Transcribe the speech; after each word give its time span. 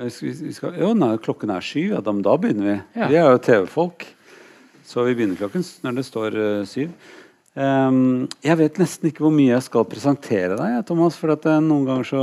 Vi 0.00 0.10
skal, 0.10 0.32
vi 0.46 0.52
skal, 0.56 0.76
jo, 0.80 0.90
nei, 0.96 1.12
klokken 1.20 1.50
er 1.52 1.64
syv. 1.64 1.90
Ja, 1.96 2.00
da, 2.04 2.12
da 2.24 2.36
begynner 2.40 2.66
vi. 2.70 2.76
Ja. 2.96 3.08
Vi 3.10 3.18
er 3.20 3.30
jo 3.34 3.40
TV-folk. 3.44 4.06
Så 4.90 5.04
vi 5.06 5.14
begynner 5.18 5.38
klokken 5.38 5.64
når 5.84 5.98
det 6.00 6.04
står 6.08 6.36
uh, 6.40 6.62
syv. 6.66 6.92
Um, 7.54 8.28
jeg 8.46 8.56
vet 8.60 8.78
nesten 8.80 9.10
ikke 9.10 9.24
hvor 9.26 9.34
mye 9.34 9.52
jeg 9.52 9.66
skal 9.66 9.84
presentere 9.90 10.56
deg, 10.58 10.78
Thomas. 10.88 11.18
For 11.20 11.34
at, 11.34 11.44
eh, 11.50 11.58
noen 11.62 11.84
ganger 11.88 12.08
så 12.08 12.22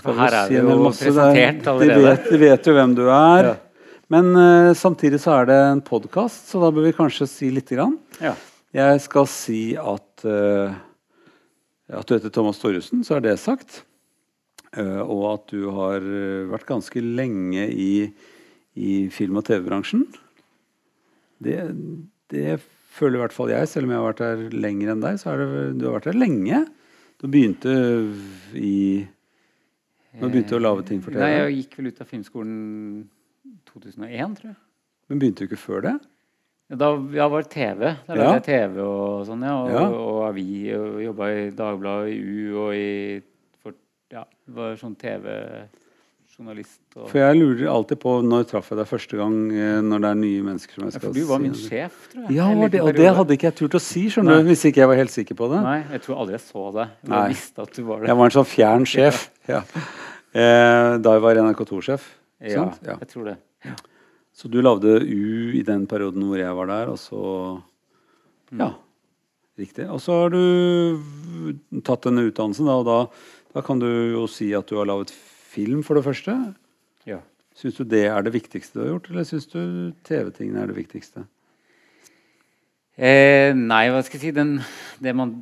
skal 0.00 0.18
her 0.18 0.36
er 0.40 0.50
si 0.50 0.58
en 0.60 0.70
jo 0.70 0.76
masse. 0.82 1.04
presentert 1.04 1.36
er- 1.36 1.60
presentert 1.60 1.64
De 1.64 1.70
allerede. 1.74 2.04
vet, 2.08 2.28
de 2.30 2.40
vet 2.44 2.70
jo 2.70 2.74
hvem 2.76 2.94
du 2.98 3.02
er. 3.06 3.50
Ja. 3.50 3.54
Men 4.10 4.30
uh, 4.34 4.70
samtidig 4.74 5.20
så 5.22 5.36
er 5.40 5.50
det 5.52 5.58
en 5.68 5.82
podkast, 5.86 6.48
så 6.50 6.58
da 6.64 6.72
bør 6.74 6.88
vi 6.88 6.96
kanskje 6.96 7.28
si 7.30 7.50
lite 7.54 7.76
grann. 7.78 7.94
Ja. 8.20 8.34
Jeg 8.74 9.00
skal 9.06 9.26
si 9.30 9.60
at 9.78 10.24
eh, 10.26 10.74
at 11.90 12.06
du 12.06 12.14
heter 12.14 12.30
Thomas 12.30 12.58
Thoresen, 12.62 13.00
så 13.06 13.16
er 13.16 13.24
det 13.24 13.32
sagt. 13.42 13.80
Eh, 14.78 15.00
og 15.02 15.22
at 15.32 15.46
du 15.50 15.64
har 15.74 16.04
eh, 16.04 16.44
vært 16.50 16.68
ganske 16.68 17.00
lenge 17.02 17.64
i, 17.74 17.92
i 18.78 18.92
film- 19.10 19.40
og 19.40 19.46
TV-bransjen. 19.48 20.04
Det, 21.42 21.56
det 22.30 22.60
føler 22.94 23.18
i 23.18 23.22
hvert 23.24 23.34
fall 23.34 23.50
jeg, 23.50 23.70
selv 23.70 23.88
om 23.88 23.94
jeg 23.94 24.00
har 24.02 24.10
vært 24.12 24.22
her 24.26 24.44
lenger 24.54 24.92
enn 24.92 25.02
deg. 25.02 25.18
så 25.22 25.34
det, 25.40 25.48
Du 25.80 25.88
har 25.88 25.96
vært 25.98 26.10
her 26.12 26.18
lenge. 26.20 26.60
Du 27.20 27.26
begynte 27.28 27.72
i 28.56 28.76
Når 30.16 30.22
du 30.28 30.34
begynte 30.36 30.56
å 30.58 30.62
lage 30.62 30.86
ting 30.88 31.02
for 31.02 31.12
TV. 31.14 31.20
Nei, 31.22 31.32
jeg 31.34 31.56
gikk 31.62 31.76
vel 31.80 31.90
ut 31.90 32.00
av 32.04 32.08
filmskolen 32.10 32.62
2001, 33.70 34.38
tror 34.38 34.48
jeg. 34.52 34.58
Men 35.10 35.20
begynte 35.22 35.42
du 35.44 35.50
ikke 35.50 35.58
før 35.60 35.84
det? 35.88 35.96
Da 36.70 36.92
ja, 37.16 37.26
var 37.26 37.42
det 37.42 37.50
TV. 37.50 37.80
Da 38.06 38.14
lagde 38.14 38.36
jeg 38.38 38.46
TV 38.46 38.78
og 38.84 39.24
sånn, 39.26 39.42
ja. 39.42 39.56
Og, 39.58 39.70
Ja. 39.74 39.84
og 39.90 40.20
avi. 40.28 40.46
Og 40.76 41.00
jobba 41.02 41.30
i 41.34 41.50
Dagbladet, 41.58 42.12
i 42.14 42.20
U 42.22 42.58
og 42.62 42.74
i 42.78 43.22
Ja, 44.10 44.24
var 44.50 44.72
sånn 44.80 44.96
TV-journalist. 44.98 46.80
Og, 46.96 47.04
For 47.12 47.20
jeg 47.20 47.36
lurer 47.38 47.68
alltid 47.70 48.00
på 48.02 48.14
når 48.26 48.46
traff 48.50 48.70
jeg 48.72 48.78
deg 48.80 48.88
første 48.90 49.18
gang 49.20 49.36
eh, 49.54 49.78
når 49.86 50.02
det 50.04 50.10
er 50.10 50.18
nye 50.22 50.46
mennesker 50.48 50.74
som 50.78 50.86
jeg 50.88 50.96
ja, 50.96 51.02
for 51.04 51.14
du 51.14 51.20
var 51.28 51.42
min 51.44 51.54
si. 51.54 51.68
sjef, 51.70 51.98
tror 52.12 52.24
jeg. 52.26 52.36
Ja, 52.40 52.48
det, 52.74 52.80
og 52.82 52.90
det 52.98 53.10
hadde 53.20 53.36
ikke 53.36 53.48
jeg 53.50 53.56
turt 53.60 53.76
å 53.78 53.82
si, 53.84 54.02
skjønner 54.10 54.40
du, 54.40 54.48
hvis 54.50 54.64
ikke 54.70 54.82
jeg 54.82 54.90
var 54.90 54.98
helt 55.00 55.14
sikker 55.14 55.38
på 55.38 55.50
det. 55.52 55.60
Nei, 55.66 55.76
jeg 55.94 56.04
tror 56.06 56.22
aldri 56.24 56.36
jeg 56.38 56.44
så 56.48 56.64
deg. 56.78 56.96
Jeg 57.06 57.12
Nei. 57.14 57.22
visste 57.34 57.66
at 57.66 57.76
du 57.78 57.82
var 57.86 58.02
det. 58.02 58.10
Jeg 58.10 58.20
var 58.22 58.30
en 58.32 58.36
sånn 58.38 58.50
fjern 58.56 58.88
sjef. 58.96 59.22
Ja. 59.50 59.62
Eh, 60.30 60.92
da 61.02 61.16
jeg 61.16 61.22
var 61.24 61.38
NRK2-sjef. 61.42 62.04
ja. 62.46 62.66
Ja. 62.86 62.94
jeg 63.00 63.08
tror 63.10 63.24
det. 63.32 63.38
Så 64.40 64.46
du 64.48 64.60
lagde 64.62 64.92
U 65.02 65.50
i 65.58 65.62
den 65.66 65.88
perioden 65.90 66.22
hvor 66.28 66.38
jeg 66.38 66.54
var 66.56 66.70
der, 66.70 66.92
og 66.94 66.98
så 67.02 67.22
Mm. 68.50 68.58
Ja, 68.64 68.66
riktig. 69.62 69.84
Og 69.94 70.00
så 70.02 70.10
har 70.24 70.32
du 70.34 71.52
tatt 71.86 72.02
denne 72.08 72.24
utdannelsen, 72.26 72.66
da, 72.66 72.74
og 72.80 72.86
da, 72.88 72.96
da 73.54 73.62
kan 73.66 73.80
du 73.82 73.88
jo 73.88 74.26
si 74.30 74.52
at 74.56 74.68
du 74.70 74.76
har 74.78 74.88
laget 74.88 75.12
film, 75.50 75.82
for 75.82 75.98
det 75.98 76.06
første. 76.06 76.36
Ja. 77.08 77.18
Syns 77.58 77.80
du 77.80 77.84
det 77.84 78.06
er 78.06 78.22
det 78.22 78.32
viktigste 78.36 78.78
du 78.78 78.84
har 78.84 78.92
gjort, 78.94 79.10
eller 79.10 79.26
syns 79.26 79.48
du 79.50 79.60
TV-tingene 80.06 80.62
er 80.62 80.70
det 80.70 80.78
viktigste? 80.78 81.26
Eh, 83.00 83.50
nei, 83.56 83.86
hva 83.88 84.02
skal 84.04 84.18
jeg 84.18 84.26
si 84.28 84.32
den, 84.36 84.58
det, 85.00 85.14
man, 85.16 85.32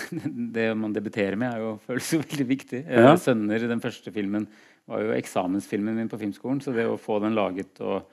det 0.56 0.68
man 0.76 0.94
debuterer 0.94 1.38
med, 1.40 1.54
er 1.54 1.64
jo, 1.64 1.72
føles 1.86 2.12
jo 2.12 2.20
veldig 2.22 2.48
viktig. 2.48 2.82
Eh, 2.84 3.02
Ja. 3.02 3.16
'Sønner', 3.16 3.68
den 3.68 3.82
første 3.82 4.12
filmen, 4.12 4.46
var 4.86 5.02
jo 5.02 5.16
eksamensfilmen 5.16 5.96
min 5.96 6.10
på 6.12 6.20
filmskolen. 6.20 6.60
Så 6.62 6.74
det 6.76 6.86
å 6.86 7.00
få 7.00 7.18
den 7.24 7.34
laget 7.34 7.80
og 7.80 8.04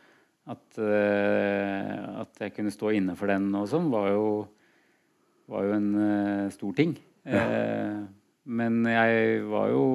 at, 0.50 0.80
eh, 0.82 2.22
at 2.24 2.42
jeg 2.42 2.56
kunne 2.56 2.74
stå 2.74 2.92
inne 2.98 3.16
for 3.16 3.32
den 3.32 3.52
og 3.56 3.68
sånn, 3.72 3.92
var 3.94 4.10
jo, 4.12 4.26
var 5.52 5.68
jo 5.68 5.76
en 5.78 5.90
uh, 5.96 6.50
stor 6.52 6.74
ting. 6.76 6.98
Eh, 7.24 8.02
men 8.44 8.84
jeg 8.90 9.44
var 9.50 9.72
jo 9.72 9.86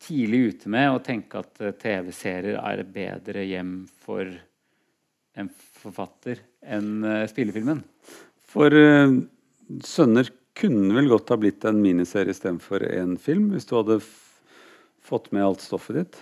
tidlig 0.00 0.40
ute 0.54 0.72
med 0.72 0.94
å 0.94 1.02
tenke 1.04 1.42
at 1.42 1.60
eh, 1.60 1.74
TV-serier 1.76 2.58
er 2.60 2.82
et 2.82 2.92
bedre 2.94 3.44
hjem 3.44 3.74
for 4.04 4.28
en 5.38 5.50
forfatter 5.80 6.40
enn 6.64 7.04
eh, 7.04 7.26
spillefilmen. 7.30 7.82
For 8.50 8.74
uh, 8.74 9.20
'Sønner' 9.86 10.32
kunne 10.58 10.96
vel 10.96 11.08
godt 11.12 11.30
ha 11.30 11.38
blitt 11.38 11.64
en 11.68 11.78
miniserie 11.80 12.34
istedenfor 12.34 12.82
en 12.88 13.14
film, 13.20 13.52
hvis 13.54 13.68
du 13.68 13.76
hadde 13.78 14.00
fått 15.06 15.30
med 15.32 15.46
alt 15.46 15.62
stoffet 15.62 16.00
ditt? 16.00 16.18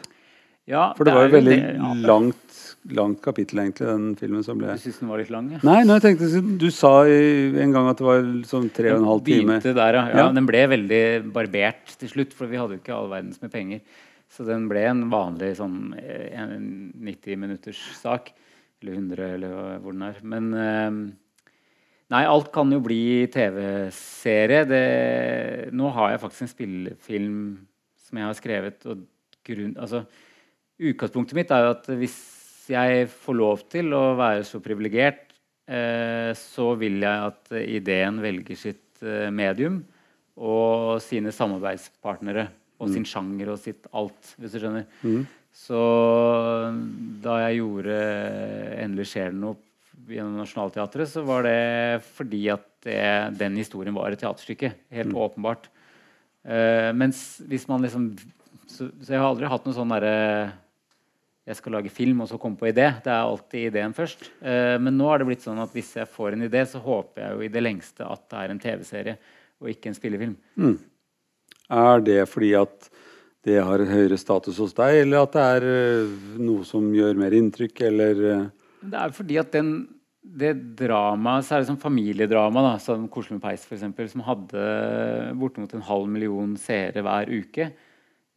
Ja, 0.69 0.91
For 0.97 1.09
det 1.09 1.15
var 1.17 1.25
er 1.27 1.31
jo 1.31 1.37
veldig 1.39 1.55
det, 1.55 1.69
ja. 1.79 1.93
langt, 2.09 2.59
langt 2.99 3.21
kapittel, 3.25 3.63
egentlig, 3.63 3.87
den 3.89 4.09
filmen 4.21 4.45
som 4.45 4.59
ble 4.61 4.75
Du 4.77 4.83
syns 4.83 4.99
den 5.01 5.13
var 5.13 5.23
litt 5.23 5.33
lang? 5.33 5.47
Ja. 5.55 5.61
Nei, 5.65 5.79
nei, 5.89 5.97
jeg 5.97 6.05
tenkte, 6.05 6.43
du 6.61 6.69
sa 6.75 6.93
en 7.09 7.73
gang 7.77 7.89
at 7.89 8.01
det 8.01 8.09
var 8.09 8.29
sånn 8.51 8.69
tre 8.77 8.93
og 8.93 9.01
en 9.01 9.09
halv 9.09 9.25
time. 9.29 9.57
Der, 9.65 10.01
ja. 10.13 10.27
Den 10.37 10.49
ble 10.49 10.67
veldig 10.75 11.03
barbert 11.35 11.97
til 12.01 12.13
slutt, 12.13 12.37
for 12.37 12.51
vi 12.51 12.61
hadde 12.61 12.77
jo 12.77 12.83
ikke 12.83 12.97
all 12.99 13.09
verdens 13.15 13.41
med 13.45 13.55
penger. 13.55 14.05
Så 14.29 14.45
den 14.45 14.69
ble 14.69 14.83
en 14.91 15.07
vanlig 15.09 15.55
sånn 15.57 15.95
eh, 15.97 16.37
90 16.37 17.41
minutters 17.41 17.81
sak. 17.97 18.29
Eller 18.83 18.99
100, 19.01 19.31
eller 19.39 19.81
hvor 19.83 19.97
den 19.97 20.05
er. 20.11 20.21
Men 20.35 20.53
eh, 20.53 20.91
Nei, 22.09 22.23
alt 22.25 22.47
kan 22.55 22.71
jo 22.73 22.79
bli 22.81 23.27
TV-serie. 23.29 24.63
Nå 25.77 25.91
har 25.93 26.15
jeg 26.15 26.21
faktisk 26.23 26.45
en 26.47 26.51
spillefilm 26.55 27.41
som 28.01 28.21
jeg 28.21 28.25
har 28.25 28.37
skrevet. 28.39 28.87
og 28.89 29.03
grunn, 29.49 29.75
altså, 29.81 30.05
Utgangspunktet 30.79 31.35
mitt 31.35 31.51
er 31.51 31.65
jo 31.65 31.73
at 31.75 31.89
hvis 31.99 32.19
jeg 32.71 33.09
får 33.11 33.37
lov 33.37 33.65
til 33.73 33.91
å 33.97 34.13
være 34.19 34.45
så 34.47 34.61
privilegert, 34.63 35.33
eh, 35.67 36.31
så 36.39 36.71
vil 36.79 37.01
jeg 37.03 37.31
at 37.33 37.55
eh, 37.57 37.67
ideen 37.79 38.21
velger 38.23 38.59
sitt 38.59 39.03
eh, 39.03 39.27
medium 39.35 39.81
og 40.39 41.01
sine 41.03 41.33
samarbeidspartnere 41.35 42.47
og 42.79 42.93
sin 42.93 43.07
sjanger 43.09 43.51
og 43.51 43.59
sitt 43.59 43.89
alt, 43.91 44.37
hvis 44.39 44.55
du 44.55 44.61
skjønner. 44.63 44.85
Mm. 45.03 45.25
Så 45.59 45.81
da 47.25 47.41
jeg 47.49 47.59
gjorde 47.59 47.97
'Endelig 48.79 49.09
skjer 49.11 49.33
det 49.33 49.41
noe' 49.41 49.59
gjennom 50.07 50.39
Nationaltheatret, 50.39 51.11
så 51.11 51.25
var 51.27 51.43
det 51.43 52.05
fordi 52.15 52.45
at 52.55 52.65
det, 52.87 53.35
den 53.41 53.59
historien 53.59 53.97
var 53.97 54.15
et 54.15 54.23
teaterstykke. 54.23 54.71
Helt 54.95 55.13
åpenbart. 55.13 55.67
Uh, 56.47 56.95
mens 56.95 57.43
hvis 57.45 57.67
man 57.69 57.83
liksom 57.83 58.13
så, 58.69 58.87
så 59.03 59.11
jeg 59.11 59.19
har 59.19 59.27
aldri 59.27 59.51
hatt 59.51 59.67
noe 59.67 59.77
sånn 59.77 59.91
derre 59.91 60.15
jeg 61.49 61.57
skal 61.57 61.79
lage 61.79 61.93
film, 61.93 62.21
og 62.21 62.29
så 62.29 62.37
komme 62.41 62.61
på 62.61 62.69
idé. 62.69 62.91
Det 63.01 63.09
er 63.09 63.23
alltid 63.25 63.71
ideen 63.71 63.95
først. 63.97 64.29
Eh, 64.45 64.77
men 64.83 64.99
nå 64.99 65.09
har 65.09 65.21
det 65.21 65.31
blitt 65.31 65.47
sånn 65.47 65.61
at 65.63 65.73
hvis 65.73 65.95
jeg 65.97 66.11
får 66.13 66.37
en 66.37 66.45
idé, 66.45 66.65
så 66.69 66.81
håper 66.85 67.25
jeg 67.25 67.35
jo 67.35 67.45
i 67.47 67.53
det 67.55 67.65
lengste 67.65 68.05
at 68.05 68.27
det 68.29 68.43
er 68.43 68.53
en 68.53 68.63
TV-serie 68.63 69.19
og 69.59 69.71
ikke 69.73 69.91
en 69.91 69.97
spillefilm. 69.97 70.37
Er 71.73 72.05
det 72.05 72.21
fordi 72.29 72.53
at 72.59 72.91
det 73.49 73.59
har 73.65 73.81
høyere 73.89 74.19
status 74.21 74.59
hos 74.61 74.77
deg, 74.77 75.03
eller 75.07 75.25
at 75.25 75.37
det 75.37 75.47
er 75.57 75.69
eh, 75.73 76.17
noe 76.43 76.69
som 76.69 76.91
gjør 76.93 77.17
mer 77.21 77.37
inntrykk, 77.39 77.85
eller 77.89 78.25
eh, 78.35 78.47
Det 78.85 79.01
er 79.07 79.17
fordi 79.17 79.41
at 79.41 79.53
den, 79.57 79.73
det 80.21 80.53
dramaet, 80.77 81.49
særlig 81.49 81.71
som 81.71 81.81
familiedrama, 81.81 82.67
da, 82.75 82.77
som 82.83 83.09
'Koselig 83.09 83.39
med 83.39 83.47
peis', 83.47 83.65
eksempel, 83.73 84.11
som 84.13 84.27
hadde 84.27 84.69
bortimot 85.41 85.73
en 85.73 85.89
halv 85.89 86.11
million 86.13 86.57
seere 86.61 87.07
hver 87.07 87.33
uke 87.33 87.73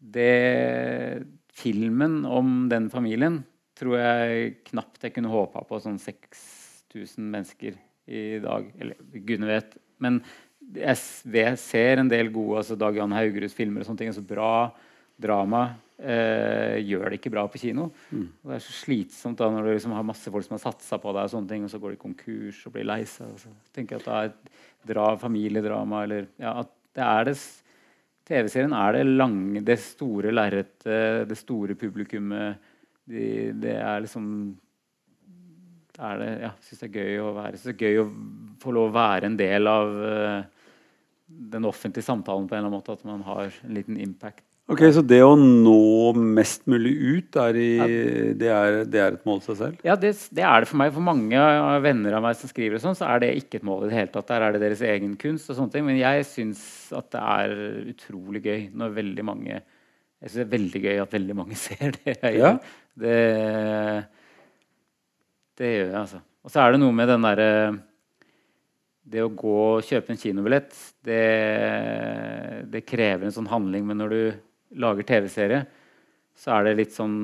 det, 0.02 1.24
Filmen 1.52 2.22
om 2.26 2.70
den 2.72 2.90
familien 2.94 3.42
tror 3.78 3.98
jeg 3.98 4.54
knapt 4.70 5.04
jeg 5.04 5.16
kunne 5.16 5.32
håpa 5.32 5.64
på 5.68 5.80
sånn 5.82 6.00
6000 6.02 7.32
mennesker 7.34 7.78
i 8.12 8.40
dag. 8.44 8.68
Eller 8.78 9.00
gudene 9.14 9.50
vet. 9.50 9.76
Men 10.02 10.22
jeg, 10.72 11.58
ser 11.60 12.02
en 12.02 12.12
del 12.12 12.32
gode 12.34 12.62
altså 12.62 12.78
Dag 12.80 12.98
Jan 12.98 13.16
Haugeruds 13.16 13.56
filmer 13.58 13.84
og 13.84 13.90
sånne 13.90 14.04
ting. 14.04 14.12
altså 14.14 14.26
Bra 14.26 14.54
drama 15.22 15.64
eh, 16.02 16.80
gjør 16.82 17.10
det 17.10 17.20
ikke 17.20 17.34
bra 17.34 17.46
på 17.52 17.62
kino. 17.62 17.90
Og 18.12 18.52
det 18.52 18.58
er 18.58 18.66
så 18.66 18.78
slitsomt 18.80 19.40
da 19.42 19.50
når 19.54 19.68
du 19.68 19.74
liksom 19.74 19.96
har 19.98 20.08
masse 20.08 20.34
folk 20.34 20.48
som 20.48 20.58
har 20.58 20.64
satsa 20.64 21.00
på 21.02 21.14
deg, 21.14 21.28
og 21.28 21.34
sånne 21.36 21.52
ting, 21.52 21.66
og 21.66 21.74
så 21.74 21.82
går 21.82 21.96
de 21.96 22.02
konkurs 22.02 22.62
og 22.66 22.76
blir 22.76 22.88
lei 22.88 23.02
seg. 23.10 23.50
tenker 23.76 23.98
jeg 23.98 24.06
at 24.06 24.08
det 24.08 24.18
er 24.18 24.32
et 24.32 24.94
dra, 24.94 25.12
familiedrama 25.22 26.06
eller 26.08 26.30
ja, 26.42 26.56
at 26.64 26.72
det 26.98 27.06
er 27.08 27.30
det 27.30 27.38
TV-serien 28.32 28.74
er 28.78 28.96
det 28.96 29.06
lange, 29.10 29.62
det 29.68 29.78
store 29.84 30.32
lerretet, 30.34 31.28
det 31.28 31.38
store 31.40 31.76
publikummet. 31.80 32.68
De, 33.12 33.26
det 33.60 33.76
er 33.76 34.04
liksom 34.06 34.28
er 36.02 36.22
det, 36.22 36.30
ja, 36.42 36.52
synes 36.66 36.82
det 36.82 36.88
er 36.88 36.96
gøy 36.98 37.20
å 37.22 37.34
være 37.36 37.60
så 37.62 37.74
gøy 37.78 38.00
å 38.02 38.08
få 38.62 38.74
lov 38.74 38.90
å 38.90 38.96
være 38.96 39.30
en 39.30 39.38
del 39.38 39.70
av 39.70 39.92
uh, 40.02 40.70
den 41.52 41.68
offentlige 41.68 42.08
samtalen 42.08 42.48
på 42.48 42.56
en 42.56 42.62
eller 42.62 42.72
annen 42.72 42.80
måte. 42.80 42.96
At 42.96 43.06
man 43.08 43.22
har 43.28 43.52
en 43.52 43.76
liten 43.76 44.00
impact. 44.02 44.44
Ok, 44.72 44.82
Så 44.96 45.02
det 45.04 45.18
å 45.26 45.34
nå 45.36 46.14
mest 46.16 46.62
mulig 46.72 46.94
ut, 46.96 47.36
er 47.44 47.58
i, 47.60 47.70
det, 48.40 48.48
er, 48.48 48.78
det 48.88 49.00
er 49.04 49.18
et 49.18 49.26
mål 49.28 49.42
i 49.42 49.46
seg 49.50 49.58
selv? 49.60 49.82
Ja, 49.84 49.98
det, 50.00 50.14
det 50.32 50.46
er 50.48 50.64
det 50.64 50.70
for 50.70 50.80
meg. 50.80 50.94
For 50.96 51.04
mange 51.04 51.42
venner 51.84 52.16
av 52.16 52.24
meg 52.24 52.38
som 52.40 52.48
skriver, 52.52 52.78
og 52.80 52.84
sånn, 52.86 52.96
så 52.96 53.10
er 53.12 53.20
det 53.26 53.32
ikke 53.42 53.60
et 53.60 53.66
mål 53.68 53.84
i 53.84 53.90
det 53.92 53.98
hele 53.98 54.14
tatt. 54.14 54.30
Der 54.32 54.46
er 54.48 54.56
det 54.56 54.62
deres 54.64 54.84
egen 54.88 55.18
kunst 55.20 55.52
og 55.52 55.58
sånne 55.60 55.74
ting. 55.76 55.84
Men 55.90 56.00
jeg 56.00 56.24
syns 56.30 56.62
at 56.96 57.10
det 57.12 57.24
er 57.36 57.56
utrolig 57.92 58.42
gøy 58.48 58.62
når 58.80 58.96
veldig 59.02 59.26
mange 59.28 59.58
Jeg 59.58 60.30
syns 60.30 60.38
det 60.40 60.46
er 60.46 60.54
veldig 60.56 60.82
gøy 60.86 61.02
at 61.04 61.16
veldig 61.18 61.36
mange 61.42 61.58
ser 61.66 61.96
det 61.98 62.16
jeg 62.22 62.38
Ja. 62.40 62.54
gjør. 62.54 62.60
Det, 63.02 63.18
det 65.60 65.72
gjør 65.74 65.88
jeg, 65.90 65.98
altså. 66.06 66.22
Og 66.46 66.52
så 66.54 66.62
er 66.64 66.72
det 66.74 66.80
noe 66.82 66.96
med 66.96 67.08
den 67.12 67.26
derre 67.28 67.50
Det 69.12 69.22
å 69.26 69.32
gå 69.36 69.58
og 69.76 69.84
kjøpe 69.86 70.14
en 70.14 70.20
kinobillett, 70.22 70.72
det, 71.08 71.22
det 72.72 72.82
krever 72.88 73.28
en 73.28 73.36
sånn 73.36 73.50
handling. 73.52 73.84
Men 73.90 74.00
når 74.04 74.16
du 74.16 74.22
lager 74.80 75.08
TV-serie, 75.08 75.64
så 76.38 76.56
er 76.56 76.70
det 76.70 76.78
litt 76.80 76.96
sånn 76.96 77.18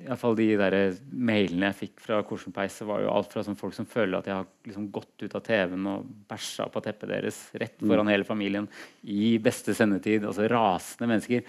Iallfall 0.00 0.36
de 0.38 0.46
der 0.54 0.74
mailene 1.10 1.70
jeg 1.70 1.78
fikk 1.80 2.02
fra 2.04 2.20
Korsen 2.26 2.54
Peis, 2.54 2.76
var 2.86 3.02
jo 3.02 3.10
alt 3.10 3.32
fra 3.32 3.42
sånn 3.44 3.58
folk 3.58 3.74
som 3.74 3.88
føler 3.90 4.20
at 4.20 4.28
jeg 4.28 4.36
har 4.38 4.46
liksom 4.68 4.86
gått 4.94 5.24
ut 5.24 5.34
av 5.34 5.42
TV-en 5.44 5.88
og 5.90 6.12
bæsja 6.30 6.68
på 6.70 6.82
teppet 6.84 7.10
deres 7.10 7.40
rett 7.58 7.74
foran 7.82 8.10
hele 8.12 8.26
familien 8.28 8.68
i 9.02 9.32
beste 9.42 9.74
sendetid. 9.76 10.24
Altså 10.28 10.46
rasende 10.50 11.10
mennesker. 11.10 11.42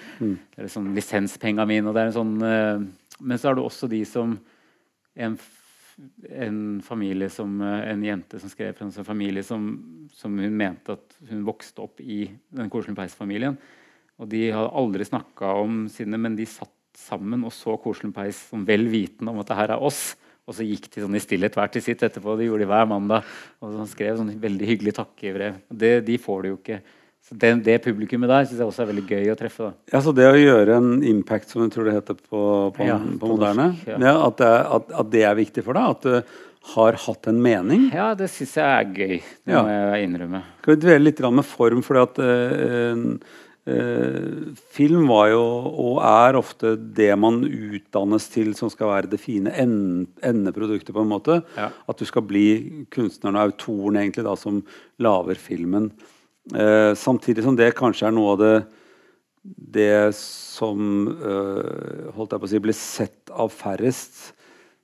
Det 0.55 0.65
er 0.65 0.71
sånn 0.73 0.89
lisenspenga 0.97 1.67
mine, 1.69 1.85
og 1.87 1.95
det 1.95 2.03
er 2.03 2.11
en 2.11 2.17
sånn 2.17 2.35
uh, 2.41 2.87
Men 3.21 3.37
så 3.37 3.51
er 3.51 3.59
det 3.59 3.65
også 3.67 3.91
de 3.91 4.01
som 4.09 4.33
en, 5.13 5.37
en 6.33 6.59
familie 6.81 7.29
som 7.29 7.59
eh, 7.61 7.91
En 7.91 8.03
jente 8.03 8.39
som 8.41 8.49
skrev 8.49 8.73
fra 8.73 8.87
en 8.87 8.95
sånn 8.95 9.05
familie 9.05 9.43
som, 9.45 9.67
som 10.15 10.39
hun 10.39 10.57
mente 10.57 10.95
at 10.97 11.17
hun 11.29 11.45
vokste 11.45 11.83
opp 11.85 12.01
i 12.01 12.23
den 12.49 12.71
Korsen 12.73 12.97
Peis-familien. 12.97 13.59
Og 14.21 14.29
de 14.29 14.45
hadde 14.53 14.73
aldri 14.77 15.07
snakka 15.07 15.55
om 15.63 15.85
sine, 15.89 16.19
men 16.21 16.37
de 16.37 16.45
satt 16.49 16.69
sammen 17.01 17.41
og 17.47 17.53
så 17.55 17.73
Korselen 17.81 18.13
Peis 18.13 18.37
som 18.51 18.65
vel 18.67 18.85
vitende 18.91 19.33
om 19.33 19.41
at 19.41 19.49
det 19.49 19.57
her 19.57 19.75
er 19.75 19.85
oss. 19.89 20.11
Og 20.49 20.57
så 20.57 20.65
gikk 20.65 20.89
de 20.93 21.03
sånn 21.03 21.17
i 21.17 21.21
stillhet 21.21 21.55
hver 21.57 21.69
til 21.71 21.83
sitt 21.85 22.01
etterpå. 22.05 22.35
Det 22.37 22.47
gjorde 22.47 22.65
de 22.65 22.71
hver 22.71 22.89
mandag. 22.89 23.27
Og 23.61 23.73
så 23.73 23.85
skrev 23.93 24.17
sånn 24.19 24.33
veldig 24.41 24.67
hyggelig 24.67 24.95
takkebrev. 24.97 25.61
Det, 25.69 25.93
de 26.05 26.17
får 26.21 26.43
det 26.43 26.51
jo 26.51 26.57
ikke. 26.59 26.79
Så 27.21 27.37
det, 27.37 27.51
det 27.65 27.77
publikummet 27.85 28.31
der 28.31 28.47
syns 28.49 28.59
jeg 28.59 28.67
også 28.67 28.83
er 28.83 28.89
veldig 28.89 29.03
gøy 29.07 29.31
å 29.31 29.37
treffe. 29.39 29.67
da. 29.69 29.93
Ja, 29.93 30.01
Så 30.03 30.13
det 30.17 30.25
å 30.27 30.39
gjøre 30.39 30.77
en 30.81 30.93
impact, 31.07 31.51
som 31.53 31.63
jeg 31.63 31.73
tror 31.75 31.87
det 31.87 31.97
heter 31.99 32.17
på, 32.17 32.41
på, 32.75 32.87
Ja, 32.87 32.97
på, 32.97 33.19
på 33.21 33.29
moderne, 33.35 33.67
norsk, 33.75 33.91
ja. 33.93 33.99
ja, 34.09 34.15
at, 34.25 34.39
det 34.41 34.49
er, 34.49 34.65
at, 34.77 34.95
at 35.03 35.11
det 35.13 35.21
er 35.29 35.37
viktig 35.37 35.65
for 35.67 35.77
deg? 35.77 35.93
At 35.95 36.07
du 36.07 36.41
har 36.73 36.97
hatt 37.05 37.29
en 37.29 37.39
mening? 37.41 37.87
Ja, 37.93 38.09
det 38.17 38.27
syns 38.33 38.57
jeg 38.57 38.65
er 38.65 38.89
gøy. 38.89 39.21
Det 39.45 39.55
må 39.55 39.63
jeg 39.69 40.09
innrømme. 40.09 40.43
Skal 40.61 40.75
vi 40.75 40.81
dvele 40.83 41.07
litt 41.07 41.23
med 41.37 41.47
form? 41.47 41.85
fordi 41.85 42.03
at 42.03 42.21
eh, 42.25 43.05
eh, 43.71 44.51
film 44.75 45.07
var 45.09 45.29
jo, 45.31 45.41
og 45.85 46.01
er 46.05 46.39
ofte 46.39 46.75
det 46.75 47.11
man 47.19 47.41
utdannes 47.45 48.27
til 48.33 48.51
som 48.57 48.71
skal 48.73 48.91
være 48.91 49.11
det 49.13 49.21
fine 49.23 49.53
endeproduktet, 49.55 50.93
på 50.93 51.03
en 51.03 51.11
måte. 51.11 51.39
Ja. 51.57 51.71
At 51.87 52.01
du 52.01 52.05
skal 52.09 52.25
bli 52.27 52.85
kunstneren 52.93 53.39
og 53.39 53.49
autoren 53.49 54.01
egentlig 54.03 54.27
da, 54.27 54.35
som 54.39 54.61
lager 55.01 55.39
filmen. 55.39 55.91
Eh, 56.53 56.91
samtidig 56.97 57.45
som 57.45 57.57
det 57.57 57.73
kanskje 57.77 58.09
er 58.09 58.15
noe 58.17 58.35
av 58.35 58.43
det 58.43 58.55
det 59.41 60.13
som 60.17 61.07
eh, 61.09 62.11
holdt 62.13 62.35
jeg 62.35 62.41
på 62.41 62.47
å 62.47 62.51
si, 62.51 62.61
blir 62.61 62.77
sett 62.77 63.31
av 63.33 63.49
færrest 63.53 64.19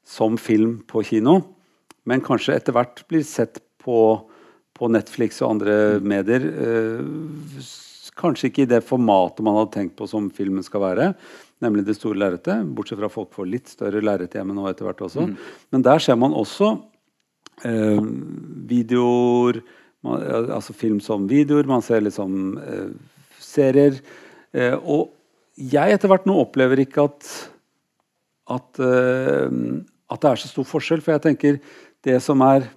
som 0.08 0.38
film 0.42 0.80
på 0.88 1.04
kino, 1.06 1.42
men 2.08 2.24
kanskje 2.26 2.56
etter 2.58 2.76
hvert 2.76 3.04
blir 3.12 3.26
sett 3.28 3.60
på, 3.84 4.00
på 4.74 4.90
Netflix 4.90 5.42
og 5.44 5.58
andre 5.58 5.76
medier. 6.02 6.48
eh, 6.48 7.68
kanskje 8.18 8.52
ikke 8.52 8.66
i 8.66 8.70
det 8.74 8.84
formatet 8.86 9.44
man 9.46 9.58
hadde 9.60 9.74
tenkt 9.76 9.98
på 10.00 10.08
som 10.10 10.30
filmen 10.34 10.66
skal 10.66 10.84
være, 10.84 11.10
nemlig 11.64 11.86
det 11.88 11.98
store 11.98 12.20
lerretet. 12.20 12.68
Bortsett 12.78 13.00
fra 13.02 13.12
folk 13.12 13.34
får 13.36 13.50
litt 13.50 13.72
større 13.72 14.04
lerret 14.04 14.38
hjemme 14.38 14.56
nå 14.58 14.68
etter 14.70 14.88
hvert 14.88 15.04
også. 15.08 15.28
Men 15.74 15.86
der 15.86 16.04
ser 16.04 16.18
man 16.20 16.36
også 16.38 16.74
eh, 17.66 18.02
videoer, 18.70 19.62
man, 20.06 20.26
altså 20.60 20.76
film 20.78 21.02
som 21.04 21.30
videoer, 21.30 21.70
man 21.70 21.86
ser 21.86 22.04
liksom 22.06 22.58
eh, 22.62 22.90
serier. 23.42 24.02
Eh, 24.54 24.76
og 24.78 25.14
jeg 25.58 25.96
etter 25.96 26.12
hvert 26.12 26.28
nå 26.30 26.36
opplever 26.44 26.84
ikke 26.84 27.08
at 27.10 27.32
at, 28.48 28.80
eh, 28.80 29.56
at 30.08 30.24
det 30.24 30.30
er 30.32 30.42
så 30.42 30.52
stor 30.52 30.68
forskjell. 30.68 31.04
For 31.04 31.16
jeg 31.16 31.26
tenker 31.26 31.60
det 32.08 32.20
som 32.24 32.42
er, 32.46 32.70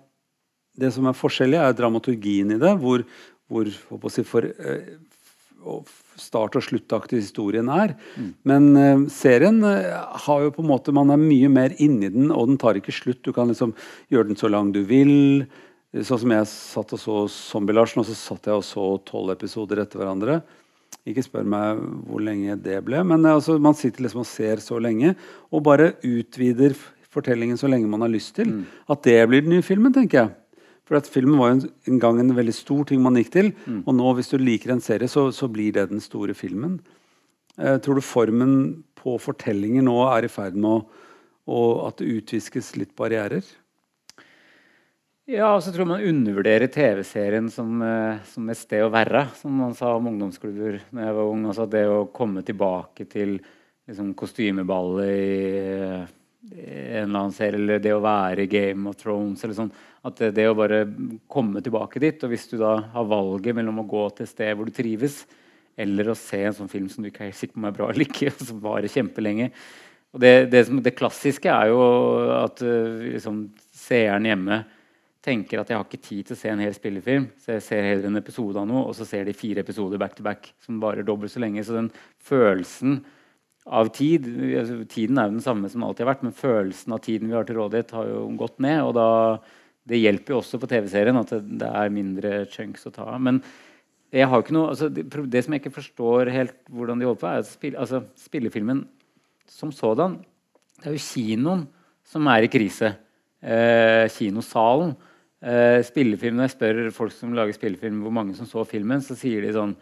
det 0.80 0.92
som 0.94 1.06
er 1.06 1.16
forskjellig, 1.16 1.60
er 1.60 1.76
dramaturgien 1.78 2.56
i 2.56 2.58
det. 2.60 2.74
Hvor, 2.82 3.04
hvor 3.50 4.10
si, 4.12 4.24
for, 4.26 4.46
eh, 4.46 4.96
start- 6.20 6.56
og 6.58 6.64
sluttaktig 6.64 7.20
historien 7.22 7.68
er. 7.72 7.94
Men 8.48 8.70
uh, 8.76 9.08
serien 9.12 9.62
eh, 9.66 9.96
har 10.26 10.44
jo 10.44 10.52
på 10.54 10.64
en 10.64 10.70
måte 10.70 10.94
Man 10.94 11.12
er 11.12 11.20
mye 11.20 11.50
mer 11.52 11.74
inni 11.78 12.10
den, 12.12 12.30
og 12.30 12.48
den 12.50 12.60
tar 12.60 12.78
ikke 12.78 12.94
slutt. 12.94 13.22
Du 13.24 13.32
kan 13.36 13.48
liksom 13.48 13.74
gjøre 14.12 14.30
den 14.30 14.40
så 14.40 14.50
lang 14.50 14.72
du 14.72 14.82
vil. 14.84 15.46
Sånn 15.90 16.22
som 16.22 16.32
jeg 16.36 16.46
satt 16.46 16.94
og 16.94 17.02
så 17.02 17.16
Zombie-Larsen, 17.34 18.02
og 18.02 18.06
så 18.06 18.14
satt 18.14 18.46
jeg 18.46 18.60
og 18.60 18.66
så 18.66 18.86
tolv 19.08 19.34
episoder 19.34 19.82
etter 19.82 20.02
hverandre. 20.02 20.40
Ikke 21.08 21.24
spør 21.24 21.46
meg 21.48 21.80
hvor 22.06 22.22
lenge 22.22 22.58
det 22.60 22.78
ble, 22.86 23.02
men 23.06 23.24
eh, 23.24 23.36
altså, 23.38 23.58
man 23.62 23.76
sitter 23.78 24.06
liksom 24.06 24.24
og 24.24 24.30
ser 24.30 24.62
så 24.64 24.78
lenge. 24.82 25.16
Og 25.50 25.64
bare 25.66 25.94
utvider 26.06 26.76
fortellingen 27.10 27.58
så 27.58 27.70
lenge 27.70 27.90
man 27.90 28.04
har 28.04 28.12
lyst 28.12 28.36
til. 28.38 28.60
At 28.90 29.02
det 29.06 29.18
blir 29.28 29.42
den 29.42 29.56
nye 29.56 29.66
filmen, 29.66 29.94
tenker 29.94 30.22
jeg. 30.22 30.36
For 30.90 30.98
at 30.98 31.06
filmen 31.06 31.38
var 31.38 31.52
jo 31.52 31.56
en, 31.60 31.66
en 31.86 32.00
gang 32.02 32.18
en 32.18 32.34
veldig 32.34 32.56
stor 32.56 32.82
ting 32.90 32.98
man 33.04 33.14
gikk 33.20 33.30
til. 33.36 33.52
Og 33.86 33.94
nå, 33.94 34.08
hvis 34.18 34.32
du 34.32 34.40
liker 34.42 34.74
en 34.74 34.82
serie, 34.82 35.06
så, 35.08 35.28
så 35.30 35.46
blir 35.46 35.76
det 35.76 35.86
den 35.92 36.02
store 36.02 36.34
filmen. 36.34 36.80
Eh, 37.54 37.78
tror 37.78 38.00
du 38.00 38.02
formen 38.02 38.56
på 38.98 39.14
fortellinger 39.22 39.86
nå 39.86 39.94
er 40.10 40.26
i 40.26 40.32
ferd 40.32 40.58
med 40.58 40.80
å 40.80 41.06
og 41.50 41.86
at 41.88 42.00
det 42.00 42.20
utviskes 42.20 42.74
litt 42.78 42.92
barrierer? 42.98 43.44
Ja, 45.30 45.52
og 45.54 45.62
så 45.62 45.70
tror 45.70 45.84
jeg 45.84 45.92
man 45.92 46.08
undervurderer 46.10 46.70
TV-serien 46.72 47.48
som, 47.54 47.80
eh, 47.82 48.22
som 48.26 48.48
et 48.50 48.58
sted 48.58 48.82
å 48.82 48.90
være, 48.90 49.28
som 49.38 49.52
man 49.62 49.76
sa 49.78 49.94
om 49.94 50.08
ungdomsklubber 50.10 50.80
da 50.90 51.06
jeg 51.06 51.16
var 51.16 51.30
ung. 51.30 51.44
Altså 51.46 51.68
det 51.70 51.84
å 51.86 52.08
komme 52.10 52.42
tilbake 52.42 53.06
til 53.10 53.36
liksom, 53.38 54.14
kostymeballet 54.18 55.06
i 55.06 55.60
eh, 55.70 56.08
en 56.40 57.02
eller 57.02 57.18
annen 57.18 57.34
serie, 57.36 57.58
eller 57.58 57.82
det 57.82 57.92
å 57.92 58.02
være 58.02 58.48
Game 58.50 58.88
of 58.88 58.96
Thrones, 59.00 59.42
eller 59.44 59.56
sånn. 59.58 59.72
At 60.08 60.22
det, 60.32 60.46
å 60.48 60.56
bare 60.56 60.86
komme 61.28 61.60
tilbake 61.64 62.00
dit, 62.00 62.22
og 62.24 62.32
hvis 62.32 62.48
du 62.48 62.56
da 62.60 62.78
har 62.94 63.10
valget 63.10 63.56
mellom 63.58 63.82
å 63.82 63.88
gå 63.88 64.06
til 64.14 64.24
et 64.24 64.32
sted 64.32 64.56
hvor 64.56 64.68
du 64.68 64.74
trives, 64.74 65.22
eller 65.80 66.10
å 66.10 66.18
se 66.18 66.40
en 66.44 66.56
sånn 66.56 66.72
film 66.72 66.88
som 66.92 67.04
du 67.04 67.10
ikke 67.10 67.26
er 67.26 67.30
helt 67.30 67.40
sikker 67.40 67.56
på 67.56 67.62
om 67.62 67.68
er 67.68 67.76
bra 67.76 67.90
eller 67.92 68.08
ikke, 68.08 68.32
og 68.38 68.48
som 68.48 68.64
varer 68.64 68.92
kjempelenge. 68.92 69.50
Og 70.10 70.24
det, 70.24 70.34
det, 70.50 70.64
det 70.82 70.96
klassiske 70.98 71.52
er 71.52 71.70
jo 71.70 71.80
at 72.34 72.64
eh, 72.66 73.10
liksom, 73.14 73.44
seeren 73.76 74.26
hjemme 74.26 74.62
tenker 75.22 75.60
at 75.60 75.68
jeg 75.70 75.76
har 75.76 75.84
ikke 75.84 76.00
tid 76.02 76.26
til 76.26 76.34
å 76.34 76.40
se 76.40 76.50
en 76.50 76.62
hel 76.64 76.72
spillefilm, 76.74 77.28
så 77.38 77.58
jeg 77.58 77.64
ser 77.66 77.84
heller 77.84 78.08
en 78.08 78.18
episode 78.18 78.56
av 78.56 78.66
noe, 78.68 78.86
og 78.88 78.96
så 78.96 79.04
ser 79.06 79.28
de 79.28 79.36
fire 79.36 79.60
episoder 79.60 80.00
back 80.00 80.16
to 80.16 80.24
back 80.24 80.48
som 80.64 80.80
varer 80.80 81.04
dobbelt 81.06 81.32
så 81.32 81.42
lenge. 81.44 81.62
Så 81.66 81.76
den 81.76 81.90
følelsen 82.24 83.02
av 83.70 83.88
tid 83.94 84.26
altså, 84.58 84.80
Tiden 84.90 85.18
er 85.18 85.28
jo 85.28 85.36
den 85.36 85.44
samme 85.44 85.70
som 85.70 85.84
alltid 85.86 86.04
har 86.04 86.12
vært, 86.14 86.26
men 86.26 86.36
følelsen 86.36 86.94
av 86.96 87.02
tiden 87.04 87.30
vi 87.30 87.36
har 87.36 87.46
til 87.48 87.60
rådighet, 87.60 87.94
har 87.94 88.08
jo 88.10 88.22
gått 88.40 88.58
ned. 88.62 88.82
og 88.82 88.94
da 88.98 89.08
Det 89.86 90.00
hjelper 90.00 90.34
jo 90.34 90.38
også 90.42 90.60
på 90.60 90.70
TV-serien 90.70 91.20
at 91.20 91.34
det, 91.34 91.42
det 91.62 91.68
er 91.82 91.94
mindre 91.94 92.32
chunks 92.50 92.88
å 92.90 92.94
ta. 92.94 93.06
Men 93.18 93.42
jeg 94.10 94.26
har 94.26 94.42
ikke 94.42 94.56
noe, 94.56 94.72
altså, 94.72 94.88
det, 94.90 95.06
det 95.06 95.44
som 95.44 95.54
jeg 95.54 95.62
ikke 95.62 95.76
forstår 95.76 96.32
helt 96.34 96.56
hvordan 96.70 96.98
de 96.98 97.06
holder 97.06 97.20
på, 97.20 97.28
er 97.30 97.44
at 97.44 97.50
spill, 97.50 97.76
altså, 97.78 98.02
spillefilmen 98.18 98.82
som 99.50 99.70
sådan 99.74 100.18
Det 100.80 100.88
er 100.88 100.96
jo 100.96 101.06
kinoen 101.06 101.62
som 102.06 102.26
er 102.32 102.46
i 102.46 102.50
krise. 102.50 102.94
Eh, 103.40 104.08
kinosalen. 104.10 104.96
Eh, 105.40 105.80
spillefilm, 105.86 106.36
Når 106.36 106.48
jeg 106.48 106.56
spør 106.56 106.90
folk 106.92 107.12
som 107.14 107.32
lager 107.32 107.54
spillefilm 107.56 108.02
hvor 108.02 108.12
mange 108.12 108.34
som 108.36 108.46
så 108.46 108.64
filmen, 108.66 109.00
så 109.00 109.16
sier 109.16 109.40
de 109.44 109.54
sånn 109.54 109.76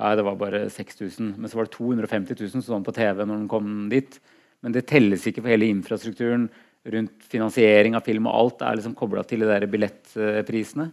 Nei, 0.00 0.12
det 0.16 0.24
var 0.24 0.38
bare 0.40 0.64
6000. 0.72 1.34
Men 1.36 1.50
så 1.50 1.58
var 1.58 1.68
det 1.68 1.76
250 1.76 2.38
000 2.40 2.52
som 2.54 2.64
så 2.64 2.80
på 2.84 2.94
TV 2.96 3.24
når 3.24 3.34
den 3.42 3.48
kom 3.50 3.72
dit. 3.92 4.18
Men 4.62 4.74
det 4.74 4.86
telles 4.88 5.26
ikke 5.28 5.42
for 5.42 5.52
hele 5.52 5.68
infrastrukturen 5.68 6.48
rundt 6.92 7.26
finansiering 7.30 7.94
av 7.94 8.06
film 8.06 8.26
og 8.26 8.34
alt 8.34 8.62
er 8.66 8.78
liksom 8.78 8.94
kobla 8.98 9.22
til 9.26 9.44
de 9.44 9.50
der 9.50 9.66
billettprisene. 9.70 10.88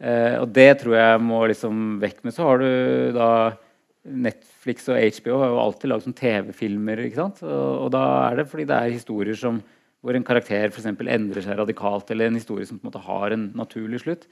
Eh, 0.00 0.36
og 0.40 0.48
det 0.56 0.70
tror 0.80 0.96
jeg 0.96 1.22
må 1.22 1.42
liksom 1.50 1.98
vekk. 2.02 2.22
Men 2.24 2.34
så 2.34 2.46
har 2.48 2.62
du 2.62 2.70
da 3.14 3.30
Netflix 4.10 4.88
og 4.88 4.96
HBO 5.20 5.42
har 5.42 5.52
jo 5.52 5.60
alltid 5.60 5.92
lagd 5.92 6.06
sånn 6.06 6.16
TV-filmer. 6.16 7.04
ikke 7.04 7.20
sant? 7.20 7.42
Og, 7.44 7.68
og 7.84 7.90
da 7.94 8.04
er 8.30 8.40
det 8.40 8.48
fordi 8.50 8.66
det 8.70 8.78
er 8.78 8.94
historier 8.96 9.38
som, 9.38 9.60
hvor 10.00 10.16
en 10.16 10.24
karakter 10.26 10.72
for 10.72 10.88
endrer 10.88 11.44
seg 11.44 11.58
radikalt, 11.60 12.10
eller 12.10 12.30
en 12.30 12.40
historie 12.40 12.66
som 12.66 12.80
på 12.80 12.86
en 12.86 12.90
måte 12.90 13.04
har 13.04 13.36
en 13.36 13.50
naturlig 13.58 14.00
slutt. 14.06 14.24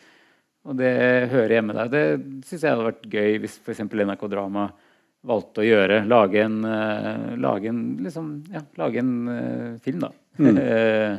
Og 0.67 0.77
det 0.77 0.93
hører 1.33 1.55
hjemme 1.59 1.77
der. 1.77 1.91
Det 1.93 2.05
syns 2.49 2.65
jeg 2.65 2.75
hadde 2.75 2.89
vært 2.89 3.09
gøy 3.13 3.39
hvis 3.45 3.59
f.eks. 3.63 3.85
NRK 3.87 4.25
Drama 4.33 4.69
valgte 5.29 5.63
å 5.63 5.67
gjøre. 5.67 6.03
Lage 6.11 6.43
en, 6.45 6.59
uh, 6.67 7.35
lage 7.41 7.71
en, 7.71 7.83
liksom, 8.05 8.33
ja, 8.53 8.65
lage 8.81 9.03
en 9.03 9.15
uh, 9.29 9.77
film, 9.85 10.07
da. 10.07 10.13
Mm. 10.39 10.59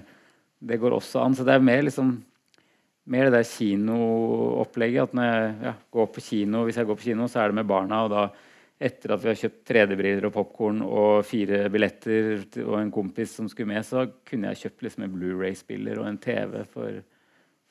det 0.70 0.78
går 0.80 0.96
også 0.96 1.24
an. 1.24 1.36
Så 1.36 1.48
det 1.48 1.56
er 1.56 1.64
mer 1.64 1.82
liksom 1.88 2.18
mer 3.10 3.30
det 3.30 3.40
der 3.40 3.48
kinoopplegget. 3.48 5.10
At 5.10 5.18
når 5.18 5.28
jeg 5.30 5.50
ja, 5.66 5.74
går 5.92 6.14
på 6.14 6.24
kino, 6.24 6.64
hvis 6.68 6.80
jeg 6.80 6.90
går 6.90 7.00
på 7.00 7.08
kino, 7.10 7.28
så 7.28 7.42
er 7.42 7.52
det 7.52 7.60
med 7.60 7.70
barna. 7.70 8.04
Og 8.06 8.14
da, 8.14 8.26
etter 8.90 9.14
at 9.16 9.24
vi 9.24 9.32
har 9.32 9.40
kjøpt 9.42 9.62
3D-briller 9.68 10.30
og 10.30 10.36
popkorn 10.36 10.84
og 10.86 11.26
fire 11.28 11.66
billetter 11.74 12.46
og 12.64 12.78
en 12.80 12.94
kompis 12.94 13.36
som 13.40 13.50
skulle 13.52 13.74
med, 13.74 13.86
så 13.88 14.06
kunne 14.28 14.54
jeg 14.54 14.64
kjøpt 14.64 14.86
liksom 14.86 15.06
en 15.06 15.16
Blu-ray-spiller 15.18 16.00
og 16.00 16.10
en 16.10 16.22
TV 16.22 16.62
for, 16.70 17.02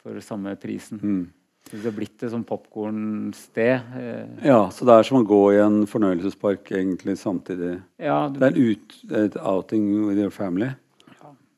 for 0.02 0.20
samme 0.24 0.56
prisen. 0.60 1.00
Så 1.00 1.37
det 1.76 1.84
har 1.84 1.94
blitt 1.96 2.22
et 2.22 2.32
sånn 2.32 2.46
popkornsted. 2.48 3.94
Eh, 4.00 4.44
Ja, 4.48 4.68
så 4.72 4.86
det 4.88 4.94
er 4.94 5.06
som 5.08 5.20
å 5.20 5.26
gå 5.26 5.40
i 5.54 5.62
en 5.62 5.84
fornøyelsespark 5.86 6.70
egentlig 6.72 7.18
samtidig. 7.20 7.82
ja, 7.98 8.28
du, 8.28 8.38
Det 8.40 8.48
er 8.48 8.58
ut, 8.58 8.94
et 9.10 9.36
outing 9.36 10.06
with 10.06 10.18
your 10.18 10.30
family. 10.30 10.70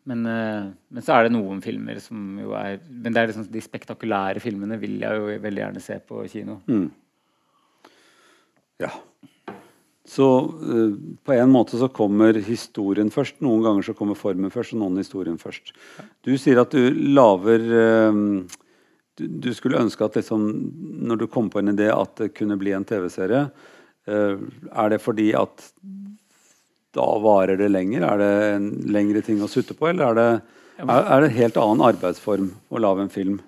men, 0.05 0.27
eh, 0.27 0.71
men 0.91 1.03
så 1.03 1.15
er 1.15 1.25
det 1.25 1.33
noen 1.37 1.61
filmer 1.63 2.01
som 2.01 2.39
jo 2.41 2.53
er 2.53 2.81
Men 2.89 3.13
det 3.13 3.21
er 3.21 3.27
liksom 3.29 3.51
de 3.53 3.61
spektakulære 3.61 4.41
filmene 4.41 4.81
vil 4.81 4.99
jeg 4.99 5.17
jo 5.17 5.39
veldig 5.39 5.63
gjerne 5.63 5.81
se 5.81 5.99
på 5.99 6.29
kino. 6.29 6.61
Mm. 6.67 6.91
Ja. 8.81 8.91
så 10.05 10.27
uh, 10.43 10.97
på 11.23 11.33
en 11.33 11.53
måte 11.53 11.79
så 11.79 11.87
kommer 11.89 12.33
historien 12.35 13.11
først. 13.11 13.41
Noen 13.41 13.63
ganger 13.63 13.83
så 13.83 13.95
kommer 13.95 14.15
formen 14.15 14.51
først, 14.51 14.73
og 14.73 14.81
noen 14.81 14.97
historien 14.97 15.39
først. 15.39 15.71
Du 16.25 16.37
sier 16.37 16.59
at 16.59 16.73
du 16.73 16.91
lager 16.91 17.61
uh, 17.61 18.43
du, 19.19 19.27
du, 19.27 19.51
skulle 19.57 19.81
ønske 19.81 20.07
at 20.07 20.17
liksom, 20.21 20.47
når 21.09 21.23
du 21.23 21.27
kom 21.31 21.51
på 21.53 21.63
en 21.63 21.73
idé 21.75 21.91
at 21.93 22.15
det 22.21 22.33
kunne 22.37 22.59
bli 22.61 22.75
en 22.77 22.87
TV-serie, 22.87 23.47
uh, 24.11 24.47
er 24.71 24.95
det 24.95 25.03
fordi 25.03 25.31
at 25.39 25.67
da 26.97 27.07
varer 27.23 27.59
det 27.61 27.71
lenger? 27.71 28.07
Er 28.07 28.23
det 28.23 28.33
en 28.55 28.71
lengre 28.91 29.23
ting 29.27 29.43
å 29.43 29.51
sutte 29.51 29.77
på, 29.79 29.91
eller 29.91 30.11
er 30.11 30.19
det, 30.19 30.59
er, 30.81 30.97
er 30.99 31.23
det 31.23 31.31
en 31.31 31.39
helt 31.39 31.61
annen 31.61 31.87
arbeidsform 31.93 32.51
å 32.71 32.83
lage 32.83 33.07
en 33.07 33.15
film? 33.15 33.39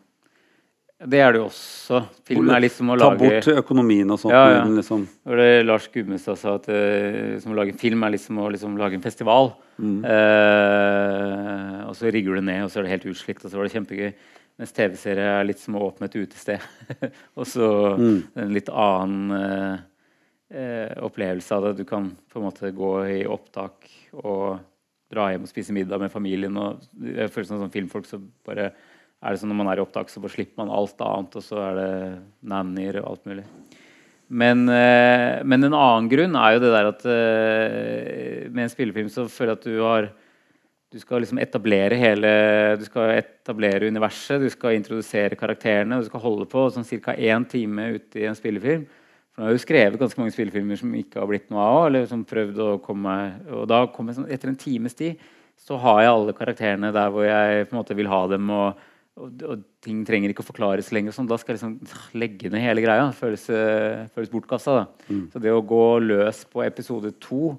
Det 1.02 1.18
er 1.18 1.34
det 1.34 1.40
jo 1.40 1.48
også. 1.48 2.02
Film 2.28 2.50
er 2.54 2.62
liksom 2.62 2.84
som 2.84 2.92
å 2.94 2.96
lage 2.98 3.18
Ta 3.18 3.24
bort 3.24 3.62
økonomien 3.64 4.14
og 4.14 4.20
sånt. 4.22 4.34
Ja, 4.36 4.42
ja. 4.52 4.60
Liksom. 4.70 5.06
Det 5.26 5.48
Lars 5.66 5.88
Gudmestad 5.90 6.38
sa 6.38 6.54
at 6.60 6.68
uh, 6.70 7.40
som 7.42 7.54
å 7.54 7.58
lage 7.58 7.74
film 7.78 8.04
er 8.06 8.14
liksom 8.14 8.38
å 8.38 8.46
liksom, 8.54 8.76
lage 8.78 8.98
en 8.98 9.02
festival. 9.02 9.50
Mm. 9.82 9.98
Uh, 10.06 11.80
og 11.88 11.96
så 11.98 12.12
rigger 12.14 12.38
du 12.38 12.46
ned, 12.46 12.62
og 12.66 12.70
så 12.70 12.80
er 12.80 12.86
det 12.86 12.94
helt 12.94 13.08
utslikt, 13.10 13.42
og 13.42 13.50
så 13.50 13.58
var 13.58 13.66
det 13.66 13.74
kjempegøy. 13.74 14.12
Mens 14.60 14.74
TV-serie 14.76 15.30
er 15.38 15.46
litt 15.48 15.62
som 15.62 15.78
å 15.78 15.86
åpne 15.88 16.10
et 16.10 16.18
utested. 16.20 16.62
og 17.38 17.48
så 17.48 17.68
mm. 17.98 18.18
en 18.42 18.52
litt 18.52 18.68
annen 18.68 19.78
eh, 20.52 20.92
opplevelse 21.02 21.56
av 21.56 21.68
det. 21.68 21.78
Du 21.80 21.88
kan 21.88 22.10
på 22.30 22.40
en 22.40 22.46
måte 22.48 22.72
gå 22.76 22.92
i 23.08 23.22
opptak 23.26 23.88
og 24.20 24.60
dra 25.12 25.28
hjem 25.32 25.44
og 25.46 25.50
spise 25.50 25.74
middag 25.76 26.00
med 26.00 26.12
familien. 26.12 26.56
og 26.56 26.84
jeg 27.04 27.30
føler 27.32 27.48
som 27.48 27.62
som 27.64 27.72
filmfolk 27.72 28.08
så 28.08 28.20
bare 28.46 28.70
er 29.22 29.34
det 29.34 29.38
sånn 29.38 29.52
når 29.52 29.60
man 29.60 29.70
er 29.70 29.80
i 29.80 29.84
opptak, 29.84 30.10
så 30.10 30.20
bare 30.22 30.34
slipper 30.34 30.64
man 30.64 30.72
alt 30.74 30.98
annet, 31.04 31.36
og 31.38 31.44
så 31.46 31.60
er 31.62 31.76
det 31.78 31.90
nannier 32.50 32.98
og 33.02 33.12
alt 33.12 33.28
mulig. 33.30 33.44
Men, 34.32 34.64
eh, 34.72 35.42
men, 35.44 35.68
en 35.68 35.76
annen 35.76 36.08
grunn 36.10 36.34
er 36.40 36.54
jo 36.54 36.62
det 36.62 36.72
der 36.72 36.88
at 36.88 37.04
eh, 37.06 38.48
med 38.48 38.64
en 38.64 38.72
spillefilm 38.72 39.10
så 39.12 39.26
føler 39.30 39.52
jeg 39.52 39.60
at 39.60 39.66
du 39.68 39.82
har 39.84 40.08
du 40.92 40.98
skal 41.00 41.22
liksom 41.24 41.40
etablere 41.40 41.96
hele 41.96 42.30
Du 42.76 42.84
skal 42.84 43.14
etablere 43.16 43.88
universet, 43.88 44.42
du 44.42 44.50
skal 44.52 44.76
introdusere 44.76 45.38
karakterene. 45.40 46.00
Du 46.02 46.08
skal 46.08 46.20
holde 46.20 46.46
på 46.50 46.66
sånn 46.72 46.86
ca. 47.00 47.16
én 47.16 47.46
time 47.48 47.94
ute 47.96 48.20
i 48.20 48.26
en 48.28 48.36
spillefilm. 48.36 48.84
For 49.32 49.40
nå 49.40 49.48
har 49.48 49.56
jo 49.56 49.62
skrevet 49.62 50.00
ganske 50.00 50.20
mange 50.20 50.34
spillefilmer 50.34 50.76
som 50.76 50.92
ikke 50.98 51.22
har 51.22 51.30
blitt 51.30 51.48
noe 51.50 51.64
av. 51.64 51.86
eller 51.86 52.06
som 52.06 52.24
prøvd 52.28 52.60
å 52.60 52.70
komme 52.84 53.16
Og 53.50 53.66
da 53.68 53.86
kommer 53.86 54.12
sånn, 54.12 54.30
etter 54.30 54.52
en 54.52 54.60
times 54.60 54.94
tid 54.94 55.16
så 55.62 55.76
har 55.78 56.00
jeg 56.02 56.10
alle 56.10 56.32
karakterene 56.34 56.90
der 56.92 57.10
hvor 57.12 57.22
jeg 57.24 57.68
på 57.68 57.76
en 57.76 57.80
måte 57.80 57.96
vil 57.96 58.10
ha 58.10 58.26
dem. 58.28 58.50
og 58.50 58.88
og, 59.12 59.42
og, 59.44 59.64
ting 59.84 60.06
trenger 60.08 60.32
ikke 60.32 60.40
å 60.40 60.46
forklares 60.46 60.88
lenger. 60.94 61.12
Sånn. 61.12 61.26
Da 61.28 61.36
skal 61.36 61.52
jeg 61.52 61.60
liksom 61.60 62.14
legge 62.16 62.48
ned 62.52 62.64
hele 62.64 62.80
greia. 62.84 63.10
Føles, 63.12 63.44
uh, 63.52 64.06
føles 64.14 64.30
bortkasta. 64.32 64.86
Mm. 65.08 65.26
Så 65.34 65.42
det 65.42 65.52
å 65.52 65.60
gå 65.60 65.84
løs 66.00 66.44
på 66.48 66.62
episode 66.64 67.12
to 67.20 67.58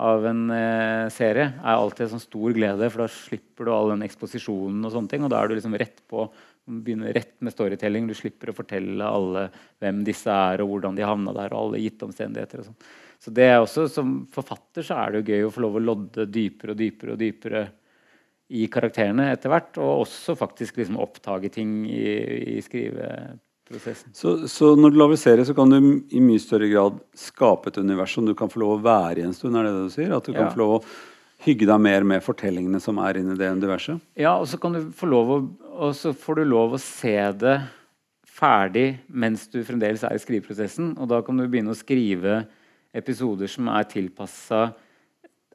av 0.00 0.24
en 0.26 0.46
eh, 0.54 1.08
serie 1.12 1.50
er 1.52 1.74
alltid 1.74 2.06
en 2.06 2.12
sånn 2.14 2.22
stor 2.24 2.54
glede, 2.56 2.88
for 2.90 3.04
da 3.04 3.10
slipper 3.12 3.68
du 3.68 3.72
all 3.74 3.92
den 3.92 4.06
eksposisjonen 4.06 4.86
og 4.86 4.94
sånne 4.94 5.12
ting. 5.12 5.26
Og 5.26 5.32
da 5.32 5.42
er 5.42 5.50
du 5.50 5.58
liksom 5.58 5.76
rett 5.80 6.00
på 6.10 6.24
begynner 6.70 7.12
rett 7.12 7.34
med 7.42 7.52
storytelling. 7.54 8.06
Du 8.06 8.14
slipper 8.14 8.52
å 8.52 8.56
fortelle 8.56 9.06
alle 9.06 9.46
hvem 9.82 10.04
disse 10.06 10.30
er, 10.30 10.62
og 10.62 10.72
hvordan 10.74 10.96
de 10.98 11.06
havna 11.06 11.34
der, 11.36 11.52
og 11.54 11.64
alle 11.64 11.82
gitte 11.82 12.06
omstendigheter. 12.06 12.62
og 12.62 12.70
sånn. 12.70 12.80
Så 13.20 13.34
det 13.36 13.48
er 13.50 13.58
også, 13.60 13.88
Som 13.88 14.26
forfatter 14.32 14.86
så 14.86 14.96
er 14.96 15.10
det 15.10 15.20
jo 15.20 15.34
gøy 15.34 15.44
å 15.46 15.52
få 15.52 15.64
lov 15.66 15.76
å 15.76 15.84
lodde 15.84 16.26
dypere 16.26 16.72
og 16.72 16.80
dypere 16.80 17.12
og 17.16 17.20
dypere 17.20 17.68
i 18.50 18.66
karakterene 18.66 19.28
etter 19.30 19.52
hvert, 19.52 19.78
og 19.78 20.06
også 20.06 20.34
faktisk 20.38 20.80
liksom 20.80 20.98
oppdage 20.98 21.52
ting 21.54 21.84
i, 21.86 22.58
i 22.58 22.62
skriveprosessen. 23.70 24.14
Så, 24.14 24.48
så, 24.48 24.74
når 24.76 24.90
du 24.90 24.98
lager 24.98 25.16
serie, 25.16 25.44
så 25.44 25.54
kan 25.54 25.70
du 25.70 25.78
i 26.10 26.20
mye 26.20 26.40
større 26.40 26.68
grad 26.68 26.98
skape 27.14 27.70
et 27.70 27.78
univers 27.78 28.14
som 28.14 28.26
du 28.26 28.34
kan 28.34 28.50
få 28.50 28.60
lov 28.60 28.78
å 28.78 28.82
være 28.82 29.20
i 29.20 29.26
en 29.26 29.34
stund? 29.34 29.56
er 29.56 29.64
det 29.64 29.74
det 29.74 29.86
du 29.86 29.94
sier? 29.94 30.14
At 30.16 30.26
du 30.26 30.34
kan 30.34 30.50
få 30.50 30.60
lov 30.60 30.76
å 30.78 30.84
hygge 31.44 31.66
deg 31.66 31.80
mer 31.80 32.04
med 32.04 32.22
fortellingene 32.22 32.80
som 32.80 32.98
er 32.98 33.20
inni 33.20 33.36
det 33.38 33.50
universet? 33.50 34.00
Ja, 34.18 34.36
og 34.38 34.48
så 34.48 34.58
kan 34.60 34.74
du 34.74 34.90
få 34.92 35.08
lov 35.08 35.30
å, 35.30 35.40
og 35.86 35.94
så 35.96 36.12
får 36.12 36.40
du 36.40 36.50
lov 36.50 36.76
å 36.76 36.82
se 36.82 37.16
det 37.40 37.60
ferdig 38.30 39.00
mens 39.08 39.46
du 39.52 39.60
fremdeles 39.64 40.04
er 40.06 40.16
i 40.16 40.22
skriveprosessen. 40.22 40.94
Og 40.98 41.10
da 41.10 41.22
kan 41.24 41.38
du 41.38 41.46
begynne 41.46 41.74
å 41.74 41.78
skrive 41.78 42.44
episoder 42.96 43.50
som 43.50 43.70
er 43.70 43.88
tilpassa 43.88 44.70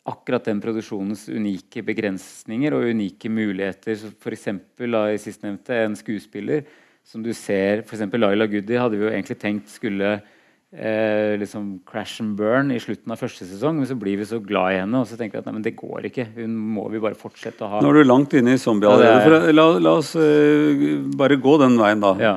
akkurat 0.06 0.46
den 0.46 0.60
produksjonens 0.62 1.24
unike 1.34 1.82
begrensninger 1.82 2.76
og 2.78 2.92
unike 2.94 3.30
muligheter. 3.34 3.98
F.eks. 4.22 4.48
i 4.54 5.22
sistnevnte 5.22 5.80
en 5.82 5.98
skuespiller 5.98 6.68
som 7.06 7.24
du 7.26 7.32
ser 7.38 7.84
F.eks. 7.84 8.08
Laila 8.18 8.48
Goody 8.50 8.80
hadde 8.80 8.98
vi 8.98 9.06
jo 9.06 9.12
egentlig 9.12 9.38
tenkt 9.42 9.70
skulle 9.74 10.16
eh, 10.76 11.36
liksom 11.40 11.80
crash 11.88 12.24
and 12.24 12.36
burn 12.40 12.74
i 12.74 12.82
slutten 12.82 13.14
av 13.14 13.22
første 13.22 13.48
sesong, 13.48 13.80
men 13.80 13.90
så 13.90 13.98
blir 14.00 14.18
vi 14.20 14.28
så 14.30 14.42
glad 14.44 14.74
i 14.74 14.82
henne 14.82 15.02
og 15.02 15.08
så 15.10 15.20
tenker 15.20 15.38
vi 15.38 15.44
at 15.44 15.50
nei, 15.50 15.56
men 15.60 15.66
det 15.66 15.76
går 15.78 16.10
ikke. 16.10 16.28
Hun 16.40 16.58
må 16.76 16.88
vi 16.94 17.04
bare 17.04 17.20
fortsette 17.20 17.66
å 17.66 17.72
ha. 17.76 17.84
Nå 17.86 17.94
er 17.94 18.02
du 18.02 18.10
langt 18.10 18.34
inne 18.38 18.58
i 18.58 18.62
zombie 18.62 18.90
allerede. 18.90 19.46
Ja, 19.46 19.56
la, 19.56 19.68
la, 19.80 19.96
oss 20.02 20.16
uh, 20.18 21.06
bare 21.18 21.40
gå 21.42 21.58
den 21.62 21.78
veien, 21.82 22.04
da. 22.04 22.16
Ja. 22.22 22.36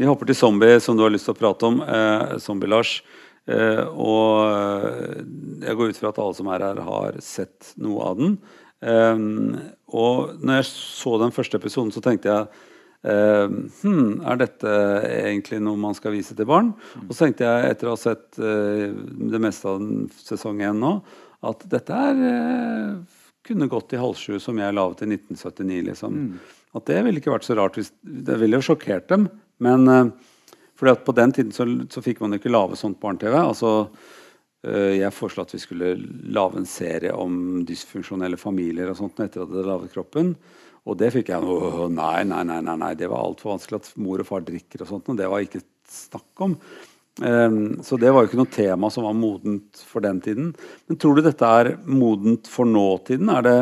Vi 0.00 0.08
hopper 0.08 0.30
til 0.30 0.38
zombie, 0.38 0.78
som 0.80 0.96
du 0.96 1.04
har 1.04 1.12
lyst 1.12 1.26
til 1.28 1.34
å 1.34 1.36
prate 1.36 1.68
om. 1.68 1.82
Eh, 1.84 2.38
zombie-Lars. 2.40 3.00
Uh, 3.50 3.82
og 4.00 4.30
eh, 4.46 5.18
jeg 5.66 5.76
går 5.76 5.90
ut 5.90 5.98
fra 5.98 6.12
at 6.12 6.20
alle 6.22 6.36
som 6.38 6.48
er 6.48 6.64
her, 6.64 6.80
har 6.86 7.18
sett 7.24 7.74
noe 7.80 8.06
av 8.08 8.16
den. 8.16 8.38
Um, 8.80 9.58
og 9.92 10.38
når 10.40 10.62
jeg 10.62 10.68
så 10.70 11.18
den 11.20 11.34
første 11.36 11.60
episoden, 11.60 11.92
så 11.92 12.00
tenkte 12.04 12.32
jeg 12.32 12.48
uh, 13.06 13.46
hmm, 13.82 14.20
Er 14.26 14.40
dette 14.40 14.74
egentlig 15.08 15.60
noe 15.64 15.80
man 15.80 15.96
skal 15.96 16.14
vise 16.16 16.36
til 16.36 16.48
barn? 16.48 16.72
Mm. 16.74 17.06
Og 17.08 17.14
så 17.14 17.26
tenkte 17.26 17.48
jeg, 17.48 17.74
etter 17.74 17.90
å 17.90 17.94
ha 17.94 18.00
sett 18.00 18.40
uh, 18.42 18.86
det 19.34 19.42
meste 19.42 19.70
av 19.70 19.84
sesong 20.20 20.62
én 20.66 20.80
nå, 20.82 20.96
at 21.50 21.64
dette 21.72 21.96
er 21.96 22.24
kunne 23.46 23.70
gått 23.72 23.94
i 23.96 24.00
halvsju, 24.00 24.36
som 24.42 24.58
jeg 24.60 24.76
laget 24.76 25.06
i 25.06 25.12
1979. 25.14 25.84
liksom. 25.86 26.18
Mm. 26.18 26.58
At 26.76 26.90
det 26.90 26.98
ville 27.06 27.22
ikke 27.22 27.32
vært 27.32 27.48
så 27.48 27.56
rart. 27.56 27.78
hvis 27.80 27.88
Det 28.00 28.36
ville 28.38 28.60
jo 28.60 28.66
sjokkert 28.68 29.08
dem. 29.08 29.30
Men 29.64 30.12
fordi 30.80 30.94
at 30.96 31.04
På 31.04 31.12
den 31.12 31.32
tiden 31.32 31.52
så, 31.52 31.66
så 31.92 32.00
fikk 32.00 32.22
man 32.22 32.32
jo 32.32 32.40
ikke 32.40 32.52
lage 32.52 32.78
sånt 32.80 33.00
barne-TV. 33.00 33.34
altså 33.36 33.90
Jeg 34.64 35.12
foreslo 35.12 35.44
at 35.44 35.52
vi 35.52 35.60
skulle 35.60 35.90
lage 36.32 36.56
en 36.56 36.68
serie 36.68 37.12
om 37.12 37.64
dysfunksjonelle 37.68 38.40
familier 38.40 38.88
og 38.88 38.96
sånt 38.96 39.20
etter 39.20 39.44
at 39.44 39.50
de 39.50 39.58
hadde 39.58 39.68
laget 39.68 39.92
kroppen. 39.92 40.32
Og 40.88 40.96
det 41.00 41.10
fikk 41.12 41.32
jeg 41.32 41.58
nei, 41.92 42.22
nei, 42.24 42.44
nei, 42.48 42.60
nei, 42.64 42.76
nei. 42.80 42.94
det 42.98 43.10
var 43.10 43.24
altfor 43.24 43.54
vanskelig 43.54 43.82
at 43.82 43.90
mor 44.00 44.22
og 44.22 44.28
far 44.28 44.46
drikker. 44.46 44.84
og 44.84 44.88
sånt, 44.88 45.10
og 45.12 45.18
Det 45.18 45.28
var 45.28 45.44
ikke 45.44 45.62
snakk 45.90 46.46
om. 46.46 46.56
Um, 47.20 47.82
så 47.84 47.98
det 48.00 48.12
var 48.14 48.24
jo 48.24 48.30
ikke 48.30 48.40
noe 48.40 48.54
tema 48.54 48.88
som 48.92 49.04
var 49.04 49.16
modent 49.18 49.82
for 49.84 50.04
den 50.04 50.22
tiden. 50.24 50.52
Men 50.88 51.00
tror 51.00 51.18
du 51.18 51.24
dette 51.26 51.44
er 51.60 51.74
modent 51.84 52.48
for 52.48 52.68
nåtiden? 52.68 53.28
Er 53.34 53.44
det, 53.44 53.56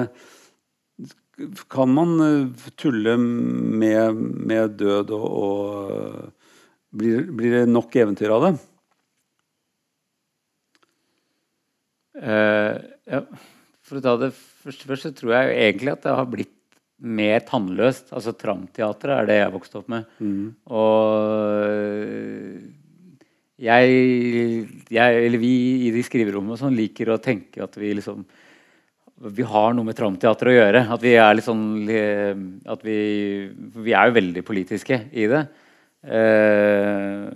kan 1.72 1.90
man 1.90 2.14
uh, 2.22 2.68
tulle 2.78 3.16
med, 3.18 4.20
med 4.52 4.78
død 4.78 5.10
og, 5.16 5.28
og 5.42 6.58
blir, 6.94 7.26
blir 7.34 7.56
det 7.56 7.64
nok 7.72 7.98
eventyr 7.98 8.36
av 8.36 8.46
det? 8.46 8.54
Uh, 12.18 12.74
ja. 13.10 13.24
For 13.88 13.98
å 13.98 14.04
ta 14.04 14.14
det 14.20 14.30
først, 14.36 14.84
først, 14.84 15.08
så 15.08 15.14
tror 15.16 15.34
jeg 15.34 15.58
egentlig 15.64 15.94
at 15.94 16.04
det 16.04 16.14
har 16.14 16.30
blitt 16.30 16.54
mer 16.98 17.44
tannløst. 17.46 18.12
Altså 18.16 18.34
Tramteatret 18.36 19.14
er 19.14 19.28
det 19.28 19.38
jeg 19.40 19.54
vokste 19.54 19.78
opp 19.80 19.88
med. 19.92 20.08
Mm. 20.18 20.50
Og 20.74 20.88
jeg, 23.58 23.96
jeg, 24.94 25.22
eller 25.28 25.42
vi 25.42 25.54
i 25.88 25.94
de 25.94 26.02
skriverommene 26.06 26.58
sånn, 26.60 26.76
liker 26.78 27.14
å 27.14 27.22
tenke 27.22 27.62
at 27.64 27.74
vi 27.78 27.94
liksom 27.98 28.26
vi 29.18 29.42
har 29.42 29.72
noe 29.74 29.82
med 29.88 29.96
Tramteatret 29.98 30.52
å 30.52 30.54
gjøre. 30.54 30.84
At 30.94 31.02
vi 31.02 31.16
er 31.18 31.32
litt 31.34 31.46
sånn 31.46 31.64
at 32.70 32.84
vi, 32.86 32.98
vi 33.82 33.94
er 33.96 34.10
jo 34.10 34.14
veldig 34.14 34.44
politiske 34.46 35.00
i 35.10 35.26
det. 35.30 35.42
Eh, 36.06 37.26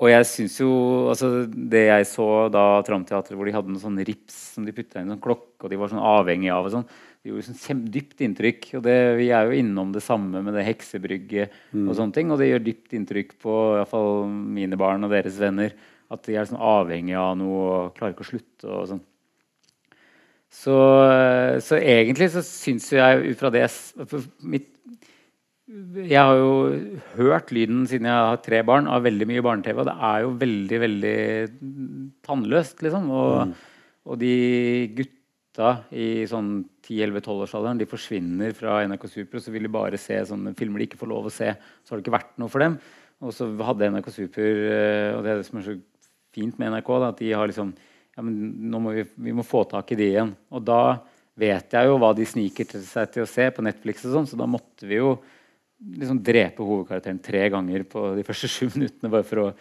og 0.00 0.08
jeg 0.08 0.24
syns 0.24 0.54
jo 0.62 0.70
altså 1.12 1.28
Det 1.44 1.82
jeg 1.84 2.06
så 2.08 2.26
da 2.48 2.80
Tramteatret, 2.86 3.36
hvor 3.36 3.44
de 3.44 3.52
hadde 3.52 3.68
noen 3.68 3.82
sånn 3.82 4.00
rips 4.00 4.38
som 4.54 4.64
de 4.64 4.72
putta 4.72 5.02
inn 5.02 5.12
en 5.12 5.20
klokke, 5.20 5.60
og 5.60 5.72
de 5.72 5.78
var 5.80 5.92
sånn 5.92 6.00
avhengig 6.00 6.48
av 6.54 6.70
og 6.70 6.74
sånn, 6.78 6.86
gjorde 7.26 7.54
sånn 7.58 7.84
dypt 7.92 8.22
inntrykk. 8.24 8.70
Og 8.78 8.84
det, 8.86 8.96
vi 9.20 9.28
er 9.34 9.48
jo 9.48 9.60
innom 9.60 9.92
det 9.94 10.02
samme 10.04 10.42
med 10.44 10.56
det 10.56 10.66
heksebrygget 10.68 11.54
mm. 11.72 11.86
og 11.86 11.94
sånne 11.98 12.16
ting. 12.16 12.32
Og 12.32 12.40
det 12.40 12.50
gjør 12.50 12.66
dypt 12.66 12.96
inntrykk 12.96 13.36
på 13.42 13.60
i 13.74 13.78
hvert 13.80 13.92
fall 13.92 14.26
mine 14.30 14.78
barn 14.80 15.06
og 15.06 15.14
deres 15.14 15.38
venner. 15.40 15.76
At 16.10 16.24
de 16.26 16.34
er 16.34 16.48
sånn 16.48 16.62
avhengige 16.62 17.20
av 17.20 17.36
noe 17.38 17.62
og 17.68 17.94
klarer 17.98 18.16
ikke 18.16 18.26
å 18.26 18.32
slutte 18.32 18.72
og 18.72 18.90
sånn. 18.90 19.04
Så, 20.50 20.74
så 21.62 21.76
egentlig 21.78 22.26
så 22.34 22.42
syns 22.42 22.88
jeg 22.90 23.20
ut 23.22 23.38
fra 23.38 23.52
det 23.54 23.68
mitt 24.42 24.66
jeg 25.70 26.18
har 26.18 26.34
jo 26.34 26.54
hørt 27.14 27.52
lyden 27.54 27.84
siden 27.86 28.08
jeg 28.08 28.24
har 28.26 28.40
tre 28.42 28.58
barn 28.66 28.88
av 28.90 29.04
veldig 29.04 29.28
mye 29.30 29.44
barne-TV, 29.46 29.78
og 29.78 29.86
det 29.86 29.94
er 30.08 30.24
jo 30.24 30.32
veldig, 30.40 30.80
veldig 30.82 31.20
tannløst, 32.26 32.82
liksom. 32.82 33.06
Og, 33.14 33.34
mm. 33.46 33.52
og 34.10 34.18
de 34.18 34.32
gutta 35.50 35.82
i 35.90 36.26
sånn 36.26 36.64
10-11-12-årsalderen 36.86 37.78
de 37.80 37.88
forsvinner 37.88 38.52
fra 38.54 38.80
NRK 38.86 39.06
Super, 39.10 39.38
og 39.38 39.42
så 39.42 39.50
vil 39.50 39.66
de 39.66 39.72
bare 39.72 39.98
se 39.98 40.16
sånne 40.26 40.54
filmer 40.56 40.80
de 40.80 40.86
ikke 40.86 41.00
får 41.00 41.10
lov 41.10 41.26
å 41.26 41.32
se. 41.32 41.50
Så 41.82 41.90
har 41.90 41.98
det 41.98 42.04
ikke 42.04 42.18
vært 42.18 42.38
noe 42.38 42.48
for 42.48 42.60
dem. 42.60 42.78
Og 43.20 43.34
så 43.34 43.48
hadde 43.66 43.90
NRK 43.90 44.10
Super, 44.14 44.46
eh, 44.46 45.16
og 45.16 45.24
det 45.24 45.32
er 45.32 45.40
det 45.40 45.46
som 45.48 45.58
er 45.58 45.66
så 45.66 45.76
fint 46.32 46.56
med 46.58 46.70
NRK. 46.70 46.90
Da, 47.02 47.08
at 47.10 47.18
de 47.18 47.32
har 47.32 47.50
liksom 47.50 47.74
ja, 47.74 48.22
men 48.22 48.38
nå 48.70 48.80
må 48.82 48.94
vi, 48.94 49.04
vi 49.16 49.34
må 49.34 49.42
få 49.46 49.64
tak 49.68 49.90
i 49.92 49.98
de 49.98 50.08
igjen. 50.12 50.32
Og 50.54 50.62
da 50.62 51.00
vet 51.40 51.74
jeg 51.74 51.90
jo 51.90 51.98
hva 51.98 52.12
de 52.14 52.26
sniker 52.26 52.68
til 52.68 52.86
seg 52.86 53.10
til 53.10 53.24
å 53.24 53.30
se 53.30 53.50
på 53.50 53.64
Netflix, 53.64 54.06
og 54.06 54.16
sånn, 54.16 54.30
så 54.30 54.38
da 54.38 54.48
måtte 54.50 54.86
vi 54.86 55.00
jo 55.00 55.18
liksom 55.80 56.18
drepe 56.22 56.64
hovedkarakteren 56.66 57.22
tre 57.24 57.46
ganger 57.52 57.86
på 57.88 58.10
de 58.18 58.24
første 58.26 58.50
sju 58.52 58.66
minuttene 58.74 59.12
bare 59.12 59.24
for 59.24 59.46
å 59.46 59.52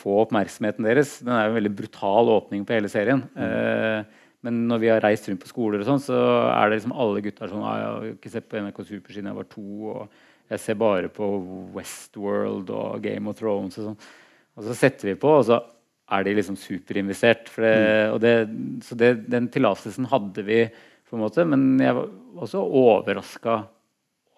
få 0.00 0.18
oppmerksomheten 0.24 0.84
deres. 0.84 1.18
Den 1.24 1.32
er 1.34 1.46
jo 1.46 1.54
en 1.54 1.58
veldig 1.58 1.72
brutal 1.76 2.32
åpning 2.32 2.66
på 2.68 2.76
hele 2.76 2.90
serien. 2.92 3.22
Mm. 3.34 3.46
Eh, 3.46 4.19
men 4.46 4.62
når 4.70 4.82
vi 4.82 4.90
har 4.92 5.02
reist 5.04 5.28
rundt 5.28 5.42
på 5.42 5.50
skoler, 5.50 5.82
og 5.82 5.88
sånn, 5.88 6.02
så 6.02 6.18
er 6.48 6.68
det 6.68 6.78
liksom 6.78 6.96
alle 6.96 7.22
gutter 7.24 7.50
sånn 7.50 7.64
ah, 7.64 7.76
'Jeg 7.76 7.88
har 7.90 8.06
ikke 8.14 8.32
sett 8.32 8.48
på 8.48 8.60
NRK 8.60 8.84
Super 8.88 9.12
siden 9.12 9.30
jeg 9.30 9.40
var 9.40 9.48
to.' 9.50 9.90
og 9.94 10.08
'Jeg 10.50 10.60
ser 10.60 10.74
bare 10.74 11.08
på 11.08 11.26
Westworld 11.74 12.70
og 12.70 13.02
Game 13.02 13.28
of 13.28 13.36
Thrones.' 13.36 13.78
Og 13.78 13.84
sånn. 13.90 14.00
Og 14.56 14.64
så 14.64 14.74
setter 14.74 15.12
vi 15.12 15.14
på, 15.20 15.28
og 15.28 15.44
så 15.44 15.60
er 16.10 16.24
de 16.24 16.34
liksom 16.34 16.56
superinvestert. 16.58 17.50
Det, 17.54 17.74
mm. 17.76 18.20
det, 18.20 18.34
så 18.84 18.96
det, 18.98 19.10
den 19.30 19.48
tillatelsen 19.52 20.08
hadde 20.10 20.44
vi, 20.46 20.64
på 21.08 21.16
en 21.16 21.24
måte, 21.24 21.44
men 21.44 21.78
jeg 21.82 21.94
var 21.96 22.08
også 22.44 22.62
overraska 22.62 23.56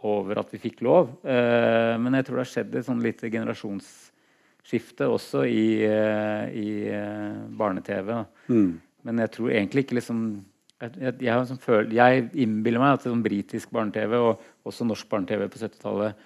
over 0.08 0.40
at 0.42 0.52
vi 0.54 0.60
fikk 0.62 0.80
lov. 0.84 1.10
Eh, 1.24 1.94
men 2.00 2.16
jeg 2.16 2.26
tror 2.26 2.38
det 2.38 2.46
har 2.46 2.52
skjedd 2.52 2.78
et 2.78 2.86
sånn 2.86 3.02
lite 3.04 3.30
generasjonsskifte 3.32 5.08
også 5.12 5.44
i, 5.46 5.66
eh, 5.86 6.46
i 6.58 6.68
eh, 6.90 7.42
barne-TV. 7.58 8.14
Mm. 8.48 8.72
Men 9.06 9.22
jeg 9.24 9.32
tror 9.36 9.52
egentlig 9.52 9.86
ikke 9.86 9.98
liksom 9.98 10.18
Jeg, 10.82 10.92
jeg, 10.98 11.14
jeg, 11.22 11.46
sånn 11.46 11.62
føl, 11.62 11.90
jeg 11.94 12.22
innbiller 12.42 12.82
meg 12.82 12.96
at 12.96 13.04
sånn 13.06 13.22
britisk 13.22 13.70
barne-TV 13.70 14.16
og 14.18 14.66
også 14.66 14.86
norsk 14.88 15.06
barne-TV 15.12 15.44
på 15.46 15.60
70-tallet 15.60 16.24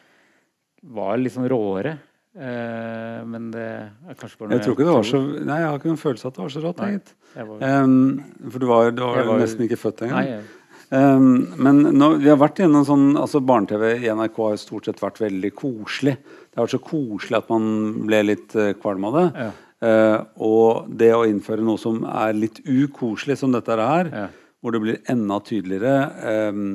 var 0.96 1.26
sånn 1.34 1.48
råere. 1.52 1.96
Uh, 2.36 3.20
men 3.28 3.50
det 3.52 3.66
er 3.66 4.16
kanskje 4.16 4.40
bare 4.40 4.48
noe 4.48 4.56
jeg 4.58 4.64
tror 4.64 4.74
ikke 4.76 4.86
det 4.86 4.94
var 4.94 5.06
så 5.08 5.20
Nei, 5.24 5.54
jeg 5.60 5.68
har 5.70 5.78
ikke 5.78 5.88
noen 5.88 6.00
følelse 6.00 6.26
av 6.26 6.30
at 6.30 6.38
det 6.38 6.42
var 6.42 6.54
så 6.54 6.62
rått, 6.64 6.82
egentlig. 6.86 7.14
Um, 7.36 8.50
for 8.52 8.64
du 8.64 8.66
var, 8.68 8.90
du 8.92 9.02
var, 9.04 9.20
var 9.28 9.40
nesten 9.44 9.64
ikke 9.64 9.80
født 9.80 10.06
engang. 10.06 10.24
Nei, 10.24 10.56
Um, 10.94 11.48
men 11.58 11.80
nå, 11.98 12.12
vi 12.22 12.28
har 12.30 12.38
vært 12.38 12.60
gjennom 12.62 12.84
sånn 12.86 13.16
altså 13.18 13.40
Barne-TV 13.42 14.04
i 14.04 14.10
NRK 14.14 14.36
har 14.44 14.58
stort 14.62 14.86
sett 14.86 15.00
vært 15.02 15.18
veldig 15.18 15.50
koselig. 15.58 16.14
Det 16.22 16.60
har 16.60 16.68
vært 16.68 16.76
så 16.76 16.82
koselig 16.86 17.38
at 17.40 17.48
man 17.50 17.64
ble 18.06 18.20
litt 18.28 18.54
uh, 18.54 18.70
kvalm 18.78 19.08
av 19.08 19.18
det. 19.18 19.24
Ja. 19.34 19.48
Uh, 19.84 20.24
og 20.40 20.86
det 20.96 21.10
å 21.12 21.26
innføre 21.28 21.64
noe 21.64 21.76
som 21.76 22.00
er 22.08 22.32
litt 22.32 22.62
ukoselig, 22.64 23.36
som 23.42 23.52
dette 23.52 23.76
her, 23.76 24.08
ja. 24.08 24.28
hvor 24.64 24.72
det 24.72 24.80
blir 24.80 25.02
enda 25.12 25.36
tydeligere 25.44 26.48
um, 26.48 26.70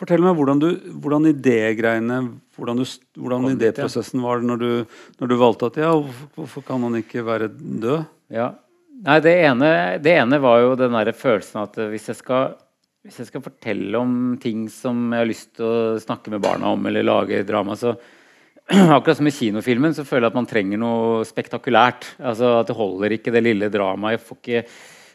Fortell 0.00 0.22
meg 0.24 0.32
hvordan, 0.38 0.62
du, 0.62 0.68
hvordan 0.96 1.28
idégreiene 1.28 2.22
hvordan, 2.56 2.78
hvordan 3.20 3.50
idéprosessen 3.52 4.22
var 4.24 4.40
når 4.40 4.62
du, 4.62 4.70
når 5.20 5.28
du, 5.28 5.34
valgte 5.36 5.68
at 5.68 5.76
ja, 5.82 5.90
hvorfor 6.36 6.64
kan 6.64 6.86
han 6.86 6.96
ikke 7.02 7.24
være 7.26 7.50
død? 7.52 8.06
Ja. 8.32 8.46
Nei, 9.04 9.18
det 9.24 9.34
ene, 9.44 9.68
det 10.00 10.14
ene 10.22 10.38
var 10.40 10.62
jo 10.64 10.72
den 10.80 10.96
der 10.96 11.12
følelsen 11.16 11.60
at 11.62 11.76
hvis 11.92 12.08
jeg, 12.08 12.16
skal, 12.16 12.54
hvis 13.04 13.20
jeg 13.20 13.28
skal 13.28 13.44
fortelle 13.44 14.00
om 14.00 14.16
ting 14.40 14.64
som 14.72 15.10
jeg 15.12 15.20
har 15.20 15.28
lyst 15.28 15.52
til 15.60 15.68
å 15.68 16.00
snakke 16.00 16.32
med 16.32 16.42
barna 16.48 16.72
om, 16.72 16.88
eller 16.88 17.04
lage 17.04 17.44
drama, 17.48 17.76
så 17.76 17.92
akkurat 18.96 19.18
som 19.18 19.26
i 19.26 19.34
kinofilmen 19.34 19.94
så 19.96 20.04
føler 20.06 20.28
jeg 20.28 20.30
at 20.30 20.38
man 20.38 20.46
trenger 20.46 20.78
noe 20.78 21.24
spektakulært. 21.26 22.12
Altså 22.22 22.60
At 22.60 22.70
det 22.70 22.78
holder 22.78 23.16
ikke 23.16 23.32
det 23.34 23.42
lille 23.42 23.70
dramaet. 23.72 24.22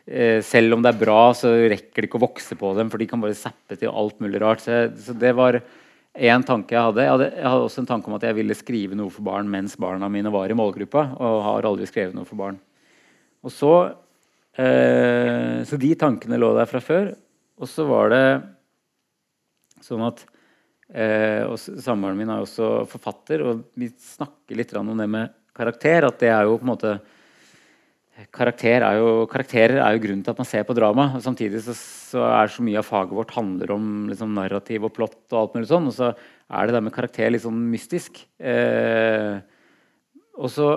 Eh, 0.05 0.41
selv 0.45 0.75
om 0.75 0.83
det 0.83 0.91
er 0.91 0.99
bra, 0.99 1.21
så 1.33 1.53
rekker 1.71 2.03
det 2.03 2.09
ikke 2.09 2.19
å 2.19 2.25
vokse 2.27 2.57
på 2.59 2.73
dem, 2.77 2.91
for 2.91 3.01
de 3.01 3.07
kan 3.09 3.23
bare 3.23 3.37
zappe 3.37 3.77
til 3.79 3.89
alt 3.89 4.19
mulig 4.19 4.41
rart. 4.43 4.65
Så, 4.65 4.89
så 5.01 5.15
det 5.17 5.31
var 5.39 5.61
en 5.61 6.45
tanke 6.47 6.75
jeg 6.75 6.83
hadde. 6.89 7.05
Jeg, 7.05 7.13
hadde. 7.13 7.29
jeg 7.31 7.47
hadde 7.47 7.69
også 7.69 7.83
en 7.83 7.89
tanke 7.93 8.11
om 8.11 8.17
at 8.19 8.27
jeg 8.27 8.37
ville 8.37 8.59
skrive 8.59 8.99
noe 8.99 9.13
for 9.13 9.25
barn 9.25 9.49
mens 9.51 9.79
barna 9.79 10.11
mine 10.11 10.33
var 10.35 10.51
i 10.51 10.57
målgruppa. 10.57 11.07
Og 11.15 11.41
har 11.47 11.71
aldri 11.71 11.87
skrevet 11.89 12.17
noe 12.17 12.27
for 12.27 12.39
barn. 12.43 12.59
Og 13.45 13.55
så, 13.55 13.73
eh, 14.59 15.63
så 15.63 15.79
de 15.79 15.95
tankene 15.95 16.39
lå 16.41 16.51
der 16.59 16.67
fra 16.69 16.83
før. 16.83 17.13
Og 17.55 17.71
så 17.71 17.87
var 17.87 18.11
det 18.11 18.25
sånn 19.85 20.03
at 20.03 20.25
og 20.95 21.57
Samboeren 21.59 22.15
min 22.15 22.29
er 22.31 22.43
også 22.43 22.85
forfatter, 22.87 23.41
og 23.43 23.65
vi 23.75 23.89
snakker 23.91 24.55
litt 24.55 24.71
om 24.79 24.93
det 24.95 25.09
med 25.11 25.33
karakter. 25.55 26.07
At 26.07 26.21
det 26.21 26.29
er 26.31 26.47
jo 26.47 26.55
på 26.59 26.67
en 26.67 26.71
måte 26.71 26.95
Karakter 28.31 28.79
er 28.79 28.95
jo, 28.95 29.07
karakterer 29.27 29.81
er 29.83 29.95
jo 29.95 29.99
grunnen 30.05 30.21
til 30.23 30.31
at 30.31 30.37
man 30.39 30.47
ser 30.47 30.63
på 30.63 30.75
drama. 30.77 31.09
og 31.17 31.23
Samtidig 31.23 31.59
så, 31.65 31.73
så 31.75 32.21
er 32.23 32.47
så 32.47 32.63
mye 32.63 32.79
av 32.79 32.87
faget 32.87 33.11
vårt 33.11 33.33
handler 33.35 33.73
om 33.75 34.07
liksom, 34.07 34.31
narrativ 34.37 34.85
og 34.87 34.93
plott. 34.95 35.17
Og 35.33 35.39
alt 35.41 35.57
mulig 35.57 35.67
sånn, 35.67 35.89
og 35.91 35.95
så 35.97 36.13
er 36.15 36.67
det 36.67 36.77
der 36.77 36.85
med 36.85 36.95
karakter 36.95 37.33
litt 37.33 37.43
sånn 37.43 37.59
mystisk. 37.73 38.23
Eh, 38.39 39.39
og 40.39 40.51
så 40.51 40.69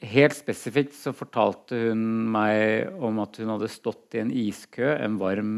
Helt 0.00 0.32
spesifikt 0.32 0.94
så 0.96 1.10
fortalte 1.12 1.76
hun 1.76 2.00
meg 2.32 2.88
om 3.04 3.18
at 3.20 3.36
hun 3.36 3.50
hadde 3.52 3.66
stått 3.68 4.16
i 4.16 4.22
en 4.22 4.30
iskø 4.32 4.94
en 4.94 5.18
varm 5.20 5.50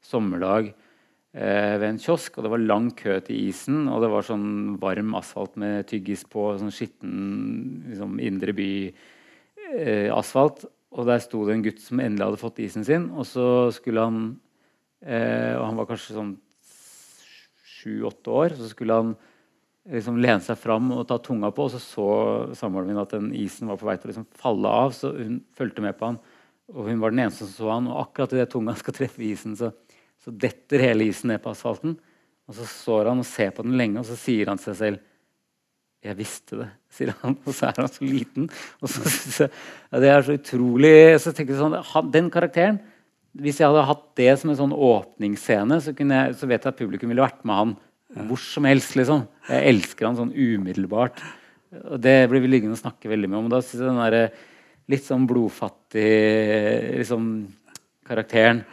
sommerdag 0.00 0.70
eh, 0.70 0.91
ved 1.32 1.86
en 1.86 1.98
kiosk. 2.02 2.36
og 2.36 2.44
Det 2.44 2.50
var 2.52 2.60
lang 2.60 2.90
kø 2.92 3.14
til 3.24 3.48
isen, 3.48 3.86
og 3.88 4.02
det 4.04 4.10
var 4.12 4.26
sånn 4.26 4.76
varm 4.82 5.14
asfalt 5.16 5.56
med 5.56 5.86
tyggis 5.88 6.26
på. 6.28 6.50
sånn 6.60 6.74
Skitten 6.74 7.86
liksom, 7.88 8.18
indre 8.20 8.52
by 8.52 8.72
eh, 9.72 10.10
og 10.92 11.08
der 11.08 11.22
sto 11.24 11.42
det 11.46 11.56
en 11.56 11.64
gutt 11.64 11.80
som 11.80 12.00
endelig 12.02 12.26
hadde 12.26 12.40
fått 12.40 12.60
isen 12.62 12.84
sin. 12.84 13.08
Og 13.16 13.24
så 13.28 13.46
skulle 13.74 14.04
han 14.04 14.22
eh, 15.00 15.56
Og 15.56 15.64
han 15.70 15.78
var 15.78 15.88
kanskje 15.88 16.16
sånn 16.18 16.34
sju-åtte 17.64 18.34
år. 18.42 18.56
Så 18.58 18.68
skulle 18.72 18.98
han 18.98 19.14
liksom 19.88 20.20
lene 20.22 20.44
seg 20.44 20.60
fram 20.60 20.92
og 20.94 21.06
ta 21.08 21.18
tunga 21.18 21.50
på, 21.54 21.66
og 21.66 21.72
så 21.72 21.80
så 21.82 22.08
samboeren 22.54 22.92
min 22.92 23.00
at 23.02 23.16
den 23.16 23.32
isen 23.34 23.70
var 23.70 23.80
på 23.80 23.88
vei 23.88 23.96
til 23.96 24.10
å 24.10 24.12
liksom 24.12 24.28
falle 24.38 24.76
av. 24.82 24.92
Så 24.96 25.14
hun 25.16 25.40
fulgte 25.56 25.84
med 25.84 25.96
på 25.98 26.12
han, 26.12 26.20
og 26.72 26.90
hun 26.90 27.00
var 27.02 27.14
den 27.14 27.24
eneste 27.24 27.48
som 27.48 27.56
så 27.56 27.72
han. 27.72 27.88
Og 27.90 28.04
akkurat 28.04 28.36
idet 28.36 28.52
tunga 28.52 28.76
skal 28.82 28.98
treffe 28.98 29.24
isen, 29.26 29.56
så, 29.58 29.72
så 30.22 30.32
detter 30.34 30.84
hele 30.86 31.08
isen 31.10 31.32
ned 31.32 31.42
på 31.42 31.50
asfalten. 31.52 31.96
Og 32.48 32.56
så 32.58 32.66
står 32.68 33.10
han 33.10 33.22
og 33.22 33.26
ser 33.26 33.52
på 33.54 33.64
den 33.66 33.78
lenge, 33.78 34.02
og 34.02 34.06
så 34.06 34.18
sier 34.18 34.50
han 34.50 34.60
til 34.60 34.72
seg 34.72 34.78
selv 34.80 35.08
'Jeg 36.02 36.18
visste 36.18 36.56
det', 36.58 36.70
sier 36.90 37.14
han. 37.22 37.36
Og 37.46 37.54
så 37.54 37.68
er 37.68 37.76
han 37.78 37.88
så 37.88 38.02
liten. 38.04 38.50
Og 38.82 38.88
så 38.90 39.02
synes 39.06 39.38
jeg, 39.38 39.50
ja, 39.92 40.00
Det 40.00 40.08
er 40.10 40.22
så 40.22 40.34
utrolig 40.34 41.20
så 41.22 41.32
tenker 41.32 41.54
jeg 41.54 41.62
sånn, 41.62 42.10
Den 42.10 42.30
karakteren 42.30 42.80
Hvis 43.32 43.60
jeg 43.60 43.70
hadde 43.70 43.86
hatt 43.86 44.16
det 44.16 44.38
som 44.38 44.50
en 44.50 44.56
sånn 44.56 44.74
åpningsscene, 44.74 45.80
så, 45.80 45.94
jeg, 45.94 46.34
så 46.34 46.46
vet 46.46 46.64
jeg 46.64 46.68
at 46.68 46.76
publikum 46.76 47.08
ville 47.08 47.22
vært 47.22 47.44
med 47.44 47.54
han 47.54 47.76
hvor 48.28 48.36
som 48.36 48.64
helst. 48.64 48.94
liksom. 48.94 49.26
Jeg 49.48 49.68
elsker 49.72 50.06
han 50.06 50.16
sånn 50.16 50.34
umiddelbart. 50.36 51.22
Og 51.72 52.00
det 52.02 52.28
blir 52.28 52.42
vi 52.44 52.50
liggende 52.50 52.76
og 52.76 52.82
snakke 52.82 53.08
veldig 53.08 53.30
mye 53.30 53.38
om. 53.38 53.48
Da 53.48 53.62
synes 53.62 53.80
jeg 53.80 53.88
den 53.88 54.02
der, 54.02 54.32
litt 54.92 55.06
sånn 55.06 55.24
blodfattig 55.30 56.98
liksom, 57.00 57.48
karakteren 58.04 58.64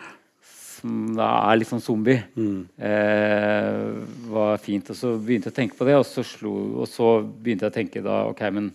som 0.79 1.13
da 1.17 1.27
er 1.49 1.59
litt 1.59 1.69
sånn 1.69 1.83
zombie, 1.83 2.21
mm. 2.35 2.59
eh, 2.89 3.83
var 4.31 4.61
fint. 4.63 4.89
Og 4.91 4.97
så 4.97 5.13
begynte 5.17 5.49
jeg 5.49 5.55
å 5.55 5.59
tenke 5.59 5.77
på 5.79 5.87
det, 5.87 5.97
og 5.99 6.07
så, 6.07 6.23
slo, 6.25 6.53
og 6.81 6.89
så 6.89 7.19
begynte 7.23 7.67
jeg 7.67 7.73
å 7.73 7.77
tenke 7.77 8.03
da 8.05 8.21
ok, 8.31 8.45
men 8.55 8.71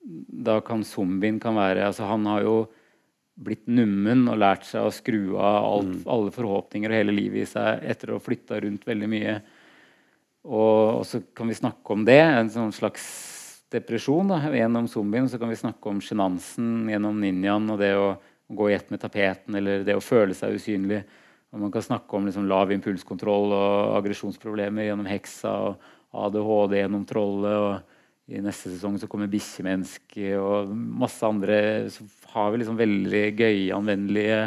da 0.00 0.58
kan 0.64 0.84
zombien 0.86 1.36
kan 1.42 1.58
være 1.58 1.84
altså 1.84 2.06
Han 2.08 2.24
har 2.26 2.44
jo 2.46 2.54
blitt 3.40 3.66
nummen 3.70 4.26
og 4.28 4.38
lært 4.40 4.64
seg 4.68 4.84
å 4.84 4.92
skru 4.92 5.36
av 5.38 5.64
alt, 5.64 5.92
mm. 6.00 6.06
alle 6.12 6.32
forhåpninger 6.34 6.92
og 6.92 6.98
hele 6.98 7.14
livet 7.14 7.44
i 7.44 7.48
seg 7.48 7.84
etter 7.88 8.10
å 8.10 8.18
ha 8.18 8.24
flytta 8.24 8.60
rundt 8.64 8.84
veldig 8.88 9.08
mye. 9.10 9.36
Og, 10.44 11.00
og, 11.00 11.04
så 11.08 11.22
kan 11.36 11.48
vi 11.48 11.56
snakke 11.56 11.94
om 11.94 12.04
det, 12.08 12.20
en 12.20 12.50
sånn 12.52 12.74
slags 12.74 13.06
depresjon 13.72 14.32
da, 14.32 14.42
gjennom 14.52 14.88
zombien. 14.90 15.28
Så 15.30 15.40
kan 15.40 15.52
vi 15.52 15.60
snakke 15.60 15.92
om 15.92 16.02
sjenansen 16.04 16.90
gjennom 16.90 17.20
ninjaen 17.22 17.72
og 17.72 17.80
det 17.80 17.94
å 17.96 18.10
gå 18.50 18.70
i 18.70 18.74
ett 18.74 18.90
med 18.90 19.02
tapeten 19.02 19.56
eller 19.56 19.84
det 19.86 19.96
å 19.96 20.04
føle 20.04 20.34
seg 20.36 20.56
usynlig. 20.58 21.04
Og 21.50 21.62
man 21.64 21.72
kan 21.74 21.82
snakke 21.82 22.14
om 22.14 22.28
liksom 22.28 22.46
lav 22.50 22.70
impulskontroll 22.74 23.54
og 23.56 23.96
aggresjonsproblemer 23.98 24.86
gjennom 24.86 25.08
heksa 25.10 25.54
og 25.66 25.88
ADHD 26.26 26.76
gjennom 26.78 27.06
trollet. 27.08 27.56
og 27.56 28.30
I 28.30 28.42
neste 28.44 28.70
sesong 28.70 28.98
så 29.02 29.08
kommer 29.10 29.30
bikkjemennesket 29.30 30.36
og 30.38 30.70
masse 30.70 31.26
andre. 31.26 31.90
Så 31.90 32.06
har 32.34 32.52
vi 32.52 32.62
liksom 32.62 32.78
veldig 32.78 33.24
gøye, 33.34 33.72
anvendelige 33.74 34.44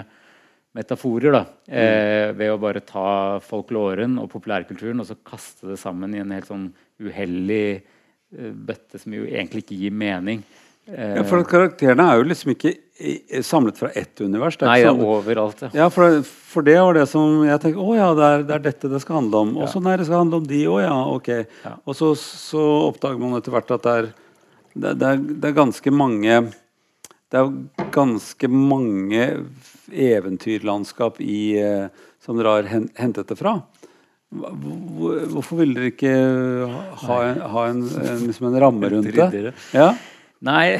metaforer. 0.73 1.35
da, 1.35 1.43
mm. 1.67 1.75
eh, 1.81 2.29
Ved 2.39 2.53
å 2.53 2.61
bare 2.61 2.85
ta 2.87 3.39
folkloren 3.43 4.15
og 4.21 4.31
populærkulturen 4.31 5.03
og 5.03 5.09
så 5.11 5.19
kaste 5.19 5.73
det 5.73 5.81
sammen 5.81 6.15
i 6.15 6.23
en 6.23 6.31
helt 6.31 6.47
sånn 6.47 6.69
uheldig 7.03 7.65
eh, 7.75 8.53
bøtte 8.53 9.01
som 9.01 9.15
jo 9.19 9.27
egentlig 9.27 9.67
ikke 9.67 9.81
gir 9.83 9.91
mening. 9.91 10.43
Ja, 10.87 11.23
for 11.23 11.45
Karakterene 11.47 12.03
er 12.11 12.17
jo 12.19 12.25
liksom 12.27 12.55
ikke 12.55 12.73
samlet 13.41 13.77
fra 13.77 13.89
ett 13.89 14.21
univers. 14.21 14.57
Det 14.57 14.65
Nei, 14.65 14.79
det 14.79 14.87
er 14.87 14.91
sånn- 14.93 15.05
overalt. 15.05 15.61
Ja, 15.61 15.69
ja 15.73 15.89
for, 15.89 16.21
for, 16.23 16.61
det 16.61 16.77
var 16.77 16.93
det 16.93 17.07
som 17.09 17.43
jeg 17.43 17.61
tenkte 17.61 17.81
Å 17.81 17.95
ja, 17.97 18.09
det 18.13 18.23
er, 18.23 18.43
det 18.43 18.55
er 18.55 18.65
dette 18.69 18.91
det 18.91 19.01
skal 19.01 19.21
handle 19.21 19.37
om. 19.37 19.53
Og 19.57 19.69
så 19.69 19.81
ja. 19.81 19.85
nei, 19.87 19.95
det 19.97 20.05
skal 20.05 20.21
handle 20.21 20.41
om 20.41 20.47
de 20.47 20.61
òg, 20.69 20.81
ja. 20.85 20.97
Ok. 21.09 21.29
Ja. 21.65 21.75
Og 21.85 21.97
så, 21.97 22.13
så, 22.19 22.65
oppdager 22.91 23.19
man 23.19 23.39
etter 23.39 23.55
hvert 23.55 23.73
at 23.73 23.87
det 23.87 23.95
er, 23.97 24.09
det, 24.73 24.93
det, 25.01 25.07
er, 25.09 25.23
det 25.41 25.49
er 25.49 25.57
ganske 25.57 25.93
mange 25.93 26.41
Det 27.33 27.41
er 27.41 27.49
ganske 27.93 28.47
mange 28.49 29.23
eventyrlandskap 29.89 31.17
i, 31.21 31.57
eh, 31.57 31.89
som 32.21 32.37
dere 32.37 32.53
har 32.59 32.69
hentet 32.69 33.27
det 33.27 33.37
fra. 33.39 33.57
Hvorfor 34.33 35.59
vil 35.59 35.73
dere 35.73 35.89
ikke 35.91 36.13
ha, 37.03 37.17
ha 37.53 37.65
en, 37.69 37.83
en, 37.89 38.23
liksom 38.27 38.47
en 38.49 38.61
ramme 38.61 38.89
rundt 38.93 39.13
det? 39.13 39.53
Ja? 39.73 39.91
Nei 40.45 40.77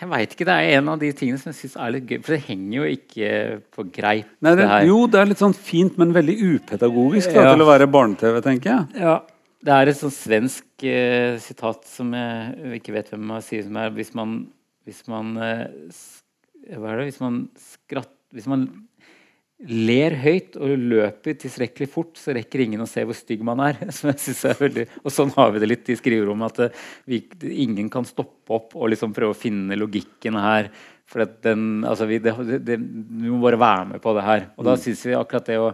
Jeg 0.00 0.08
veit 0.10 0.34
ikke. 0.34 0.44
Det 0.48 0.54
er 0.54 0.78
en 0.78 0.88
av 0.92 0.98
de 1.00 1.08
tingene 1.16 1.40
som 1.40 1.50
jeg 1.52 1.58
syns 1.60 1.76
er 1.80 1.92
litt 1.94 2.10
gøy. 2.10 2.18
For 2.24 2.34
det 2.36 2.42
henger 2.48 2.74
jo 2.76 2.88
ikke 2.92 3.30
på 3.76 3.86
greip, 3.96 4.28
Nei, 4.44 4.52
det, 4.58 4.66
det 4.68 4.80
jo, 4.90 4.98
det 5.12 5.20
er 5.22 5.30
litt 5.30 5.40
sånn 5.42 5.56
fint, 5.56 5.96
men 6.00 6.12
veldig 6.16 6.36
upedagogisk 6.56 7.32
da, 7.32 7.46
Ja. 7.46 7.54
til 7.54 7.64
å 7.64 7.68
være 7.70 7.88
barne-TV, 7.90 8.40
tenker 8.44 8.72
jeg. 8.72 9.00
Ja. 9.06 9.16
Det 9.66 9.72
er 9.74 9.88
et 9.90 9.98
sånn 9.98 10.12
svensk 10.14 10.84
eh, 10.86 11.38
sitat 11.42 11.88
som 11.90 12.12
jeg 12.14 12.76
ikke 12.78 12.92
vet 12.94 13.08
hvem 13.10 13.32
jeg 13.38 13.46
sier, 13.48 13.64
som 13.66 13.80
er 13.80 13.90
hvis 13.96 14.12
man 14.14 14.36
Hvis 14.86 15.00
man 15.10 15.32
eh, 15.42 15.64
Hva 16.76 16.92
er 16.92 17.00
det? 17.00 17.06
Hvis 17.08 17.20
man 17.24 17.40
skratt... 17.58 18.12
Hvis 18.36 18.46
man 18.46 18.68
ler 19.64 20.12
høyt 20.20 20.58
og 20.60 20.74
løper 20.76 21.36
tilstrekkelig 21.40 21.88
fort, 21.88 22.18
så 22.20 22.34
rekker 22.36 22.60
ingen 22.66 22.82
å 22.84 22.88
se 22.88 23.04
hvor 23.06 23.16
stygg 23.16 23.44
man 23.46 23.62
er. 23.64 23.78
Som 23.96 24.10
jeg 24.12 24.20
synes 24.26 24.42
er 24.50 24.60
veldig, 24.60 24.84
og 25.02 25.14
sånn 25.14 25.32
har 25.36 25.54
vi 25.54 25.62
det 25.62 25.70
litt 25.70 25.88
i 25.92 25.96
skriverommet, 25.96 26.60
at 26.60 26.82
vi, 27.08 27.22
ingen 27.64 27.88
kan 27.92 28.06
stoppe 28.08 28.56
opp 28.58 28.76
og 28.76 28.92
liksom 28.92 29.16
prøve 29.16 29.32
å 29.32 29.38
finne 29.38 29.78
logikken 29.78 30.36
her. 30.40 30.70
For 31.06 31.22
at 31.22 31.38
den, 31.46 31.84
altså 31.86 32.08
vi, 32.10 32.18
det, 32.20 32.34
det, 32.66 32.76
vi, 32.82 33.30
må 33.30 33.40
bare 33.44 33.60
være 33.62 33.90
med 33.94 34.02
på 34.04 34.14
det 34.16 34.26
her. 34.26 34.48
Og 34.58 34.68
da 34.68 34.76
syns 34.80 35.04
vi 35.06 35.16
akkurat 35.16 35.48
det 35.48 35.60
å 35.62 35.72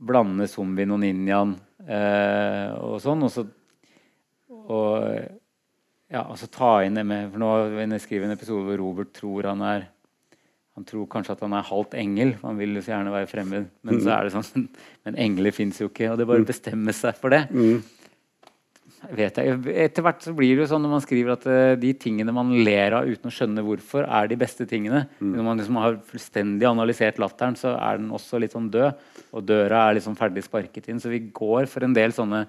blande 0.00 0.48
zombien 0.48 0.96
og 0.96 1.02
ninjaen 1.02 1.54
eh, 1.84 2.70
og 2.80 2.96
sånn, 3.04 3.26
og 3.26 3.34
så 3.34 3.46
og, 4.70 5.02
ja, 6.10 6.24
altså 6.24 6.46
ta 6.50 6.80
inn 6.84 6.94
det 6.98 7.02
med 7.06 7.30
For 7.32 7.42
nå 7.42 7.98
skriver 8.02 8.24
jeg 8.24 8.28
en 8.28 8.36
episode 8.36 8.66
hvor 8.66 8.78
Robert 8.78 9.12
tror 9.14 9.48
han 9.50 9.62
er 9.66 9.88
han 10.80 10.88
tror 10.88 11.08
kanskje 11.12 11.34
at 11.36 11.42
han 11.44 11.52
er 11.52 11.66
halvt 11.68 11.94
engel. 12.00 12.30
Han 12.40 12.56
vil 12.56 12.78
jo 12.78 12.80
så 12.80 12.94
gjerne 12.94 13.12
være 13.12 13.28
fremmed. 13.28 13.66
Men 13.84 13.98
så 14.00 14.14
er 14.14 14.26
det 14.26 14.32
sånn 14.32 14.68
Men 15.04 15.18
engler 15.26 15.52
fins 15.52 15.80
jo 15.82 15.90
ikke. 15.90 16.08
Og 16.08 16.16
det 16.16 16.26
bare 16.30 16.46
bestemmer 16.48 16.96
seg 16.96 17.18
for 17.20 17.34
det. 17.34 17.42
Mm. 17.52 17.82
Vet 19.16 19.36
jeg. 19.40 19.58
Etter 19.84 20.04
hvert 20.04 20.24
så 20.24 20.32
blir 20.36 20.54
det 20.54 20.64
jo 20.64 20.70
sånn 20.72 20.82
når 20.86 20.94
man 20.94 21.04
skriver 21.04 21.34
at 21.34 21.44
eh, 21.52 21.74
de 21.80 21.92
tingene 22.00 22.32
man 22.36 22.54
ler 22.64 22.96
av 22.96 23.08
uten 23.12 23.28
å 23.28 23.34
skjønne 23.34 23.64
hvorfor, 23.64 24.08
er 24.08 24.32
de 24.32 24.40
beste 24.40 24.64
tingene. 24.68 25.06
Når 25.20 25.46
man 25.46 25.60
liksom 25.60 25.78
har 25.80 26.00
fullstendig 26.08 26.68
analysert 26.68 27.20
latteren, 27.20 27.56
så 27.60 27.74
er 27.76 28.00
den 28.00 28.08
også 28.16 28.40
litt 28.40 28.56
sånn 28.56 28.72
død. 28.72 29.06
Og 29.36 29.44
døra 29.44 29.86
er 29.86 30.00
liksom 30.00 30.16
ferdig 30.16 30.46
sparket 30.48 30.88
inn. 30.88 31.00
Så 31.00 31.12
vi 31.12 31.26
går 31.28 31.68
for 31.68 31.84
en 31.84 31.96
del 31.96 32.16
sånne 32.16 32.46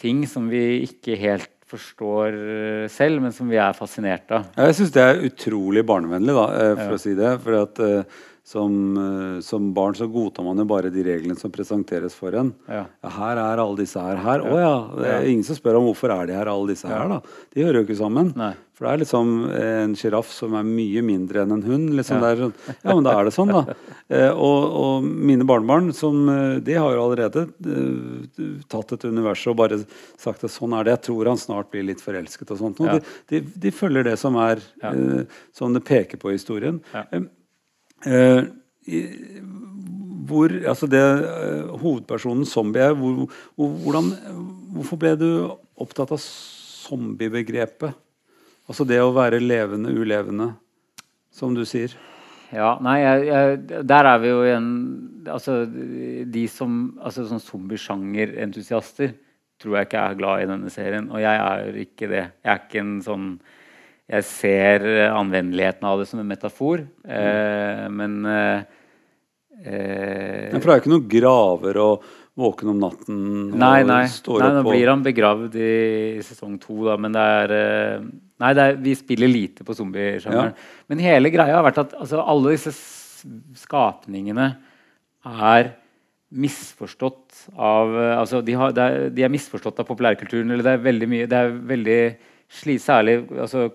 ting 0.00 0.26
som 0.28 0.52
vi 0.52 0.82
ikke 0.84 1.16
helt 1.24 1.48
forstår 1.68 2.36
eh, 2.38 2.86
selv, 2.92 3.20
men 3.24 3.32
som 3.36 3.48
vi 3.50 3.58
er 3.60 3.76
fascinert 3.76 4.30
av. 4.34 4.48
Jeg 4.56 4.78
syns 4.78 4.92
det 4.94 5.04
er 5.04 5.22
utrolig 5.28 5.84
barnevennlig, 5.88 6.34
da, 6.36 6.46
eh, 6.56 6.74
for 6.78 6.94
Ja. 6.94 6.96
å 6.96 7.02
si 7.02 7.14
det. 7.18 7.32
For 7.44 7.58
at 7.62 7.78
eh, 7.84 8.02
som, 8.48 8.72
eh, 8.96 9.40
som 9.44 9.72
barn 9.76 9.92
så 9.98 10.06
godtar 10.08 10.46
man 10.46 10.56
jo 10.56 10.64
bare 10.70 10.88
de 10.94 11.02
reglene 11.04 11.36
som 11.38 11.52
presenteres 11.52 12.14
for 12.16 12.32
en. 12.38 12.54
Ja. 12.68 12.86
Ja, 13.04 13.10
her 13.18 13.36
er 13.42 13.60
alle 13.60 13.76
disse 13.82 14.00
her. 14.00 14.16
her. 14.24 14.40
Å 14.48 14.56
ja. 14.62 14.72
Det 15.02 15.10
er 15.18 15.26
ingen 15.28 15.44
som 15.44 15.58
spør 15.58 15.76
om 15.82 15.90
hvorfor 15.90 16.14
er 16.14 16.30
de 16.30 16.38
her, 16.38 16.48
alle 16.48 16.72
disse 16.72 16.88
her. 16.88 17.08
da. 17.12 17.20
De 17.52 17.66
hører 17.66 17.82
jo 17.82 17.84
ikke 17.90 17.98
sammen. 18.00 18.32
Nei. 18.40 18.54
For 18.78 18.86
det 18.86 18.92
er 18.94 19.00
liksom 19.02 19.30
en 19.58 19.94
sjiraff 19.98 20.28
som 20.30 20.52
er 20.54 20.62
mye 20.62 21.02
mindre 21.02 21.42
enn 21.42 21.52
en 21.56 21.64
hund. 21.66 21.90
liksom 21.98 22.20
Ja. 22.20 22.20
det 22.22 22.28
er 22.30 22.42
sånn, 22.44 22.54
Ja, 22.84 22.94
men 22.94 23.04
da 23.04 23.14
er 23.18 23.24
det 23.28 23.34
sånn, 23.34 23.52
da. 23.52 23.74
Eh, 24.08 24.30
og, 24.32 24.72
og 24.72 25.02
mine 25.04 25.44
barnebarn 25.44 25.90
som, 25.92 26.22
eh, 26.32 26.60
de 26.64 26.72
har 26.80 26.94
jo 26.96 27.02
allerede 27.04 27.42
tatt 28.72 28.92
et 28.96 29.04
univers 29.04 29.42
og 29.50 29.58
bare 29.60 29.76
sagt 30.16 30.44
at 30.46 30.52
sånn 30.54 30.72
er 30.78 30.86
det. 30.88 30.94
Jeg 30.96 31.02
tror 31.10 31.28
han 31.28 31.36
snart 31.40 31.68
blir 31.74 31.84
litt 31.84 32.00
forelsket 32.00 32.54
og 32.54 32.60
sånt. 32.62 32.80
Og 32.80 32.86
Ja. 32.88 32.98
de, 32.98 33.02
de, 33.28 33.40
de 33.66 33.70
følger 33.70 34.04
det 34.08 34.16
som 34.18 34.36
er 34.40 34.62
som 35.52 35.74
det 35.76 35.84
peker 35.84 36.16
på 36.16 36.30
i 36.32 36.38
historien. 36.38 36.80
Eh, 38.06 38.44
hvor, 40.28 40.52
altså 40.70 40.86
det 40.90 41.00
eh, 41.02 41.70
Hovedpersonen 41.80 42.46
zombie 42.46 42.84
er 42.84 42.94
hvor, 42.98 43.26
hvordan, 43.56 44.12
Hvorfor 44.74 45.00
ble 45.00 45.14
du 45.18 45.30
opptatt 45.80 46.12
av 46.14 46.20
zombiebegrepet? 46.20 47.96
Altså 48.68 48.84
det 48.84 49.00
å 49.00 49.14
være 49.16 49.40
levende, 49.40 49.94
ulevende, 49.96 50.52
som 51.32 51.54
du 51.56 51.64
sier. 51.66 51.94
Ja, 52.52 52.74
nei, 52.84 52.98
jeg, 53.00 53.24
jeg, 53.28 53.84
der 53.88 54.08
er 54.08 54.20
vi 54.22 54.30
jo 54.30 54.44
igjen 54.46 54.68
Altså, 55.28 55.58
de 55.68 56.44
som 56.48 56.76
altså, 57.04 57.26
sånn 57.28 57.42
zombiesjangerentusiaster 57.44 59.10
tror 59.60 59.74
jeg 59.76 59.88
ikke 59.88 60.04
er 60.04 60.16
glad 60.16 60.42
i 60.42 60.48
denne 60.48 60.70
serien. 60.72 61.08
Og 61.12 61.20
jeg 61.20 61.40
er 61.42 61.80
ikke 61.82 62.08
det. 62.08 62.22
Jeg 62.44 62.52
er 62.52 62.62
ikke 62.62 62.80
en 62.80 62.94
sånn 63.04 63.26
Jeg 64.08 64.24
ser 64.24 64.84
eh, 64.88 65.10
anvendeligheten 65.12 65.84
av 65.84 66.00
det 66.00 66.06
som 66.08 66.20
en 66.22 66.28
metafor, 66.30 66.80
eh, 67.04 67.82
men 67.92 68.14
eh, 68.24 68.62
eh, 69.64 70.48
For 70.54 70.62
det 70.62 70.70
er 70.70 70.78
jo 70.78 70.82
ikke 70.84 70.92
noen 70.94 71.10
graver 71.12 71.80
og 71.82 72.06
våken 72.38 72.70
om 72.70 72.78
natten 72.78 73.18
og 73.50 73.58
Nei, 73.58 73.82
nei. 73.82 74.04
står 74.08 74.38
nei 74.40 74.46
opp 74.48 74.56
nå 74.56 74.62
og- 74.62 74.70
blir 74.70 74.88
han 74.92 75.02
begravd 75.04 75.56
i 75.58 75.72
sesong 76.22 76.54
to, 76.62 76.76
da, 76.86 76.94
men 76.96 77.12
det 77.16 77.24
er 77.42 77.54
eh, 77.58 78.06
Nei, 78.38 78.52
det 78.54 78.62
er, 78.64 78.76
vi 78.78 78.92
spiller 78.94 79.26
lite 79.26 79.64
på 79.66 79.74
zombiesjangeren. 79.74 80.52
Men 80.86 81.00
hele 81.02 81.32
greia 81.34 81.56
har 81.58 81.64
vært 81.66 81.80
at 81.82 81.94
altså, 81.98 82.20
alle 82.22 82.52
disse 82.54 82.70
skapningene 83.58 84.44
er 85.26 85.72
misforstått 86.30 87.48
av 87.58 87.90
Altså, 88.20 88.38
de, 88.46 88.54
har, 88.54 88.70
de 89.10 89.24
er 89.26 89.32
misforstått 89.32 89.80
av 89.82 89.88
populærkulturen. 89.88 90.52
Eller 90.54 90.62
det 90.68 90.74
er 90.76 90.84
veldig 90.86 91.08
mye 91.10 91.26
Det 91.26 91.40
er 91.40 91.50
veldig 91.72 91.98
sli, 92.48 92.78
Særlig 92.80 93.16
altså, 93.36 93.66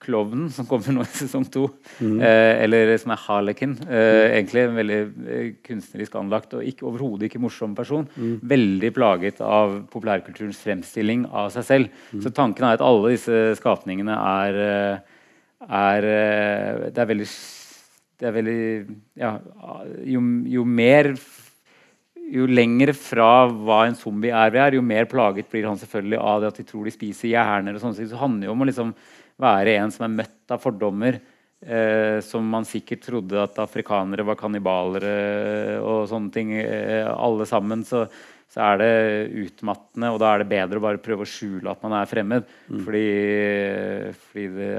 klovnen, 0.00 0.48
som 0.52 0.66
kommer 0.68 0.94
nå 0.94 1.04
i 1.04 1.10
sesong 1.12 1.44
to, 1.52 1.66
eh, 2.00 2.62
eller 2.64 2.94
som 3.00 3.12
er 3.12 3.20
Harlekin. 3.26 3.74
Eh, 3.84 4.36
egentlig 4.38 4.62
en 4.62 4.78
veldig 4.78 5.00
eh, 5.02 5.50
kunstnerisk 5.66 6.16
anlagt 6.16 6.56
og 6.56 6.64
ikke, 6.64 6.86
overhodet 6.88 7.28
ikke 7.28 7.42
morsom 7.44 7.76
person. 7.76 8.08
Veldig 8.16 8.92
plaget 8.96 9.42
av 9.44 9.82
populærkulturens 9.92 10.62
fremstilling 10.64 11.26
av 11.28 11.52
seg 11.54 11.68
selv. 11.68 12.00
Så 12.24 12.32
tanken 12.32 12.64
er 12.64 12.78
at 12.78 12.86
alle 12.86 13.12
disse 13.12 13.44
skapningene 13.60 14.16
er, 14.16 14.60
eh, 14.64 15.20
er 15.66 16.10
eh, 16.14 16.90
Det 16.90 17.04
er 17.04 17.12
veldig 17.12 17.30
det 18.16 18.30
er 18.30 18.32
veldig 18.32 18.60
ja, 19.20 19.34
jo, 20.08 20.22
jo 20.48 20.62
mer 20.64 21.10
jo 22.32 22.46
lenger 22.50 22.92
fra 22.98 23.46
hva 23.50 23.84
en 23.86 23.96
zombie 23.98 24.34
er 24.34 24.52
vi 24.54 24.60
er, 24.62 24.76
jo 24.78 24.84
mer 24.84 25.06
plaget 25.10 25.48
blir 25.50 25.68
han 25.68 25.78
selvfølgelig 25.78 26.18
av 26.18 26.42
det 26.42 26.50
at 26.50 26.60
de 26.60 26.66
tror 26.66 26.88
de 26.88 26.94
spiser 26.94 27.32
hjerner. 27.32 27.76
og 27.76 27.82
sånne 27.82 27.98
ting. 27.98 28.08
Så 28.10 28.16
det 28.16 28.22
handler 28.24 28.48
jo 28.48 28.54
om 28.56 28.64
å 28.64 28.68
liksom 28.68 28.92
være 29.42 29.76
en 29.80 29.94
som 29.94 30.06
er 30.06 30.14
møtt 30.22 30.54
av 30.54 30.62
fordommer. 30.62 31.20
Eh, 31.56 32.20
som 32.20 32.44
man 32.52 32.66
sikkert 32.68 33.06
trodde 33.06 33.38
at 33.40 33.56
afrikanere 33.62 34.26
var 34.28 34.36
kannibaler 34.38 35.06
og 35.80 36.04
sånne 36.10 36.34
ting. 36.34 36.52
Eh, 36.60 37.06
alle 37.08 37.46
sammen. 37.48 37.86
Så, 37.86 38.04
så 38.52 38.62
er 38.72 38.82
det 38.82 38.92
utmattende, 39.46 40.12
og 40.12 40.20
da 40.22 40.34
er 40.34 40.42
det 40.42 40.50
bedre 40.50 40.80
å 40.80 40.84
bare 40.84 41.02
prøve 41.02 41.26
å 41.26 41.30
skjule 41.30 41.72
at 41.72 41.82
man 41.84 41.96
er 41.98 42.10
fremmed. 42.10 42.46
Fordi, 42.86 43.06
fordi, 44.28 44.46
det, 44.58 44.76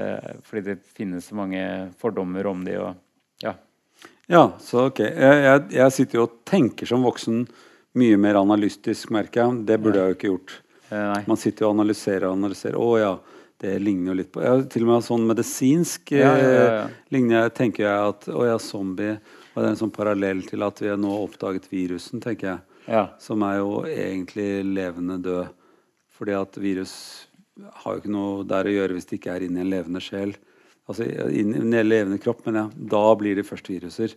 fordi 0.48 0.64
det 0.70 0.78
finnes 0.96 1.28
så 1.28 1.36
mange 1.38 1.62
fordommer 2.00 2.48
om 2.48 2.64
de. 2.66 2.78
Og, 2.82 2.96
ja. 4.28 4.44
Så 4.60 4.86
ok. 4.90 5.02
Jeg, 5.06 5.40
jeg, 5.46 5.64
jeg 5.78 5.96
sitter 5.96 6.20
jo 6.20 6.28
og 6.28 6.38
tenker 6.48 6.88
som 6.88 7.06
voksen 7.06 7.42
mye 7.98 8.18
mer 8.20 8.38
analytisk, 8.40 9.10
merker 9.14 9.42
jeg. 9.42 9.64
Det 9.68 9.78
burde 9.82 10.02
jeg 10.02 10.12
jo 10.12 10.18
ikke 10.18 10.32
gjort. 10.32 10.54
Eh, 10.88 11.04
nei. 11.12 11.24
Man 11.28 11.40
sitter 11.40 11.64
jo 11.64 11.72
og 11.72 11.76
analyserer 11.78 12.28
og 12.28 12.38
analyserer. 12.38 12.78
Å 12.80 13.00
ja, 13.00 13.12
det 13.58 13.74
ligner 13.82 14.12
jo 14.12 14.18
litt 14.20 14.30
på 14.32 14.42
ja, 14.44 14.54
Til 14.70 14.84
og 14.86 14.90
med 14.92 15.02
sånn 15.02 15.24
medisinsk 15.26 16.12
Ja, 16.14 16.30
ja, 16.38 16.50
eh, 16.84 16.92
ligner 17.10 17.40
jeg, 17.40 17.54
tenker 17.56 17.82
jeg 17.88 18.12
at 18.12 18.28
Å 18.30 18.44
ja, 18.46 18.58
zombie. 18.62 19.16
Og 19.50 19.58
det 19.58 19.64
er 19.66 19.72
en 19.72 19.80
sånn 19.80 19.94
parallell 19.94 20.44
til 20.46 20.62
at 20.62 20.78
vi 20.78 20.92
har 20.92 21.00
nå 21.00 21.10
oppdaget 21.24 21.66
virusen, 21.72 22.22
tenker 22.22 22.52
jeg. 22.52 22.82
Ja. 22.86 23.08
Som 23.20 23.42
er 23.42 23.58
jo 23.58 23.80
egentlig 23.90 24.62
levende 24.68 25.18
død. 25.24 25.50
Fordi 26.14 26.34
at 26.38 26.58
virus 26.62 26.92
har 27.82 27.96
jo 27.96 28.02
ikke 28.02 28.14
noe 28.14 28.44
der 28.46 28.68
å 28.68 28.74
gjøre 28.74 28.94
hvis 28.94 29.08
det 29.10 29.18
ikke 29.18 29.34
er 29.34 29.46
inni 29.46 29.64
en 29.64 29.72
levende 29.72 30.02
sjel. 30.02 30.36
Altså 30.88 31.04
inn 31.30 31.52
i 31.54 31.58
en 31.60 31.88
levende 31.88 32.18
kropp, 32.22 32.46
men 32.46 32.54
ja, 32.54 32.66
da 32.96 33.14
blir 33.20 33.36
de 33.36 33.42
først 33.44 33.66
viruser. 33.68 34.14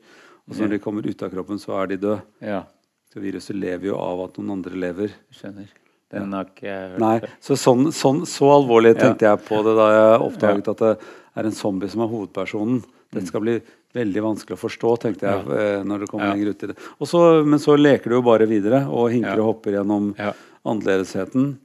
Og 0.47 0.55
så 0.55 0.63
når 0.63 0.69
de 0.77 0.79
kommer 0.79 1.05
ut 1.05 1.21
av 1.23 1.29
kroppen, 1.33 1.59
så 1.59 1.75
er 1.81 1.87
de 1.91 1.97
døde. 1.97 2.21
ja. 2.41 2.63
Så 3.11 3.19
viruset 3.19 3.57
lever 3.59 3.89
jo 3.89 3.97
av 3.99 4.21
at 4.23 4.37
noen 4.39 4.53
andre 4.53 4.71
lever. 4.79 5.11
Skjønner. 5.35 5.67
Den 6.13 6.31
har 6.31 6.45
ikke 6.45 6.63
jeg 6.63 6.91
hørt 6.93 6.99
Nei, 7.03 7.17
så 7.43 7.57
sånn, 7.59 7.89
sånn, 7.91 8.21
så 8.25 8.47
alvorlig 8.55 8.93
tenkte 8.95 9.27
jeg 9.27 9.41
på 9.49 9.59
det 9.67 9.73
da 9.75 9.87
jeg 9.91 10.21
oppdaget 10.29 10.69
at 10.71 10.77
det 10.85 10.91
er 11.35 11.49
en 11.49 11.51
zombie 11.51 11.89
som 11.91 12.05
er 12.05 12.07
hovedpersonen. 12.07 12.79
Det 13.11 13.25
skal 13.27 13.43
bli 13.43 13.57
veldig 13.99 14.23
vanskelig 14.23 14.55
å 14.55 14.61
forstå, 14.63 14.93
tenkte 15.03 15.27
jeg 15.27 15.43
Ja. 15.43 15.83
når 15.83 15.99
det 15.99 16.07
kommer 16.07 16.27
Ja. 16.29 16.33
lenger 16.37 16.49
ut 16.55 16.63
i 16.63 16.67
det. 16.71 16.77
Og 17.01 17.07
så, 17.11 17.43
men 17.45 17.59
så 17.59 17.75
leker 17.75 18.07
du 18.07 18.15
jo 18.15 18.21
bare 18.21 18.47
videre 18.47 18.87
og 18.87 19.11
hinker 19.11 19.35
Ja. 19.35 19.41
og 19.43 19.55
hopper 19.59 19.71
gjennom 19.75 20.15
Ja. 20.17 20.31
annerledesheten. 20.65 21.57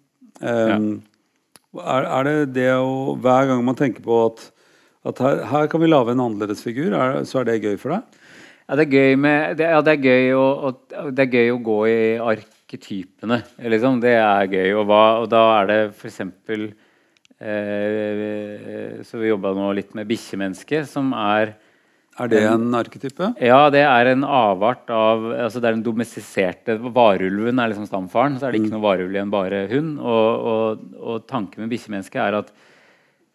Um, 0.43 1.03
er, 1.79 2.03
er 2.11 2.25
det 2.25 2.53
det 2.55 2.71
å 2.75 3.15
Hver 3.23 3.47
gang 3.47 3.65
man 3.65 3.77
tenker 3.79 4.03
på 4.03 4.19
at, 4.27 4.51
at 5.07 5.21
her, 5.23 5.43
her 5.51 5.69
kan 5.71 5.83
vi 5.83 5.91
lage 5.91 6.15
en 6.15 6.23
annerledesfigur, 6.25 6.95
er, 6.97 7.21
så 7.29 7.41
er 7.41 7.51
det 7.51 7.61
gøy 7.65 7.77
for 7.81 7.95
deg? 7.95 8.23
Ja, 8.67 8.79
det 8.79 8.87
er 8.89 8.95
gøy 8.97 9.21
med 9.23 9.61
det, 9.61 9.69
Ja, 9.71 9.83
det 9.85 9.93
er 9.95 10.07
gøy 10.09 10.33
å, 10.35 10.47
å, 10.67 11.11
det 11.15 11.27
er 11.27 11.37
gøy 11.39 11.53
å 11.53 11.61
gå 11.69 11.77
i 11.87 12.01
arketypene. 12.19 13.39
Liksom. 13.71 14.01
Det 14.03 14.17
er 14.19 14.51
gøy. 14.51 14.73
Og, 14.75 14.83
hva, 14.91 15.03
og 15.23 15.29
da 15.31 15.43
er 15.61 15.71
det 15.71 15.79
f.eks. 15.93 16.19
Eh, 17.37 19.05
så 19.07 19.21
vi 19.21 19.31
jobba 19.31 19.53
nå 19.55 19.69
litt 19.77 19.95
med 19.95 20.09
bikkjemennesket, 20.11 20.89
som 20.91 21.13
er 21.15 21.55
Er 22.17 22.31
det 22.33 22.43
en 22.49 22.73
arketype? 22.75 23.35
Ja, 23.45 23.69
det 23.71 23.85
er 23.85 24.09
en 24.15 24.25
avart 24.25 24.89
av 24.89 25.27
altså 25.35 25.61
Det 25.61 25.69
er 25.69 25.75
den 25.77 25.85
domestiserte 25.85 26.79
Varulven 26.81 27.61
er 27.61 27.69
liksom 27.71 27.87
stamfaren. 27.87 28.39
Så 28.41 28.49
er 28.49 28.57
det 28.57 28.65
ikke 28.65 28.73
noe 28.73 28.87
varulv 28.89 29.13
igjen, 29.13 29.31
bare 29.31 29.67
hund. 29.71 29.99
Og, 30.01 30.49
og, 30.53 30.87
og 30.97 31.27
tanken 31.29 31.63
med 31.63 31.71
bikkjemennesket 31.77 32.23
er 32.25 32.41
at 32.41 32.55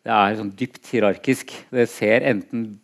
det 0.02 0.14
er 0.16 0.38
sånn 0.40 0.54
dypt 0.58 0.88
hierarkisk. 0.90 1.54
Det 1.70 1.86
ser 1.92 2.26
enten 2.30 2.80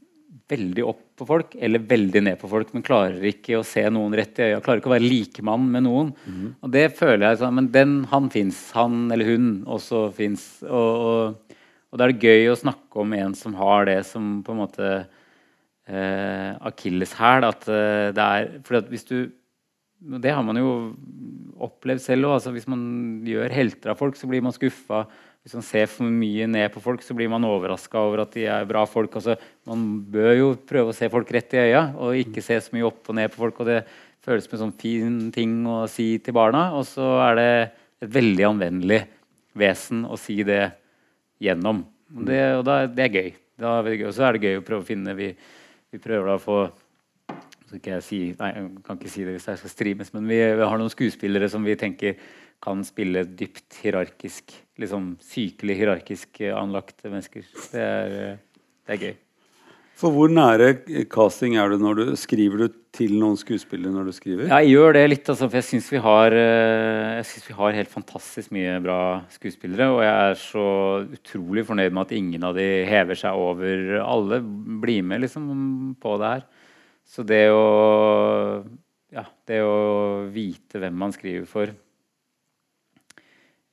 veldig 0.47 0.83
opp 0.87 1.03
på 1.17 1.25
folk 1.27 1.55
eller 1.59 1.81
veldig 1.89 2.21
ned 2.23 2.37
på 2.39 2.49
folk, 2.51 2.69
men 2.75 2.85
klarer 2.85 3.23
ikke 3.25 3.57
å 3.57 3.65
se 3.65 3.81
noen 3.91 4.13
rett 4.15 4.37
i 4.39 4.51
øya. 4.51 4.61
Klarer 4.63 4.81
ikke 4.81 4.91
å 4.91 4.93
være 4.93 5.09
likemann 5.09 5.65
med 5.73 5.85
noen. 5.87 6.13
Mhm. 6.27 6.51
Og 6.61 6.71
det 6.75 6.85
føler 6.95 7.25
jeg 7.25 7.39
sånn 7.41 7.57
Men 7.57 7.71
den, 7.73 8.03
han 8.11 8.29
fins. 8.29 8.71
Han 8.77 9.11
eller 9.11 9.25
hun 9.25 9.65
også 9.65 10.13
fins. 10.13 10.61
Og, 10.63 10.69
og, 11.09 11.57
og 11.91 11.97
da 11.97 12.05
er 12.05 12.13
det 12.13 12.27
gøy 12.29 12.51
å 12.51 12.59
snakke 12.59 13.01
om 13.01 13.13
en 13.17 13.33
som 13.35 13.57
har 13.57 13.89
det 13.89 14.05
som 14.05 14.43
på 14.45 14.53
en 14.53 14.61
måte 14.61 14.91
eh, 15.87 16.53
akilleshæl. 16.69 17.47
At 17.49 17.67
eh, 17.67 18.13
det 18.13 18.23
er 18.23 18.49
For 18.63 18.81
hvis 18.93 19.07
du 19.09 19.31
Det 19.97 20.29
har 20.29 20.43
man 20.45 20.59
jo 20.61 20.93
opplevd 21.57 22.03
selv 22.03 22.29
òg. 22.29 22.37
Altså, 22.37 22.53
hvis 22.53 22.69
man 22.69 23.25
gjør 23.25 23.49
helter 23.49 23.89
av 23.89 23.97
folk, 23.97 24.15
så 24.15 24.29
blir 24.29 24.43
man 24.45 24.53
skuffa. 24.53 25.07
Hvis 25.47 25.55
man 25.55 25.63
ser 25.63 25.85
for 25.87 26.11
mye 26.11 26.43
ned 26.51 26.65
på 26.73 26.81
folk, 26.83 26.99
så 26.99 27.15
blir 27.15 27.29
man 27.31 27.45
overraska 27.47 28.01
over 28.03 28.25
at 28.25 28.33
de 28.35 28.41
er 28.51 28.65
bra 28.67 28.81
folk. 28.83 29.13
Altså, 29.15 29.37
man 29.63 29.85
bør 30.11 30.33
jo 30.35 30.47
prøve 30.67 30.91
å 30.91 30.95
se 30.97 31.07
folk 31.07 31.29
rett 31.31 31.53
i 31.55 31.61
øya, 31.69 31.83
og 31.95 32.19
ikke 32.19 32.43
se 32.43 32.57
så 32.65 32.73
mye 32.75 32.83
opp 32.89 33.07
og 33.07 33.15
ned 33.15 33.31
på 33.31 33.39
folk. 33.45 33.61
og 33.63 33.69
det 33.69 33.77
føles 34.27 34.43
som 34.43 34.57
en 34.57 34.61
sånn 34.65 34.73
fin 34.81 35.13
ting 35.31 35.61
å 35.71 35.85
si 35.87 36.17
til 36.19 36.35
barna. 36.35 36.73
Og 36.75 36.83
så 36.89 37.05
er 37.29 37.39
det 37.39 37.47
et 38.03 38.11
veldig 38.17 38.43
anvendelig 38.49 39.05
vesen 39.55 40.01
å 40.03 40.19
si 40.19 40.41
det 40.43 40.65
gjennom. 41.39 41.79
Det, 42.27 42.41
og 42.57 42.65
da, 42.67 42.81
det 42.91 43.05
er 43.05 43.15
gøy. 43.15 43.29
Og 43.63 44.11
så 44.17 44.27
er 44.27 44.35
det 44.35 44.49
gøy 44.49 44.59
å 44.59 44.65
prøve 44.67 44.83
å 44.83 44.89
finne 44.89 45.15
Vi, 45.15 45.29
vi 45.95 46.01
prøver 46.03 46.27
da 46.27 46.35
å 46.35 46.43
få 46.43 46.57
skal 47.67 47.79
ikke 47.81 47.95
jeg 47.95 48.03
si, 48.05 48.19
nei, 48.39 48.51
jeg 48.51 48.67
kan 48.83 48.99
ikke 48.99 49.09
si 49.11 49.23
det 49.27 49.33
hvis 49.35 49.47
jeg 49.49 49.59
skal 49.59 49.71
streames, 49.71 50.11
men 50.15 50.27
vi, 50.29 50.37
vi 50.39 50.63
har 50.63 50.79
noen 50.79 50.91
skuespillere 50.91 51.49
som 51.51 51.65
vi 51.67 51.73
tenker 51.75 52.13
kan 52.63 52.81
spille 52.85 53.25
dypt 53.37 53.79
hierarkisk 53.83 54.55
liksom 54.81 55.15
sykelig 55.23 55.77
hierarkisk 55.79 56.41
anlagte 56.53 57.09
mennesker. 57.09 57.45
Det 57.71 57.81
er, 57.81 58.35
det 58.85 58.97
er 58.97 59.01
gøy. 59.05 59.15
For 59.97 60.13
hvor 60.13 60.29
nære 60.29 60.75
casting 61.09 61.55
er 61.57 61.71
du 61.73 61.81
når 61.81 61.97
du 61.97 62.09
skriver 62.21 62.61
du 62.61 62.75
til 62.93 63.15
noen 63.17 63.37
skuespillere 63.39 63.89
når 63.95 64.09
du 64.09 64.13
skriver? 64.13 64.43
Ja, 64.45 64.59
jeg 64.61 64.75
gjør 64.75 64.93
det 64.93 65.01
litt, 65.09 65.31
altså, 65.33 65.47
for 65.47 65.57
jeg 65.57 65.65
syns 65.65 65.87
vi, 65.89 65.97
vi, 65.97 67.55
har 67.57 67.77
helt 67.79 67.89
fantastisk 67.89 68.53
mye 68.53 68.75
bra 68.85 68.99
skuespillere. 69.33 69.89
Og 69.95 70.03
jeg 70.05 70.13
er 70.13 70.37
så 70.37 70.67
utrolig 71.17 71.65
fornøyd 71.65 71.97
med 71.97 72.03
at 72.05 72.13
ingen 72.19 72.45
av 72.45 72.53
de 72.59 72.67
hever 72.85 73.17
seg 73.17 73.41
over 73.41 73.97
alle. 74.03 74.41
Blir 74.85 75.01
med 75.01 75.25
liksom 75.25 75.49
på 75.97 76.13
det 76.21 76.33
her. 76.35 76.45
Så 77.07 77.25
det 77.25 77.47
å 77.49 77.65
ja, 79.17 79.23
det 79.47 79.61
å 79.63 80.27
vite 80.29 80.81
hvem 80.83 80.97
man 80.99 81.13
skriver 81.15 81.47
for, 81.49 81.71
eh, 81.71 81.86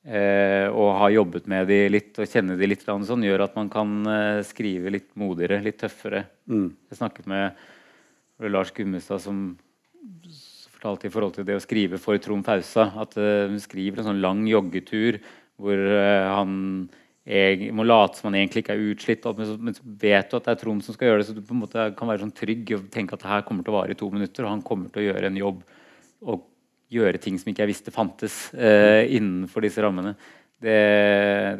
og 0.04 0.88
ha 1.00 1.06
jobbet 1.08 1.46
med 1.48 1.70
de 1.70 1.78
litt 1.88 2.18
og 2.20 2.28
kjenne 2.28 2.58
de 2.60 2.66
litt, 2.68 2.82
sånn, 2.84 3.24
gjør 3.24 3.46
at 3.46 3.54
man 3.56 3.70
kan 3.72 3.94
eh, 4.10 4.40
skrive 4.44 4.92
litt 4.92 5.06
modigere, 5.16 5.62
litt 5.64 5.78
tøffere. 5.80 6.26
Mm. 6.50 6.66
Jeg 6.90 6.98
snakket 6.98 7.30
med 7.30 8.50
Lars 8.52 8.74
Gummestad, 8.76 9.22
som 9.24 9.54
fortalte 10.74 11.08
i 11.08 11.14
forhold 11.14 11.38
til 11.38 11.48
det 11.48 11.56
å 11.56 11.64
skrive 11.64 12.00
for 12.02 12.20
Trond 12.20 12.44
Fausa, 12.44 12.90
at 13.00 13.16
uh, 13.16 13.46
hun 13.48 13.62
skriver 13.62 14.02
en 14.02 14.10
sånn 14.10 14.20
lang 14.20 14.42
joggetur 14.50 15.22
hvor 15.56 15.80
han 15.80 16.52
jeg 17.24 17.70
må 17.72 17.86
late 17.86 18.18
som 18.18 18.28
han 18.28 18.36
egentlig 18.36 18.64
ikke 18.64 18.74
er 18.74 18.82
utslitt, 18.90 19.26
men 19.38 19.72
så, 19.76 19.84
vet 19.84 20.28
du 20.28 20.36
at 20.36 20.44
det 20.44 20.52
er 20.52 20.58
Trond 20.60 20.84
som 20.84 20.96
skal 20.96 21.08
gjøre 21.08 21.22
det. 21.22 21.28
Så 21.30 21.36
du 21.36 21.40
på 21.40 21.54
en 21.56 21.62
måte 21.62 21.86
kan 21.96 22.10
være 22.10 22.20
sånn 22.20 22.34
trygg 22.36 22.74
og 22.76 22.90
tenke 22.92 23.16
at 23.16 23.22
det 23.24 23.30
her 23.30 23.46
kommer 23.48 23.64
til 23.64 23.72
å 23.72 23.78
vare 23.78 23.94
i 23.94 23.96
to 23.96 24.10
minutter. 24.12 24.44
Og 24.44 24.52
han 24.52 24.64
kommer 24.66 24.92
til 24.92 25.00
å 25.00 25.06
gjøre 25.06 25.30
en 25.30 25.38
jobb 25.40 25.62
og 26.28 26.44
gjøre 26.94 27.20
ting 27.22 27.36
som 27.40 27.50
ikke 27.50 27.64
jeg 27.64 27.72
visste 27.72 27.94
fantes 27.94 28.38
eh, 28.54 29.04
innenfor 29.16 29.66
disse 29.66 29.82
rammene. 29.84 30.14
Det, 30.64 30.78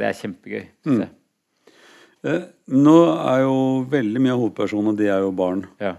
det 0.01 0.09
er 0.09 0.19
kjempegøy. 0.21 0.65
Mm. 0.89 1.03
Eh, 2.25 2.47
nå 2.73 2.97
er 3.19 3.45
jo 3.45 3.59
veldig 3.93 4.25
mye 4.25 4.37
av 4.37 4.43
hovedpersonene 4.45 4.99
de 5.01 5.11
er 5.13 5.27
jo 5.27 5.35
barn. 5.37 5.67
Ja. 5.83 5.97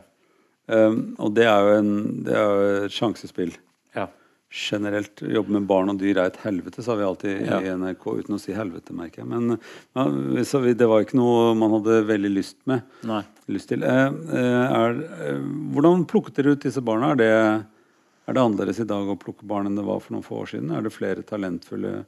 Eh, 0.71 0.97
og 1.21 1.35
det 1.37 1.47
er 1.51 1.67
jo 1.67 1.77
en, 1.81 1.93
det 2.25 2.35
er 2.39 2.45
jo 2.45 2.73
et 2.87 2.97
sjansespill 2.97 3.53
generelt 4.55 5.21
jobbe 5.21 5.51
med 5.57 5.67
barn 5.67 5.91
og 5.91 5.99
dyr 5.99 6.19
er 6.21 6.29
et 6.29 6.39
helvete, 6.45 6.83
sa 6.83 6.95
vi 6.95 7.05
alltid 7.05 7.43
ja. 7.43 7.59
i 7.59 7.73
NRK, 7.75 8.05
uten 8.21 8.37
å 8.37 8.41
si 8.41 8.55
helvete, 8.55 8.95
merker 8.95 9.23
jeg. 9.23 9.29
Men 9.31 9.57
ja, 9.57 10.05
det 10.79 10.89
var 10.89 11.03
ikke 11.03 11.19
noe 11.19 11.53
man 11.59 11.73
hadde 11.75 11.99
veldig 12.07 12.31
lyst 12.31 12.57
med. 12.69 12.85
Lyst 13.51 13.71
til. 13.73 13.83
Eh, 13.83 14.05
eh 14.39 14.75
er, 14.75 14.99
eh, 15.27 15.41
hvordan 15.75 16.05
plukket 16.09 16.39
dere 16.39 16.55
ut 16.55 16.67
disse 16.67 16.83
barna? 16.85 17.11
Er 17.13 17.19
det, 17.19 17.31
er 18.25 18.35
det 18.35 18.41
annerledes 18.41 18.79
i 18.81 18.87
dag 18.89 19.09
å 19.09 19.17
plukke 19.21 19.47
barn 19.47 19.69
enn 19.69 19.77
det 19.77 19.85
var 19.85 20.01
for 20.01 20.15
noen 20.15 20.25
få 20.25 20.43
år 20.43 20.53
siden? 20.55 20.71
Er 20.73 20.85
det 20.85 20.93
flere 20.95 21.25
talentfulle 21.25 21.99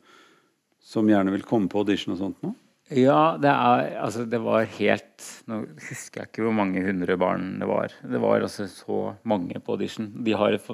som 0.82 1.10
gjerne 1.10 1.34
vil 1.34 1.46
komme 1.46 1.70
på 1.72 1.84
audition 1.84 2.16
og 2.16 2.22
sånt 2.22 2.42
nå? 2.46 2.54
Ja, 2.88 3.36
det, 3.36 3.52
er, 3.52 3.90
altså, 4.00 4.24
det 4.32 4.40
var 4.40 4.64
helt 4.78 5.26
Nå 5.52 5.58
husker 5.90 6.22
jeg 6.22 6.30
ikke 6.30 6.46
hvor 6.46 6.54
mange 6.56 6.80
hundre 6.86 7.18
barn 7.20 7.58
det 7.60 7.68
var. 7.68 7.92
Det 8.00 8.22
var 8.24 8.46
altså 8.46 8.64
så 8.72 9.00
mange 9.28 9.60
på 9.60 9.76
audition. 9.76 10.08
De 10.24 10.36
har 10.40 10.56
et 10.56 10.70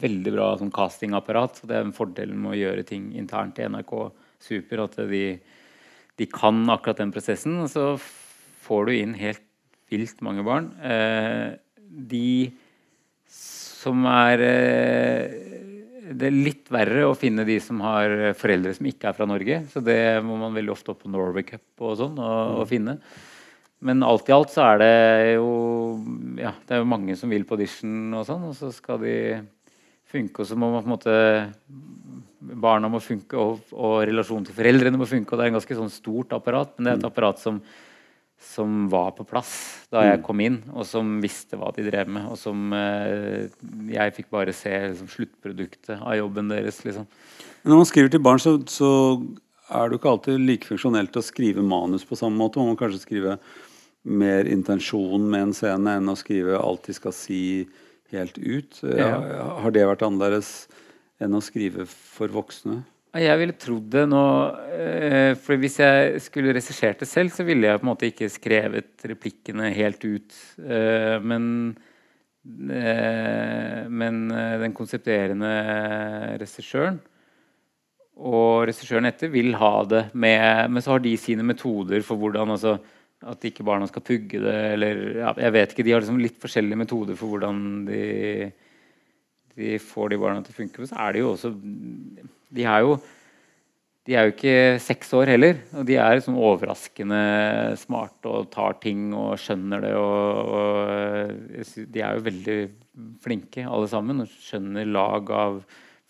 veldig 0.00 0.32
bra 0.32 0.46
sånn, 0.56 0.72
castingapparat. 0.72 1.60
Det 1.68 1.76
er 1.76 1.84
en 1.84 1.96
fordel 1.96 2.32
med 2.32 2.54
å 2.54 2.60
gjøre 2.62 2.86
ting 2.88 3.10
internt 3.20 3.60
i 3.60 3.68
NRK 3.68 3.92
Super. 4.40 4.86
At 4.86 4.96
de, 5.10 5.24
de 6.16 6.28
kan 6.32 6.62
akkurat 6.72 7.02
den 7.02 7.12
prosessen. 7.12 7.58
Og 7.60 7.68
så 7.74 7.86
får 8.64 8.88
du 8.88 8.94
inn 8.96 9.14
helt 9.20 9.44
vilt 9.92 10.24
mange 10.24 10.46
barn. 10.46 10.72
Eh, 10.80 11.58
de 11.76 12.48
som 13.80 14.04
er 14.10 14.44
eh, 14.44 15.50
det 16.10 16.26
er 16.26 16.34
litt 16.34 16.70
verre 16.72 17.06
å 17.06 17.16
finne 17.18 17.46
de 17.46 17.56
som 17.62 17.80
har 17.84 18.32
foreldre 18.38 18.72
som 18.76 18.88
ikke 18.90 19.10
er 19.10 19.16
fra 19.16 19.28
Norge. 19.30 19.60
Så 19.70 19.82
det 19.84 20.00
må 20.26 20.38
man 20.40 20.56
veldig 20.56 20.72
ofte 20.74 20.92
opp 20.92 21.04
på 21.04 21.12
Norway 21.12 21.46
Cup 21.46 21.84
og 21.86 21.96
sånn 22.00 22.18
og, 22.18 22.62
og 22.62 22.66
finne. 22.70 22.98
Men 23.86 24.02
alt 24.04 24.28
i 24.28 24.34
alt 24.34 24.52
så 24.52 24.64
er 24.72 24.82
det 24.82 24.96
jo 25.38 25.52
ja, 26.40 26.52
det 26.66 26.76
er 26.76 26.82
jo 26.82 26.90
mange 26.90 27.16
som 27.16 27.32
vil 27.32 27.46
på 27.48 27.56
audition 27.56 28.18
og 28.18 28.26
sånn, 28.28 28.48
og 28.50 28.56
så 28.58 28.72
skal 28.74 29.00
de 29.00 29.14
funke, 30.10 30.42
og 30.42 30.48
så 30.48 30.58
må 30.58 30.68
man 30.72 30.82
på 30.82 30.90
en 30.90 30.96
måte 30.96 31.14
Barna 32.60 32.90
må 32.90 32.98
funke, 33.04 33.38
og, 33.38 33.70
og 33.76 34.00
relasjonen 34.08 34.48
til 34.48 34.56
foreldrene 34.56 34.98
må 34.98 35.06
funke. 35.08 35.32
og 35.32 35.38
Det 35.38 35.44
er 35.44 35.52
en 35.52 35.58
ganske 35.60 35.76
sånn 35.78 35.92
stort 35.92 36.34
apparat, 36.34 36.72
men 36.76 36.86
det 36.86 36.92
er 36.92 36.98
et 36.98 37.04
mm. 37.04 37.10
apparat 37.12 37.42
som 37.42 37.60
som 38.40 38.88
var 38.90 39.12
på 39.18 39.24
plass 39.28 39.52
da 39.92 40.02
jeg 40.06 40.20
mm. 40.20 40.24
kom 40.24 40.40
inn, 40.42 40.58
og 40.72 40.86
som 40.88 41.18
visste 41.22 41.58
hva 41.60 41.70
de 41.76 41.84
drev 41.86 42.08
med. 42.10 42.26
Og 42.32 42.38
som 42.40 42.72
eh, 42.76 43.50
jeg 43.92 44.16
fikk 44.16 44.30
bare 44.32 44.54
se 44.56 44.72
liksom, 44.72 45.10
sluttproduktet 45.12 45.98
av 45.98 46.16
jobben 46.16 46.50
deres. 46.52 46.80
Liksom. 46.86 47.06
Når 47.68 47.82
man 47.82 47.88
skriver 47.88 48.12
til 48.14 48.22
barn, 48.24 48.40
så, 48.42 48.56
så 48.70 48.90
er 49.70 49.86
det 49.86 49.96
jo 49.96 50.00
ikke 50.00 50.14
alltid 50.14 50.46
like 50.46 50.70
funksjonelt 50.70 51.20
å 51.20 51.24
skrive 51.24 51.64
manus 51.64 52.06
på 52.08 52.18
samme 52.18 52.40
måte. 52.40 52.62
Man 52.62 52.72
må 52.72 52.80
kanskje 52.80 53.04
skrive 53.04 53.36
mer 54.08 54.48
intensjon 54.48 55.26
med 55.28 55.50
en 55.50 55.56
scene 55.56 55.98
enn 55.98 56.08
å 56.08 56.16
skrive 56.18 56.58
alt 56.58 56.88
de 56.88 56.96
skal 56.96 57.14
si 57.14 57.42
helt 58.14 58.38
ut. 58.40 58.80
Ja. 58.88 59.12
Har 59.60 59.74
det 59.74 59.84
vært 59.86 60.06
annerledes 60.06 60.70
enn 61.20 61.36
å 61.36 61.42
skrive 61.44 61.84
for 61.90 62.32
voksne? 62.32 62.80
Jeg 63.18 63.38
ville 63.40 63.56
trodd 63.58 63.88
det 63.90 64.04
nå 64.06 64.24
eh, 64.70 65.32
For 65.34 65.58
hvis 65.58 65.80
jeg 65.82 66.20
skulle 66.22 66.54
regissert 66.54 67.00
det 67.02 67.08
selv, 67.10 67.32
så 67.34 67.42
ville 67.46 67.66
jeg 67.66 67.80
på 67.80 67.86
en 67.86 67.90
måte 67.90 68.10
ikke 68.10 68.30
skrevet 68.30 69.06
replikkene 69.10 69.72
helt 69.74 70.04
ut. 70.06 70.36
Eh, 70.62 71.16
men 71.18 71.46
eh, 72.70 73.86
men 73.90 74.28
den 74.30 74.72
konsepterende 74.72 75.50
regissøren 76.40 77.00
og 78.20 78.66
regissøren 78.68 79.08
etter 79.08 79.30
vil 79.32 79.54
ha 79.56 79.74
det 79.88 80.02
med 80.12 80.70
Men 80.72 80.84
så 80.84 80.94
har 80.94 81.04
de 81.04 81.12
sine 81.20 81.44
metoder 81.46 82.02
for 82.04 82.20
hvordan 82.20 82.52
altså, 82.56 82.76
At 83.24 83.44
ikke 83.44 83.64
barna 83.64 83.88
skal 83.88 84.04
pugge 84.04 84.40
det, 84.40 84.56
eller 84.74 85.00
ja, 85.22 85.34
Jeg 85.46 85.52
vet 85.56 85.72
ikke. 85.72 85.86
De 85.86 85.94
har 85.94 86.04
liksom 86.04 86.20
litt 86.20 86.40
forskjellige 86.40 86.80
metoder 86.82 87.16
for 87.16 87.32
hvordan 87.32 87.62
de, 87.88 88.50
de 89.56 89.78
får 89.78 90.12
de 90.12 90.20
barna 90.20 90.44
til 90.44 90.54
å 90.54 90.58
funke. 90.60 90.80
Men 90.80 90.90
så 90.90 91.00
er 91.04 91.12
det 91.12 91.22
jo 91.24 91.32
også 91.34 91.52
de 92.54 92.66
er 92.68 92.84
jo 92.86 92.98
de 94.08 94.16
er 94.16 94.26
jo 94.26 94.32
ikke 94.32 94.54
seks 94.82 95.12
år 95.14 95.30
heller. 95.34 95.58
Og 95.76 95.84
de 95.86 95.98
er 96.00 96.22
sånn 96.24 96.38
overraskende 96.40 97.20
smarte 97.78 98.30
og 98.30 98.48
tar 98.50 98.78
ting 98.82 99.10
og 99.14 99.36
skjønner 99.38 99.84
det. 99.84 99.92
Og, 100.00 100.54
og, 100.56 101.74
de 101.76 102.02
er 102.02 102.16
jo 102.16 102.24
veldig 102.26 102.56
flinke 103.22 103.66
alle 103.68 103.90
sammen 103.90 104.24
og 104.24 104.32
skjønner 104.48 104.88
lag 104.88 105.30
av 105.30 105.60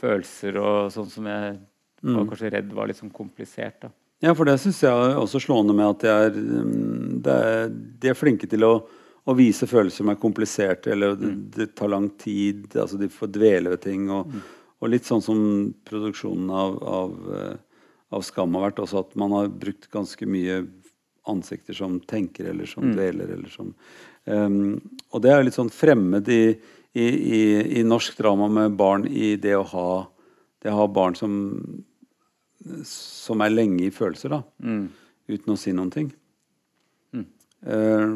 følelser 0.00 0.56
og 0.62 0.94
sånn 0.94 1.10
som 1.12 1.26
jeg 1.28 1.58
var 2.00 2.22
mm. 2.22 2.28
kanskje 2.30 2.52
redd 2.54 2.70
var 2.78 2.88
litt 2.88 3.00
sånn 3.00 3.12
komplisert. 3.12 3.82
da. 3.82 3.90
Ja, 4.24 4.32
for 4.36 4.48
det 4.48 4.56
syns 4.62 4.80
jeg 4.84 4.92
er 4.92 5.18
også 5.20 5.40
slående 5.42 5.74
med 5.76 5.90
at 5.90 6.06
de 6.06 6.14
er, 6.14 6.38
mm, 6.38 7.18
de 7.24 7.34
er, 7.34 7.68
de 8.00 8.12
er 8.12 8.16
flinke 8.16 8.48
til 8.48 8.64
å, 8.64 8.72
å, 8.80 9.36
vise 9.36 9.68
følelser 9.68 10.04
som 10.04 10.12
er 10.12 10.20
kompliserte, 10.20 10.94
eller 10.94 11.18
mm. 11.18 11.26
det, 11.26 11.34
det, 11.58 11.68
tar 11.76 11.92
lang 11.92 12.08
tid. 12.20 12.64
altså 12.72 13.00
De 13.00 13.10
får 13.12 13.34
dvele 13.34 13.74
ved 13.74 13.84
ting. 13.84 14.08
og 14.08 14.30
mm 14.30 14.48
og 14.80 14.92
litt 14.92 15.08
sånn 15.08 15.22
som 15.24 15.40
produksjonen 15.88 16.50
av, 16.52 16.76
av, 16.82 17.16
eh, 17.36 17.88
av, 18.16 18.24
Skam 18.26 18.56
har 18.56 18.70
vært 18.70 18.82
også, 18.84 19.04
at 19.04 19.16
man 19.20 19.34
har 19.36 19.50
brukt 19.52 19.90
ganske 19.92 20.28
mye 20.28 20.62
ansikter 21.30 21.76
som 21.76 21.98
tenker 22.10 22.48
eller 22.50 22.68
som 22.68 22.88
mm. 22.88 22.94
dveler. 22.96 23.34
eller 23.36 23.52
som 23.52 23.74
um, 24.24 24.78
Og 25.12 25.20
det 25.22 25.34
er 25.34 25.44
litt 25.44 25.58
sånn 25.58 25.72
fremmed 25.72 26.30
i, 26.32 26.56
i, 26.96 27.04
i, 27.04 27.42
i, 27.80 27.84
norsk 27.84 28.16
drama 28.18 28.48
med 28.50 28.78
barn 28.80 29.04
i 29.06 29.34
det 29.36 29.52
å 29.58 29.66
ha, 29.74 29.90
det 30.64 30.72
å 30.72 30.80
ha 30.80 30.88
barn 30.88 31.18
som, 31.18 31.34
som 32.88 33.44
er 33.44 33.52
lenge 33.52 33.84
i 33.86 33.92
følelser, 33.94 34.32
da. 34.32 34.40
Mm. 34.64 34.88
Uten 35.30 35.54
å 35.54 35.60
si 35.60 35.76
noen 35.76 35.92
ting. 35.94 36.08
Eh, 37.66 38.12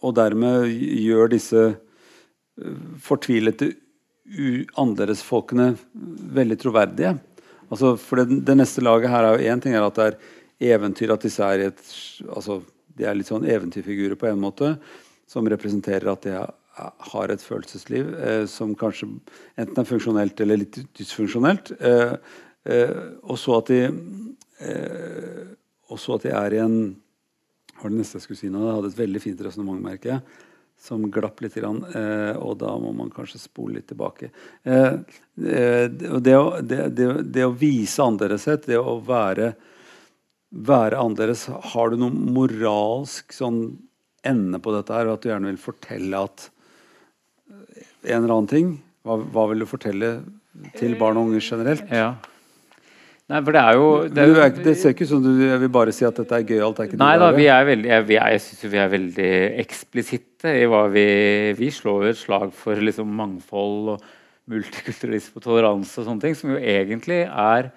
og 0.00 0.16
dermed 0.16 0.66
gjør 0.72 1.30
disse 1.30 1.62
eh, 1.70 2.80
fortvilete 3.02 3.72
annerledesfolkene 4.78 5.72
veldig 6.36 6.58
troverdige. 6.60 7.16
Altså, 7.70 7.94
for 8.00 8.20
det, 8.20 8.40
det, 8.46 8.56
neste 8.58 8.82
laget 8.82 9.10
her 9.10 9.26
er 9.26 9.36
jo 9.36 9.50
én 9.52 9.62
ting 9.62 9.74
er 9.74 9.86
at 9.86 9.98
det 9.98 10.06
er 10.06 10.74
eventyr, 10.74 11.12
at 11.14 11.26
disse 11.26 11.42
er 11.44 11.68
et 11.70 11.82
altså, 12.28 12.60
De 13.00 13.06
er 13.06 13.14
litt 13.16 13.30
sånn 13.30 13.46
eventyrfigurer 13.48 14.18
på 14.18 14.26
en 14.28 14.40
måte, 14.42 14.74
som 15.30 15.46
representerer 15.48 16.10
at 16.10 16.26
de 16.26 16.34
har 17.10 17.32
et 17.32 17.42
følelsesliv 17.42 18.10
eh, 18.18 18.42
som 18.50 18.74
kanskje 18.76 19.08
enten 19.60 19.80
er 19.80 19.88
funksjonelt 19.88 20.40
eller 20.42 20.60
litt 20.60 20.80
dysfunksjonelt. 20.98 21.70
Eh, 21.80 22.12
eh, 22.66 22.98
og 23.22 23.38
så 23.40 23.56
at 23.60 23.70
de 23.70 23.80
eh, 23.86 25.46
og 25.90 25.98
så 26.02 26.18
at 26.18 26.26
de 26.26 26.34
er 26.34 26.58
i 26.58 26.60
en 26.62 26.76
Hva 27.78 27.86
var 27.86 27.94
det 27.94 28.02
neste 28.02 28.18
jeg 28.18 28.26
skulle 28.26 28.42
si 28.42 28.50
nå? 28.52 28.60
Jeg 28.66 28.76
hadde 28.76 28.90
et 28.92 29.00
veldig 29.00 29.22
fint 29.24 29.42
resonnement, 29.46 29.80
merker 29.80 30.12
jeg 30.12 30.49
som 30.80 31.04
glapp 31.12 31.42
litt. 31.44 31.56
Eh, 31.60 32.36
og 32.40 32.56
da 32.60 32.72
må 32.80 32.92
man 32.96 33.12
kanskje 33.12 33.42
spole 33.42 33.78
litt 33.78 33.90
tilbake. 33.90 34.30
Eh, 34.64 34.94
eh 35.44 35.84
det, 35.90 36.36
å, 36.36 36.60
det, 36.62 36.86
det, 36.96 37.08
det, 37.28 37.44
å, 37.44 37.56
vise 37.56 38.04
annerledeshet, 38.04 38.66
det 38.70 38.80
å 38.80 38.98
være, 39.04 39.52
være 40.50 41.00
annerledes 41.00 41.46
Har 41.74 41.92
du 41.92 42.00
noen 42.00 42.18
moralsk 42.34 43.32
sånn 43.36 43.62
ende 44.26 44.60
på 44.60 44.72
dette 44.74 44.96
her, 44.96 45.08
og 45.08 45.18
at 45.18 45.24
du 45.24 45.30
gjerne 45.30 45.52
vil 45.52 45.60
fortelle 45.60 46.24
at 46.28 46.50
en 47.50 48.22
eller 48.22 48.34
annen 48.34 48.50
ting? 48.50 48.74
Hva, 49.04 49.16
hva 49.32 49.46
vil 49.52 49.64
du 49.64 49.68
fortelle 49.68 50.10
til 50.76 50.96
barn 51.00 51.20
og 51.20 51.30
unge 51.30 51.44
generelt? 51.44 51.84
Ja. 51.92 52.14
Nei, 53.30 53.40
for 53.46 53.54
det 53.54 53.60
er 53.62 53.76
jo 53.78 53.90
Det, 54.10 54.22
er 54.22 54.32
jo, 54.32 54.62
det 54.64 54.72
ser 54.78 54.94
ikke 54.94 55.06
ut 55.06 55.12
som 55.12 55.20
du 55.22 55.30
jeg 55.38 55.60
vil 55.62 55.70
bare 55.72 55.92
si 55.94 56.06
at 56.06 56.16
dette 56.18 56.40
er 56.40 56.46
gøyalt. 56.48 56.80
Nei 56.98 57.12
da, 57.20 57.28
vi 57.36 57.46
er 57.52 57.68
veldig, 57.68 57.90
jeg, 57.92 58.08
jeg 58.16 58.42
syns 58.46 58.64
vi 58.72 58.80
er 58.82 58.90
veldig 58.90 59.28
eksplisitte 59.62 60.54
i 60.58 60.64
hva 60.70 60.86
vi 60.90 61.04
Vi 61.58 61.70
slår 61.74 62.08
et 62.10 62.18
slag 62.18 62.50
for 62.56 62.80
liksom 62.80 63.12
mangfold 63.20 63.94
og 63.94 64.08
multikulturalisme 64.50 65.38
og 65.38 65.44
toleranse 65.44 66.00
og 66.00 66.08
sånne 66.08 66.24
ting, 66.24 66.34
som 66.34 66.50
jo 66.50 66.58
egentlig 66.58 67.22
er 67.28 67.70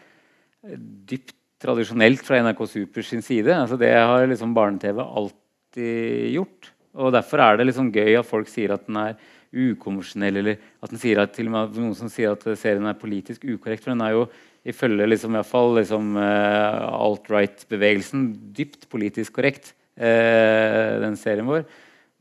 dypt 0.74 1.36
tradisjonelt 1.64 2.24
fra 2.26 2.40
NRK 2.44 2.64
Super 2.72 3.06
sin 3.06 3.22
side. 3.22 3.54
Altså 3.54 3.78
Det 3.78 3.92
har 3.94 4.26
liksom 4.28 4.56
barne-TV 4.56 5.00
alltid 5.04 6.34
gjort. 6.34 6.72
Og 6.94 7.14
derfor 7.14 7.42
er 7.42 7.58
det 7.58 7.68
liksom 7.70 7.92
gøy 7.94 8.18
at 8.20 8.28
folk 8.28 8.50
sier 8.50 8.74
at 8.74 8.88
den 8.88 8.98
er 9.02 9.16
ukonvensjonell, 9.54 10.40
eller 10.42 10.58
at 10.82 10.90
den 10.90 11.02
sier 11.02 11.22
at 11.22 11.34
til 11.36 11.50
og 11.50 11.54
med 11.54 11.78
noen 11.78 11.96
som 11.98 12.10
sier 12.10 12.34
at 12.34 12.46
serien 12.58 12.90
er 12.90 12.98
politisk 12.98 13.46
ukorrekt. 13.46 13.86
For 13.86 13.94
den 13.94 14.02
er 14.06 14.16
jo 14.16 14.26
ifølge 14.68 15.08
liksom, 15.10 15.34
i 15.34 15.40
hvert 15.40 15.50
fall, 15.50 15.74
liksom, 15.78 16.14
uh, 16.16 16.84
alt-right-bevegelsen 17.04 18.28
dypt 18.56 18.88
politisk 18.92 19.36
korrekt, 19.38 19.74
uh, 20.00 21.00
den 21.04 21.18
serien 21.20 21.50
vår. 21.50 21.66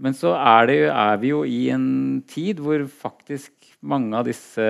Men 0.02 0.16
så 0.18 0.32
er, 0.34 0.66
det, 0.70 0.78
er, 0.90 1.20
vi 1.22 1.30
jo 1.30 1.44
i 1.46 1.62
en 1.70 2.22
tid 2.26 2.62
hvor 2.62 2.82
faktisk 2.90 3.52
mange 3.86 4.16
av 4.18 4.26
disse 4.26 4.66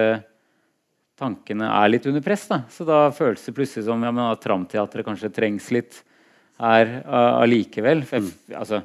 tankene 1.17 1.69
er 1.71 1.93
litt 1.93 2.09
under 2.11 2.25
press. 2.25 2.45
Da. 2.51 2.63
Så 2.73 2.85
da 2.89 3.07
føles 3.15 3.45
det 3.47 3.55
plutselig 3.57 3.87
som 3.87 4.05
ja, 4.05 4.13
at 4.29 4.43
Tramteatret 4.45 5.07
kanskje 5.07 5.33
trengs 5.33 5.71
litt 5.73 6.03
her 6.61 6.99
allikevel. 7.09 8.05
Uh, 8.13 8.29
altså, 8.59 8.83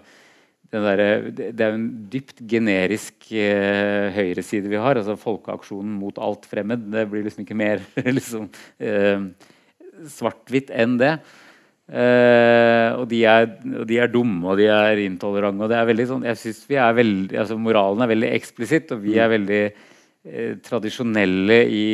der, 0.74 1.02
det 1.32 1.64
er 1.64 1.72
jo 1.72 1.80
en 1.80 1.90
dypt 2.12 2.42
generisk 2.50 3.30
eh, 3.32 4.12
høyreside 4.16 4.68
vi 4.72 4.80
har. 4.82 5.00
altså 5.00 5.16
Folkeaksjonen 5.20 5.94
mot 6.00 6.18
alt 6.20 6.48
fremmed. 6.50 6.90
Det 6.92 7.06
blir 7.12 7.24
liksom 7.24 7.46
ikke 7.46 7.58
mer 7.58 7.84
liksom, 8.18 8.50
eh, 8.80 9.28
svart-hvitt 10.18 10.74
enn 10.76 10.98
det. 11.00 11.14
Eh, 11.88 12.90
og, 13.00 13.06
de 13.08 13.22
er, 13.24 13.46
og, 13.64 13.86
de 13.88 14.00
er, 14.04 14.10
dumme 14.12 14.50
og 14.52 14.58
de 14.60 14.66
er 14.68 15.06
intolerante. 15.06 15.64
og 15.64 15.72
det 15.72 15.78
er 15.80 15.88
veldig 15.88 16.08
sånn, 16.10 16.26
jeg 16.28 16.40
synes 16.42 16.66
vi 16.68 16.80
er 16.84 16.98
veldig, 16.98 17.38
altså 17.46 17.56
Moralen 17.64 18.04
er 18.04 18.12
veldig 18.12 18.32
eksplisitt, 18.36 18.92
og 18.92 19.06
vi 19.06 19.16
er 19.16 19.30
mm. 19.30 19.36
veldig 19.38 19.62
eh, 19.64 20.58
tradisjonelle 20.68 21.62
i 21.72 21.86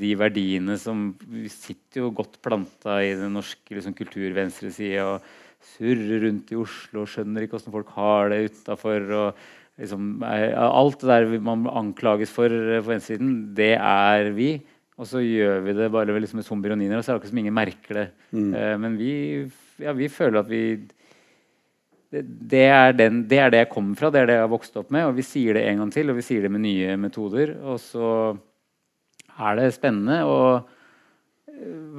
de 0.00 0.14
verdiene 0.16 0.78
som 0.80 1.10
sitter 1.52 2.06
jo 2.06 2.14
godt 2.16 2.40
planta 2.40 3.02
i 3.04 3.12
den 3.20 3.36
norske 3.36 3.76
liksom, 3.76 3.92
kulturvenstresida 3.98 5.10
surrer 5.76 6.26
rundt 6.26 6.52
i 6.52 6.58
Oslo 6.58 7.04
og 7.04 7.10
skjønner 7.10 7.44
ikke 7.44 7.58
hvordan 7.58 7.76
folk 7.78 7.94
har 7.96 8.32
det 8.32 8.42
utafor. 8.50 9.08
Liksom, 9.80 10.08
alt 10.24 11.00
det 11.00 11.08
der 11.08 11.40
man 11.40 11.64
anklages 11.68 12.32
for 12.34 12.52
på 12.52 12.90
venstresiden, 12.90 13.32
det 13.56 13.74
er 13.76 14.30
vi. 14.36 14.54
Og 15.00 15.08
så 15.08 15.22
gjør 15.24 15.62
vi 15.64 15.74
det 15.78 15.88
bare 15.92 16.18
liksom 16.20 16.42
med 16.42 16.44
zombier 16.44 16.74
og 16.74 16.80
ninere, 16.80 17.00
og 17.00 17.04
så 17.04 17.12
er 17.12 17.16
det 17.16 17.22
ikke 17.22 17.32
som 17.32 17.38
ingen 17.40 17.56
merker 17.56 17.96
det. 17.96 18.08
Mm. 18.36 18.50
Uh, 18.52 18.74
men 18.82 18.98
vi, 19.00 19.12
ja, 19.80 19.94
vi, 19.96 20.10
føler 20.12 20.42
at 20.42 20.50
vi 20.50 20.64
det, 22.10 22.24
det, 22.50 22.66
er 22.66 22.92
den, 22.98 23.22
det, 23.30 23.38
er 23.40 23.52
det 23.52 23.62
jeg 23.62 23.70
kommer 23.72 23.96
fra, 23.96 24.10
det 24.12 24.20
er 24.20 24.28
det 24.28 24.36
jeg 24.36 24.44
har 24.44 24.52
vokst 24.52 24.76
opp 24.76 24.90
med. 24.92 25.06
Og 25.08 25.16
vi 25.16 25.24
sier 25.24 25.56
det 25.56 25.64
en 25.70 25.80
gang 25.80 25.94
til, 25.94 26.12
og 26.12 26.18
vi 26.18 26.26
sier 26.26 26.44
det 26.44 26.52
med 26.52 26.64
nye 26.66 26.98
metoder. 27.00 27.54
Og 27.64 27.80
så 27.80 28.10
er 29.38 29.56
det 29.56 29.70
spennende. 29.78 30.20
og 30.28 30.68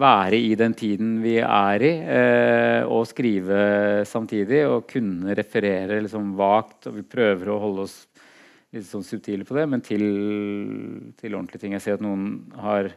være 0.02 0.40
i 0.40 0.56
den 0.58 0.74
tiden 0.78 1.20
vi 1.22 1.36
er 1.42 1.84
i, 1.86 1.92
eh, 2.02 2.82
og 2.88 3.06
skrive 3.10 4.06
samtidig. 4.10 4.64
Og 4.70 4.88
kunne 4.90 5.36
referere 5.38 6.02
liksom 6.02 6.34
vagt. 6.40 6.88
Og 6.90 6.98
vi 7.00 7.06
prøver 7.08 7.52
å 7.52 7.60
holde 7.62 7.86
oss 7.86 8.00
litt 8.72 8.88
sånn 8.88 9.04
subtile 9.04 9.46
på 9.48 9.56
det, 9.58 9.68
men 9.68 9.84
til, 9.84 10.04
til 11.20 11.34
ordentlige 11.36 11.66
ting. 11.66 11.76
Jeg 11.76 11.84
ser 11.86 12.00
at 12.00 12.06
noen 12.06 12.52
har 12.62 12.92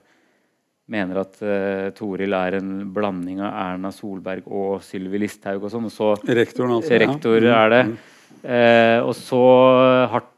mener 0.92 1.22
at 1.22 1.38
eh, 1.40 1.90
Toril 1.96 2.35
er 2.37 2.59
en 2.59 2.72
blanding 2.92 3.40
av 3.40 3.55
Erna 3.57 3.90
Solberg 3.94 4.44
og 4.53 4.83
Sylvi 4.85 5.22
Listhaug 5.22 5.64
og 5.64 5.72
sånn. 5.72 5.88
Og 5.88 5.94
så 5.94 6.12
Rektoren, 6.29 6.77
altså. 6.77 6.98
Rektor 7.00 7.40
ja. 7.40 7.62
er 7.64 7.72
det. 7.72 7.83
Eh, 8.44 8.98
og 9.00 9.14
så 9.16 9.42
hardt 10.12 10.31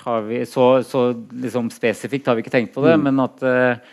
har 0.00 0.24
vi 0.26 0.40
Så, 0.48 0.82
så 0.82 1.12
liksom 1.12 1.68
spesifikt 1.70 2.26
har 2.26 2.34
vi 2.34 2.42
ikke 2.42 2.52
tenkt 2.54 2.72
på 2.74 2.82
det, 2.82 2.96
mm. 2.96 3.04
men 3.06 3.20
at 3.22 3.42
uh, 3.44 3.90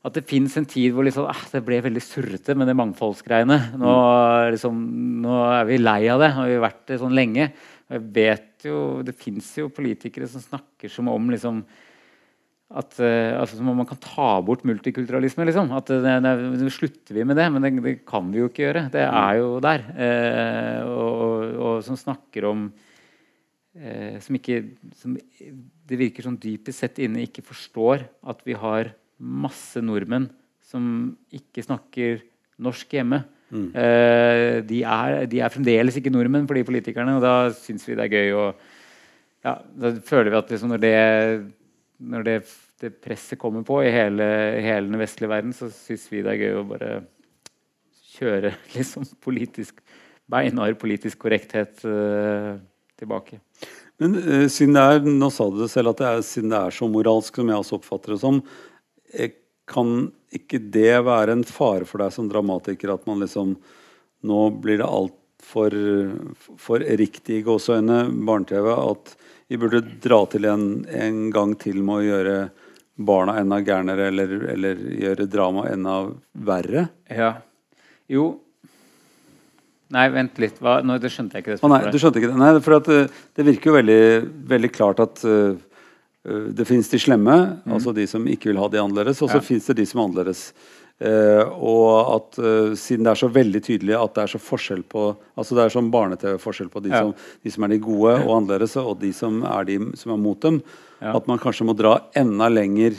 at 0.00 0.16
det 0.16 0.24
fins 0.28 0.54
en 0.56 0.68
tid 0.68 0.94
hvor 0.96 1.04
liksom, 1.04 1.26
ah, 1.28 1.42
det 1.52 1.60
ble 1.66 1.82
veldig 1.84 2.00
surrete 2.00 2.54
med 2.56 2.70
det 2.70 2.76
mangfoldsgreiene. 2.78 3.58
Nå, 3.80 3.92
liksom, 4.54 4.78
nå, 5.20 5.34
er 5.58 5.68
vi 5.68 5.76
lei 5.80 6.00
av 6.08 6.22
det, 6.22 6.30
har 6.38 6.48
vi 6.48 6.62
vært 6.62 6.86
det 6.88 7.00
sånn 7.02 7.16
lenge. 7.16 7.50
Jeg 7.90 8.06
vet 8.16 8.64
jo, 8.64 8.80
Det 9.04 9.12
fins 9.16 9.52
jo 9.58 9.68
politikere 9.72 10.28
som 10.30 10.40
snakker 10.40 10.92
som 10.92 11.08
om 11.12 11.28
liksom, 11.32 11.60
at 12.70 13.00
uh, 13.02 13.40
altså, 13.40 13.58
man 13.66 13.88
kan 13.88 13.98
ta 14.00 14.28
bort 14.46 14.62
multikulturalisme. 14.68 15.44
Liksom. 15.48 15.72
At 15.74 15.90
uh, 15.90 16.06
Nå 16.22 16.70
slutter 16.72 17.16
vi 17.18 17.24
med 17.26 17.36
det, 17.36 17.48
men 17.50 17.64
det, 17.64 17.72
det, 17.82 17.94
kan 18.08 18.30
vi 18.30 18.40
jo 18.40 18.48
ikke 18.48 18.68
gjøre. 18.68 18.86
Det 18.94 19.02
er 19.04 19.40
jo 19.40 19.50
der. 19.64 19.84
Uh, 19.96 20.78
og, 20.86 21.10
og, 21.10 21.58
og, 21.66 21.74
som 21.86 21.98
snakker 21.98 22.48
om 22.50 22.70
som 23.70 24.34
ikke 24.34 24.56
som, 24.98 25.12
Det 25.86 25.96
virker 25.96 26.24
sånn 26.26 26.40
dypest 26.42 26.82
sett 26.82 26.96
inne 27.00 27.22
ikke 27.22 27.44
forstår 27.46 28.02
at 28.28 28.40
vi 28.42 28.56
har 28.58 28.90
masse 29.20 29.82
nordmenn 29.84 30.28
som 30.70 30.84
ikke 31.34 31.64
snakker 31.66 32.24
norsk 32.60 32.98
hjemme. 32.98 33.22
Mm. 33.50 33.70
Eh, 33.74 34.56
de, 34.66 34.82
er, 34.86 35.24
de, 35.30 35.40
er, 35.42 35.52
fremdeles 35.52 35.96
ikke 35.98 36.12
nordmenn 36.12 36.46
for 36.48 36.58
de 36.58 36.66
politikerne, 36.66 37.16
og 37.18 37.24
da 37.24 37.34
syns 37.56 37.86
vi 37.88 37.96
det 37.98 38.06
er 38.06 38.14
gøy. 38.14 38.34
å 38.38 38.44
ja, 39.40 39.56
da 39.56 39.94
føler 40.04 40.30
vi 40.30 40.38
at 40.38 40.52
liksom 40.52 40.74
når, 40.74 40.82
det, 40.82 40.96
når 42.12 42.26
det, 42.26 42.36
det, 42.82 42.92
presset 43.02 43.40
kommer 43.40 43.64
på 43.66 43.80
i 43.82 43.92
hele, 43.92 44.26
hele 44.60 44.90
den 44.90 45.00
vestlige 45.00 45.32
verden, 45.32 45.54
så 45.56 45.70
syns 45.72 46.06
vi 46.12 46.22
det 46.26 46.34
er 46.34 46.42
gøy 46.44 46.60
å 46.60 46.66
bare 46.68 46.92
kjøre 48.14 48.54
liksom 48.76 49.08
politisk 49.24 49.80
beinhard 50.30 50.76
politisk 50.78 51.24
korrekthet 51.24 51.80
uh, 51.88 52.54
tilbake. 53.00 53.40
Men 54.00 54.14
uh, 54.20 54.46
siden 54.52 54.76
det 54.76 54.84
er, 54.84 55.08
Nå 55.08 55.30
sa 55.34 55.48
du 55.50 55.58
det 55.62 55.70
selv 55.72 55.94
at 55.94 56.02
det 56.02 56.10
er, 56.10 56.20
siden 56.26 56.52
det 56.52 56.60
er 56.60 56.76
så 56.76 56.86
moralsk 56.92 57.40
som 57.40 57.50
jeg 57.50 57.64
også 57.64 57.80
oppfatter 57.80 58.14
det 58.14 58.20
som, 58.22 58.38
kan 59.70 60.10
ikke 60.34 60.60
det 60.72 61.00
være 61.06 61.34
en 61.34 61.44
fare 61.46 61.86
for 61.88 62.02
deg 62.02 62.14
som 62.14 62.28
dramatiker 62.30 62.94
at 62.94 63.06
man 63.10 63.22
liksom 63.24 63.56
Nå 64.20 64.40
blir 64.60 64.76
det 64.82 64.84
altfor 64.84 65.72
for 66.60 66.82
riktig 67.00 67.38
i 67.38 67.44
gåseøyne 67.46 68.02
barne-TV 68.28 68.66
at 68.74 69.14
vi 69.48 69.56
burde 69.56 69.80
dra 70.04 70.18
til 70.28 70.44
en, 70.44 70.66
en 70.84 71.22
gang 71.32 71.54
til 71.56 71.78
med 71.80 71.94
å 71.94 72.04
gjøre 72.04 72.34
barna 73.00 73.38
enda 73.40 73.62
gærnere, 73.64 74.10
eller, 74.12 74.34
eller 74.52 74.82
gjøre 74.92 75.26
drama 75.32 75.64
enda 75.70 75.94
verre? 76.36 76.84
Ja. 77.08 77.32
Jo 78.12 78.28
Nei, 79.90 80.04
vent 80.12 80.36
litt. 80.38 80.60
Hva? 80.62 80.76
Nå, 80.86 81.00
det 81.02 81.08
skjønte 81.10 81.40
jeg 81.40 81.42
ikke. 81.42 81.56
det 81.56 81.64
Å, 81.66 81.72
nei, 81.72 81.80
du 81.88 81.96
skjønte 81.98 82.20
ikke 82.20 82.28
det. 82.30 82.38
Nei, 82.38 82.50
for 82.62 82.76
det, 82.76 82.98
eh, 83.08 83.24
det 83.34 83.46
virker 83.48 83.72
jo 83.72 83.78
veldig, 83.80 84.02
veldig 84.52 84.70
klart 84.76 85.00
at 85.02 85.24
uh, 85.24 85.56
Eh, 85.56 85.69
det 86.20 86.66
fins 86.68 86.90
de 86.92 86.98
slemme, 87.00 87.34
mm. 87.64 87.72
altså 87.72 87.94
de 87.96 88.04
som 88.04 88.26
ikke 88.28 88.50
vil 88.50 88.58
ha 88.60 88.66
de 88.68 88.80
annerledes, 88.82 89.22
og 89.24 89.30
så 89.32 89.38
ja. 89.38 89.44
fins 89.44 89.70
det 89.70 89.78
de 89.78 89.86
som 89.88 90.02
er 90.02 90.08
annerledes. 90.10 90.42
Uh, 91.00 91.46
og 91.64 91.92
at 92.12 92.38
uh, 92.44 92.72
siden 92.76 93.06
det 93.06 93.14
er 93.14 93.20
så 93.22 93.30
veldig 93.32 93.62
tydelig 93.64 93.94
at 93.96 94.18
det 94.18 94.24
er 94.26 94.32
så 94.34 94.40
forskjell 94.44 94.82
på 94.84 95.04
altså 95.16 95.56
det 95.56 95.62
er 95.62 95.72
sånn 95.72 95.88
barne-TV-forskjell 95.94 96.68
på 96.68 96.82
de, 96.84 96.90
ja. 96.92 96.98
som, 97.00 97.14
de, 97.40 97.52
som, 97.54 97.64
er 97.64 97.72
de 97.72 97.78
gode 97.86 98.18
og 98.18 98.34
annerledes, 98.34 98.74
og 98.76 98.98
de 99.00 99.08
som 99.16 99.38
er 99.48 99.64
de 99.70 99.78
som 99.96 100.12
er 100.12 100.20
mot 100.20 100.36
dem, 100.44 100.58
ja. 101.00 101.14
at 101.16 101.30
man 101.30 101.40
kanskje 101.40 101.64
må 101.70 101.76
dra 101.78 101.94
enda 102.20 102.50
lenger 102.52 102.98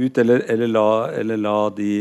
ut, 0.00 0.16
eller, 0.16 0.46
eller, 0.48 0.72
la, 0.72 0.86
eller 1.20 1.42
la, 1.44 1.54
de 1.76 1.92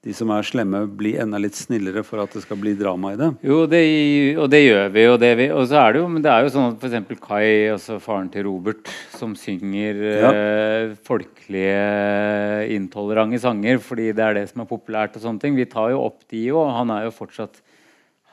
de 0.00 0.14
som 0.16 0.30
er 0.32 0.46
slemme, 0.48 0.78
bli 0.96 1.10
enda 1.20 1.36
litt 1.36 1.58
snillere 1.58 2.00
for 2.06 2.22
at 2.22 2.32
det 2.32 2.40
skal 2.46 2.56
bli 2.56 2.72
drama 2.78 3.10
i 3.12 3.18
det? 3.20 3.26
Jo, 3.44 3.58
det, 3.68 3.80
og 4.40 4.46
det 4.48 4.60
gjør 4.62 4.86
vi. 4.94 5.02
Og, 5.12 5.16
det 5.20 5.30
vi, 5.36 5.48
og 5.52 5.66
så 5.68 5.76
er 5.82 5.92
det 5.92 6.00
jo, 6.00 6.06
men 6.08 6.24
det 6.24 6.30
er 6.32 6.46
jo 6.46 6.52
sånn 6.54 6.70
at 6.70 6.86
f.eks. 6.86 7.20
Kai, 7.20 7.48
altså 7.74 7.98
faren 8.00 8.30
til 8.32 8.46
Robert, 8.48 8.88
som 9.12 9.34
synger 9.36 10.00
Ja. 10.22 10.30
eh, 10.32 10.94
folkelige, 11.04 11.84
intolerante 12.78 13.40
sanger 13.42 13.80
fordi 13.84 14.08
det 14.16 14.24
er 14.24 14.38
det 14.40 14.46
som 14.54 14.64
er 14.64 14.70
populært 14.72 15.16
og 15.20 15.24
sånne 15.26 15.44
ting. 15.44 15.58
Vi 15.58 15.68
tar 15.68 15.92
jo 15.92 16.00
opp 16.08 16.24
de 16.32 16.46
òg. 16.48 16.72
Han 16.80 16.96
er 16.96 17.04
jo 17.08 17.14
fortsatt 17.20 17.60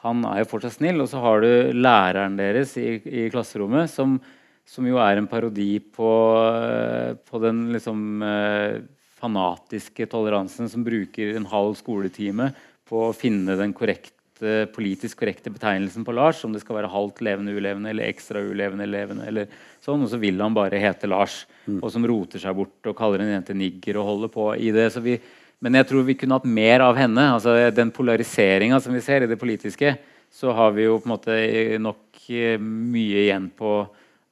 han 0.05 0.21
er 0.29 0.43
jo 0.43 0.51
fortsatt 0.53 0.77
snill. 0.77 1.01
Og 1.03 1.09
så 1.11 1.19
har 1.19 1.41
du 1.43 1.49
læreren 1.75 2.37
deres 2.39 2.77
i, 2.79 2.93
i 3.03 3.27
klasserommet, 3.33 3.89
som, 3.91 4.19
som 4.63 4.87
jo 4.87 4.99
er 5.03 5.19
en 5.19 5.27
parodi 5.27 5.79
på, 5.81 6.11
eh, 6.47 7.15
på 7.27 7.41
den 7.43 7.65
liksom 7.75 8.23
eh, 8.23 8.77
fanatiske 9.17 10.05
toleransen 10.11 10.69
som 10.69 10.83
bruker 10.85 11.35
en 11.35 11.47
halv 11.49 11.77
skoletime 11.79 12.51
på 12.87 13.07
å 13.07 13.15
finne 13.15 13.57
den 13.59 13.73
korrekte, 13.75 14.67
politisk 14.75 15.23
korrekte 15.23 15.49
betegnelsen 15.49 16.05
på 16.05 16.13
Lars, 16.13 16.43
om 16.45 16.53
det 16.53 16.61
skal 16.61 16.77
være 16.77 16.91
halvt 16.93 17.23
levende 17.25 17.55
ulevende 17.57 17.89
eller 17.89 18.11
ekstra 18.11 18.43
ulevende 18.45 18.85
levende. 18.85 19.25
eller 19.25 19.49
sånn, 19.81 20.03
Og 20.03 20.09
så 20.09 20.19
vil 20.21 20.39
han 20.39 20.53
bare 20.53 20.77
hete 20.79 21.09
Lars, 21.09 21.45
og 21.81 21.89
som 21.91 22.05
roter 22.05 22.39
seg 22.39 22.55
bort 22.55 22.85
og 22.85 22.95
kaller 22.95 23.25
en 23.25 23.33
jente 23.33 23.57
nigger 23.57 23.97
og 23.97 24.05
holder 24.05 24.29
på 24.29 24.55
i 24.61 24.71
det. 24.71 24.91
så 24.93 25.01
vi 25.01 25.19
men 25.59 25.73
jeg 25.79 25.87
tror 25.89 26.05
vi 26.05 26.17
kunne 26.17 26.37
hatt 26.37 26.45
mer 26.45 26.83
av 26.85 26.97
henne. 26.99 27.31
altså 27.33 27.55
Den 27.73 27.91
polariseringa 27.91 28.79
som 28.81 28.93
vi 28.93 29.01
ser 29.01 29.25
i 29.25 29.29
det 29.29 29.39
politiske, 29.39 29.95
så 30.29 30.53
har 30.53 30.71
vi 30.75 30.85
jo 30.85 30.99
på 30.99 31.07
en 31.07 31.15
måte 31.15 31.37
nok 31.81 32.27
eh, 32.29 32.59
mye 32.61 33.23
igjen 33.25 33.49
på 33.57 33.71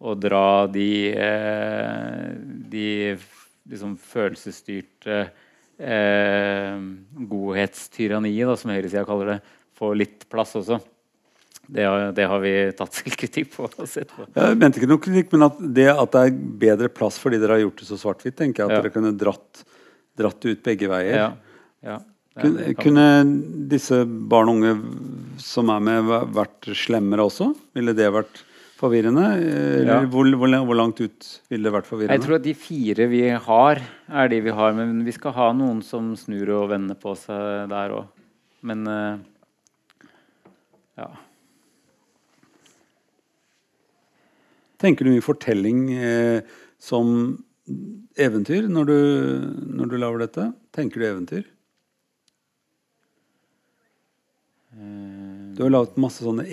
å 0.05 0.13
dra 0.19 0.67
de, 0.67 0.89
eh, 1.15 2.29
de 2.69 2.87
liksom 3.69 3.95
følelsesstyrte 3.97 5.19
eh, 5.79 6.75
godhetstyranniet, 7.31 8.47
da, 8.49 8.57
som 8.59 8.73
høyresida 8.73 9.05
kaller 9.07 9.35
det, 9.35 9.39
får 9.79 9.95
litt 9.99 10.25
plass 10.31 10.55
også. 10.59 10.79
Det 11.65 11.81
har, 11.81 12.11
det 12.13 12.25
har 12.29 12.41
vi 12.43 12.53
tatt 12.77 12.93
selvkritikk 13.01 13.53
på. 13.55 13.67
og 13.71 13.87
sett 13.89 14.11
på. 14.13 14.27
Jeg 14.37 14.59
mente 14.61 14.77
ikke 14.81 14.89
noe 14.91 15.01
kritikk, 15.01 15.31
men 15.33 15.47
at 15.49 15.61
det 15.75 15.87
at 15.91 16.11
det 16.13 16.25
er 16.29 16.35
bedre 16.65 16.91
plass 16.93 17.17
fordi 17.21 17.39
dere 17.41 17.57
har 17.57 17.63
gjort 17.65 17.81
det 17.81 17.87
så 17.89 17.97
svart-hvitt, 18.01 18.37
tenker 18.41 18.63
jeg 18.63 18.69
at 18.69 18.75
Ja. 18.77 18.81
dere 18.83 18.93
kunne 18.93 19.13
dratt, 19.17 19.63
dratt 20.17 20.45
ut 20.45 20.61
begge 20.65 20.91
veier. 20.91 21.15
Ja, 21.15 21.31
ja, 21.85 22.01
Kunne, 22.35 22.73
kunne 22.75 23.03
disse 23.71 24.01
barn 24.05 24.49
og 24.51 24.57
unge 24.57 25.39
som 25.39 25.69
er 25.71 25.79
med, 25.87 26.09
vært 26.35 26.67
slemmere 26.75 27.23
også? 27.29 27.53
Ville 27.77 27.93
det 27.95 28.09
vært 28.11 28.41
forvirrende? 28.75 29.25
Ja. 29.87 29.99
hvor, 30.11 30.27
hvor, 30.35 30.51
hvor 30.67 30.77
langt 30.77 30.99
ut 30.99 31.27
ville 31.51 31.67
det 31.69 31.73
vært 31.75 31.87
forvirrende? 31.89 32.17
Jeg 32.17 32.25
tror 32.25 32.37
at 32.39 32.45
de 32.47 32.53
fire 32.59 33.07
vi 33.11 33.21
har, 33.47 33.81
er 34.09 34.31
de 34.31 34.41
vi 34.45 34.53
har. 34.57 34.75
Men 34.77 34.99
vi 35.07 35.13
skal 35.15 35.35
ha 35.37 35.51
noen 35.55 35.79
som 35.85 36.13
snur 36.19 36.51
og 36.57 36.69
vender 36.73 36.97
på 36.99 37.15
seg 37.19 37.69
der 37.71 37.95
òg. 37.95 38.11
Men 38.65 38.83
eh, 38.89 39.17
ja. 40.99 41.09
Tenker 44.81 45.07
du 45.07 45.13
mye 45.13 45.23
fortelling 45.23 45.85
eh, 45.95 46.55
som 46.81 47.11
eventyr 48.21 48.67
når 48.69 48.89
du, 48.89 48.97
når 49.79 49.91
du 49.91 49.95
lager 50.01 50.25
dette? 50.25 50.49
Tenker 50.75 51.01
du 51.01 51.07
eventyr? 51.07 51.45
eh, 54.75 55.55
Du 55.55 55.63
har 55.63 55.71
laget 55.71 55.95
masse 56.01 56.25
sånne 56.25 56.43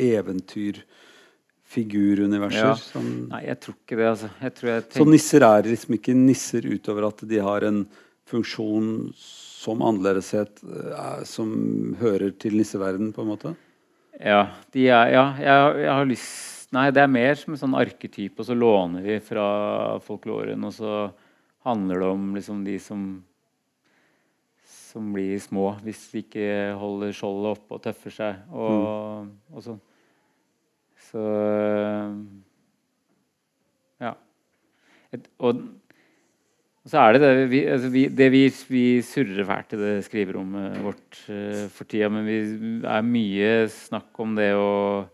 eventyrfiguruniverser. 1.73 2.66
Ja. 2.66 2.77
Som, 2.77 3.29
Nei, 3.31 3.47
jeg 3.47 3.61
tror 3.61 3.77
ikke 3.77 3.97
det, 3.99 4.09
altså. 4.09 4.31
Jeg 4.41 4.53
så 4.55 4.81
tenker, 4.93 5.11
nisser 5.11 5.47
er 5.47 5.68
liksom 5.68 5.97
ikke 5.97 6.14
nisser 6.16 6.68
utover 6.68 7.09
at 7.09 7.25
de 7.29 7.39
har 7.43 7.62
en 7.68 7.87
funksjon 8.29 9.12
som 9.16 9.83
annerledeshet 9.83 10.62
eh, 10.62 11.25
som 11.25 11.97
hører 12.01 12.33
til 12.39 12.57
nisseverden, 12.57 13.12
på 13.12 13.23
en 13.23 13.33
måte? 13.35 13.55
ja, 14.23 14.47
de 14.70 14.87
er, 14.87 15.09
ja 15.11 15.23
jeg, 15.41 15.83
jeg 15.83 15.93
har 15.97 16.07
lyst 16.07 16.49
Nei, 16.73 16.87
det 16.95 17.03
er 17.03 17.11
mer 17.11 17.35
som 17.37 17.53
en 17.53 17.61
sånn 17.61 17.75
arketype, 17.77 18.41
og 18.41 18.47
så 18.49 18.55
låner 18.57 19.03
vi 19.05 19.18
fra 19.20 19.99
folkloren, 20.01 20.62
og 20.64 20.73
så 20.73 21.11
handler 21.66 22.01
det 22.01 22.07
om 22.09 22.31
liksom 22.33 22.62
de 22.64 22.79
som 22.81 23.03
som 24.93 25.11
blir 25.12 25.37
små 25.41 25.70
hvis 25.85 26.01
de 26.12 26.23
ikke 26.25 26.47
holder 26.81 27.12
skjoldet 27.16 27.59
oppe 27.59 27.77
og 27.77 27.83
tøffer 27.85 28.12
seg. 28.12 28.41
Og, 28.53 29.29
og 29.53 29.64
sånn. 29.64 29.79
Så 31.13 31.29
Ja. 34.03 34.17
Et, 35.13 35.29
og 35.39 35.63
så 36.89 36.99
er 36.99 37.15
det 37.15 37.23
det 37.23 37.49
vi, 37.53 37.63
altså 37.71 37.89
vi, 37.95 38.09
det 38.11 38.27
vi, 38.33 38.47
vi 38.73 38.87
surrer 39.07 39.47
fælt 39.47 39.77
i 39.77 39.79
det 39.79 39.91
skriverommet 40.09 40.81
vårt 40.83 41.19
uh, 41.29 41.69
for 41.71 41.87
tida, 41.87 42.09
men 42.11 42.27
vi 42.27 42.39
er 42.83 43.05
mye 43.07 43.53
snakk 43.71 44.19
om 44.25 44.35
det 44.39 44.55
og 44.59 45.11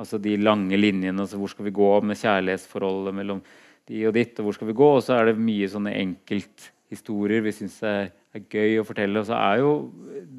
Altså 0.00 0.18
de 0.18 0.38
lange 0.40 0.78
linjene, 0.78 1.20
altså 1.20 1.38
hvor 1.38 1.50
skal 1.52 1.66
vi 1.68 1.74
gå 1.76 1.88
med 2.00 2.18
kjærlighetsforholdet 2.18 3.14
mellom 3.14 3.42
de 3.90 4.06
og 4.08 4.14
ditt, 4.16 4.38
og 4.40 4.48
hvor 4.48 4.56
skal 4.56 4.70
vi 4.70 4.76
gå? 4.78 4.88
Og 4.96 5.02
så 5.04 5.18
er 5.18 5.28
det 5.28 5.42
mye 5.42 5.68
sånne 5.70 5.92
enkelthistorier 6.00 7.44
vi 7.44 7.52
syns 7.54 7.76
er, 7.86 8.08
er 8.32 8.46
gøy 8.50 8.80
å 8.80 8.86
fortelle. 8.88 9.20
Og 9.20 9.28
så 9.28 9.36
er 9.36 9.60
jo 9.60 9.74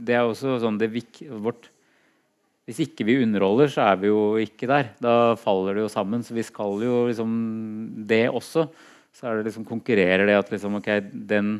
det 0.07 0.17
er 0.17 0.25
også 0.25 0.57
sånn 0.63 0.79
det 0.81 0.89
vik, 0.95 1.21
vårt 1.43 1.69
Hvis 2.63 2.79
ikke 2.85 3.05
vi 3.07 3.19
underholder, 3.19 3.71
så 3.71 3.89
er 3.89 3.99
vi 3.99 4.07
jo 4.07 4.37
ikke 4.39 4.69
der. 4.71 4.93
Da 5.03 5.35
faller 5.39 5.75
det 5.75 5.83
jo 5.83 5.91
sammen. 5.91 6.23
Så 6.23 6.35
vi 6.35 6.45
skal 6.47 6.79
jo 6.85 7.03
liksom 7.09 7.33
det 8.07 8.25
også. 8.29 8.69
Så 9.13 9.27
er 9.27 9.37
det 9.37 9.49
liksom 9.49 9.67
konkurrerer 9.67 10.25
det 10.29 10.37
at 10.39 10.51
liksom 10.53 10.79
OK, 10.79 10.89
den 11.11 11.57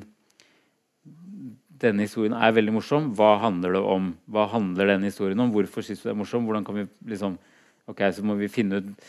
denne 1.84 2.06
historien 2.06 2.36
er 2.38 2.54
veldig 2.56 2.78
morsom. 2.78 3.10
Hva 3.18 3.34
handler 3.42 3.76
det 3.76 3.82
om? 3.84 4.14
Hva 4.32 4.48
handler 4.54 4.94
denne 4.94 5.10
historien 5.10 5.42
om? 5.44 5.52
Hvorfor 5.52 5.84
syns 5.84 6.00
du 6.00 6.08
det 6.08 6.14
er 6.14 6.22
morsom? 6.22 6.48
Hvordan 6.48 6.64
kan 6.68 6.80
vi 6.80 6.88
liksom 7.12 7.38
Ok, 7.84 8.00
så 8.16 8.24
må 8.24 8.38
vi 8.40 8.48
finne 8.48 8.78
ut 8.80 9.08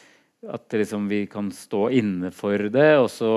at 0.50 0.74
liksom 0.74 1.04
vi 1.06 1.20
kan 1.30 1.46
stå 1.54 1.86
inne 1.94 2.32
for 2.34 2.58
det, 2.58 2.88
og 2.98 3.06
så, 3.06 3.28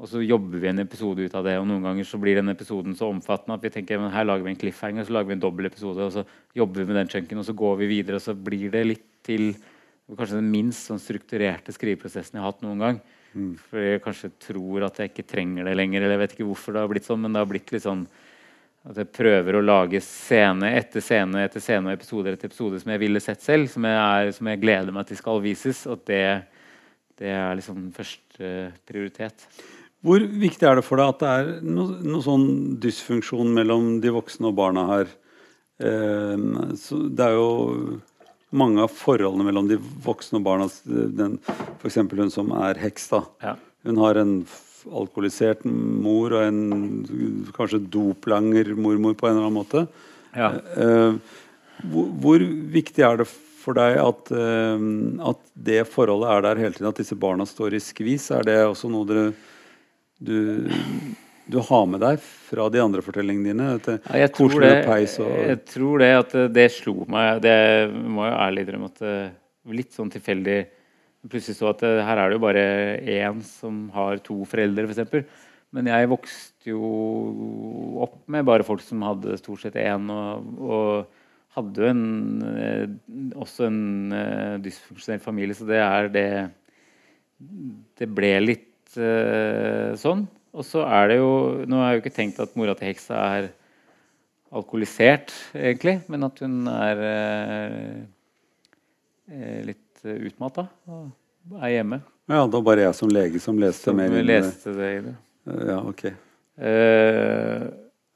og 0.00 0.08
så 0.08 0.22
jobber 0.24 0.62
vi 0.62 0.70
en 0.70 0.80
episode 0.80 1.20
ut 1.20 1.34
av 1.36 1.44
det. 1.44 1.58
Og 1.60 1.66
noen 1.68 1.84
ganger 1.84 2.06
så 2.08 2.16
blir 2.20 2.38
den 2.38 2.48
episoden 2.48 2.94
så 2.96 3.10
omfattende 3.12 3.58
at 3.58 3.66
vi 3.66 3.72
tenker 3.74 4.00
men 4.00 4.14
her 4.14 4.24
lager 4.24 4.46
vi 4.46 4.54
en 4.54 4.60
cliffhanger, 4.62 5.04
så 5.04 5.12
lager 5.12 5.28
vi 5.28 5.36
en 5.36 5.42
dobbel 5.42 5.68
episode, 5.68 6.06
og 6.06 6.14
så 6.14 6.24
jobber 6.56 6.80
vi 6.80 6.88
med 6.88 6.96
den 7.02 7.10
chunken, 7.12 7.42
og 7.42 7.44
så 7.44 7.54
går 7.60 7.76
vi 7.82 7.90
videre, 7.90 8.16
og 8.16 8.24
så 8.24 8.32
blir 8.32 8.72
det 8.72 8.86
litt 8.86 9.08
til 9.26 9.52
kanskje 10.16 10.40
den 10.40 10.48
minst 10.50 10.88
sånn 10.88 10.98
strukturerte 10.98 11.74
skriveprosessen 11.76 12.38
jeg 12.38 12.42
har 12.42 12.48
hatt 12.48 12.64
noen 12.64 12.80
gang. 12.82 13.00
For 13.68 13.78
jeg 13.84 14.02
kanskje 14.02 14.32
tror 14.42 14.88
at 14.88 14.96
jeg 14.98 15.12
ikke 15.12 15.28
trenger 15.28 15.68
det 15.68 15.76
lenger, 15.76 16.02
eller 16.02 16.16
jeg 16.16 16.22
vet 16.24 16.34
ikke 16.34 16.48
hvorfor 16.48 16.74
det 16.74 16.82
har 16.82 16.90
blitt 16.90 17.06
sånn, 17.06 17.20
men 17.22 17.36
det 17.36 17.42
har 17.44 17.50
blitt 17.52 17.72
litt 17.74 17.84
sånn 17.84 18.06
at 18.90 18.96
jeg 18.96 19.10
prøver 19.12 19.58
å 19.58 19.60
lage 19.62 20.00
scene 20.00 20.70
etter 20.78 21.04
scene 21.04 21.42
etter 21.44 21.60
scene 21.60 21.90
og 21.90 21.98
episode 21.98 22.32
etter 22.32 22.48
episode 22.48 22.78
som 22.80 22.94
jeg 22.94 23.02
ville 23.02 23.20
sett 23.20 23.44
selv, 23.44 23.68
som 23.68 23.84
jeg, 23.84 23.98
er, 24.00 24.30
som 24.32 24.48
jeg 24.48 24.62
gleder 24.62 24.96
meg 24.96 25.10
til 25.10 25.20
skal 25.20 25.42
vises. 25.44 25.82
Og 25.92 26.00
det, 26.08 26.24
det 27.20 27.34
er 27.36 27.60
liksom 27.60 27.90
første 27.92 28.54
prioritet. 28.88 29.44
Hvor 30.06 30.22
viktig 30.24 30.64
er 30.64 30.78
det 30.78 30.86
for 30.86 31.00
deg 31.00 31.10
at 31.12 31.20
det 31.20 31.30
er 31.30 31.48
noe, 31.66 31.98
noe 32.00 32.24
sånn 32.24 32.46
dysfunksjon 32.80 33.50
mellom 33.52 33.98
de 34.00 34.12
voksne 34.14 34.48
og 34.48 34.56
barna 34.56 34.86
her? 34.88 35.10
Eh, 35.80 36.46
så 36.80 37.02
det 37.08 37.26
er 37.26 37.36
jo 37.36 37.98
mange 38.50 38.82
av 38.82 38.94
forholdene 38.96 39.46
mellom 39.46 39.68
de 39.70 39.76
voksne 40.04 40.40
og 40.40 40.46
barna. 40.46 40.70
Den, 40.86 41.36
eksempel 41.84 42.24
hun 42.24 42.32
som 42.32 42.50
er 42.56 42.80
heks. 42.80 43.10
da. 43.12 43.22
Ja. 43.44 43.54
Hun 43.86 44.00
har 44.00 44.20
en 44.20 44.34
alkoholisert 44.88 45.66
mor 45.68 46.32
og 46.32 46.46
en 46.46 47.44
kanskje 47.56 47.82
doplanger 47.92 48.72
mormor 48.76 49.14
på 49.18 49.28
en 49.28 49.36
eller 49.36 49.50
annen 49.50 49.60
måte. 49.60 49.84
Ja. 50.32 50.54
Eh, 50.80 51.38
hvor, 51.90 52.10
hvor 52.24 52.44
viktig 52.72 53.04
er 53.04 53.20
det 53.20 53.28
for 53.60 53.76
deg 53.76 53.98
at, 54.00 54.32
eh, 54.32 54.88
at 55.30 55.40
det 55.68 55.84
forholdet 55.92 56.32
er 56.32 56.44
der 56.48 56.64
hele 56.64 56.76
tiden? 56.76 56.90
At 56.92 57.00
disse 57.00 57.18
barna 57.18 57.46
står 57.48 57.76
i 57.76 57.84
skvis? 57.84 58.30
Er 58.36 58.46
det 58.48 58.58
også 58.64 58.90
noe 58.92 59.08
dere, 59.08 59.30
du, 60.20 60.70
du 61.50 61.58
har 61.70 61.86
med 61.90 62.02
deg 62.04 62.20
fra 62.20 62.68
de 62.72 62.82
andre 62.82 63.04
fortellingene 63.04 63.52
dine? 63.52 63.68
Dette 63.78 63.98
Ja, 64.04 64.24
jeg, 64.26 64.32
tror 64.36 64.56
det, 64.60 64.74
og 64.86 65.36
jeg 65.48 65.60
tror 65.72 66.04
det 66.04 66.10
at 66.18 66.36
det 66.54 66.66
slo 66.76 67.06
meg 67.10 67.40
Det 67.44 67.56
må 67.90 68.26
jeg 68.28 68.40
ærlig 68.46 68.66
innrømme 68.66 68.90
at 68.92 69.02
det 69.02 69.14
litt 69.80 69.96
sånn 69.96 70.12
tilfeldig 70.12 70.60
Plutselig 71.28 71.58
så 71.58 71.68
at 71.74 71.82
her 71.84 72.16
er 72.16 72.30
det 72.30 72.38
jo 72.38 72.42
bare 72.46 72.66
én 73.12 73.42
som 73.44 73.82
har 73.92 74.22
to 74.24 74.38
foreldre, 74.48 74.86
f.eks. 74.88 75.26
Men 75.76 75.90
jeg 75.90 76.08
vokste 76.08 76.70
jo 76.72 76.80
opp 78.00 78.22
med 78.32 78.46
bare 78.48 78.64
folk 78.64 78.80
som 78.80 79.04
hadde 79.04 79.36
stort 79.36 79.60
sett 79.60 79.76
én, 79.76 80.08
og, 80.08 80.48
og 80.64 81.58
hadde 81.58 81.82
jo 81.82 81.90
en, 81.90 82.06
eh, 82.56 82.86
også 83.36 83.68
en 83.68 84.16
eh, 84.16 84.56
dysfunksjonell 84.64 85.20
familie, 85.22 85.56
så 85.58 85.68
det 85.68 85.82
er 85.82 86.10
det 86.14 86.30
Det 88.00 88.08
ble 88.12 88.34
litt 88.42 88.66
eh, 88.98 89.94
sånn. 90.00 90.26
Og 90.56 90.64
så 90.66 90.82
er 90.82 91.08
det 91.12 91.16
jo 91.20 91.30
Nå 91.70 91.78
har 91.78 91.92
jeg 91.92 92.00
jo 92.00 92.02
ikke 92.04 92.16
tenkt 92.16 92.40
at 92.42 92.56
mora 92.58 92.74
til 92.74 92.88
heksa 92.90 93.14
er 93.38 93.50
alkoholisert, 94.50 95.30
egentlig, 95.54 96.00
men 96.10 96.24
at 96.26 96.40
hun 96.42 96.56
er 96.72 97.02
eh, 97.06 98.00
eh, 99.30 99.60
litt 99.68 100.00
utmatta 100.02 100.64
og 100.90 101.60
er 101.62 101.76
hjemme. 101.76 102.00
Ja, 102.30 102.44
det 102.46 102.54
var 102.58 102.64
bare 102.66 102.84
jeg 102.88 102.96
som 102.98 103.10
lege 103.10 103.40
som 103.42 103.58
leste 103.62 103.90
Som 103.90 103.96
mer 104.00 104.10
leste 104.26 104.74
det 104.74 104.90
det. 105.06 105.14
Ja, 105.70 105.78
ok. 105.82 106.04
Eh, 106.06 107.68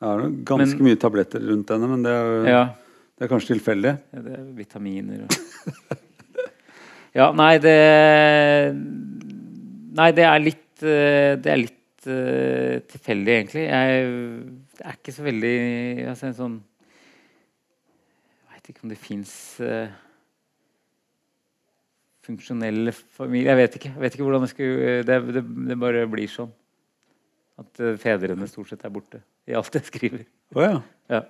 Det 0.05 0.11
er 0.11 0.29
ganske 0.45 0.77
Men- 0.77 0.85
mye 0.91 0.97
tabletter 1.01 1.41
rundt 1.41 1.71
henne, 1.71 1.89
men 1.89 2.03
det 2.03 2.11
er, 2.13 2.47
Ja. 2.51 2.65
det 3.19 3.25
er 3.25 3.29
kanskje 3.29 3.55
tilfeldig. 3.55 3.99
Ja, 4.13 4.21
det 4.21 4.33
er 4.39 4.45
vitaminer 4.59 5.23
og 5.23 5.31
Ja, 7.15 7.31
nei, 7.33 7.59
det 7.59 8.75
Nei, 9.95 10.11
det 10.11 10.25
er 10.27 10.39
litt 10.43 10.64
eh, 10.83 11.35
Det 11.39 11.53
er 11.53 11.61
litt 11.61 12.09
eh, 12.11 12.81
tilfeldig, 12.91 13.35
egentlig. 13.39 13.67
Jeg 13.69 14.09
er 14.83 14.99
ikke 14.99 15.15
så 15.15 15.23
veldig 15.27 15.55
altså, 16.11 16.27
en 16.27 16.39
sånn 16.41 16.57
Jeg 18.43 18.51
veit 18.57 18.73
ikke 18.73 18.85
om 18.85 18.93
det 18.93 18.99
fins 18.99 19.37
funksjonelle 22.25 22.93
familier 22.93 23.53
Jeg 23.53 23.61
vet 23.63 23.79
ikke. 23.79 23.95
Jeg 23.95 24.05
vet 24.05 24.17
ikke 24.17 24.27
hvordan 24.27 24.45
det 24.45 24.51
skulle 24.53 24.99
det, 25.07 25.19
det, 25.37 25.45
det 25.71 25.79
bare 25.81 26.05
blir 26.11 26.31
sånn. 26.31 26.53
At 27.61 27.81
eh, 27.83 27.97
fedrene 28.01 28.49
stort 28.51 28.73
sett 28.73 28.85
er 28.87 28.93
borte 28.95 29.23
i 29.47 29.55
alt 29.57 29.77
jeg 29.77 29.87
skriver. 29.87 30.27
Oh, 30.57 30.65
ja. 30.65 30.77
Ja. 31.13 31.23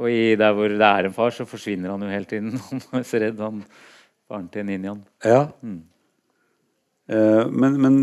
Og 0.00 0.08
i 0.08 0.36
der 0.38 0.54
hvor 0.56 0.70
det 0.72 0.86
er 0.86 1.08
en 1.08 1.14
far, 1.16 1.32
så 1.34 1.44
forsvinner 1.48 1.92
han 1.92 2.04
jo 2.06 2.12
hele 2.12 2.28
tiden. 2.30 2.54
Han 2.92 3.02
er 3.02 3.06
så 3.08 3.20
redd, 3.20 3.40
han 3.42 3.64
faren 4.30 4.48
til 4.52 4.68
ninjaen. 4.68 5.02
ja. 5.26 5.48
Mm. 5.60 5.82
Eh, 7.10 7.46
men, 7.50 7.78
men 7.82 7.96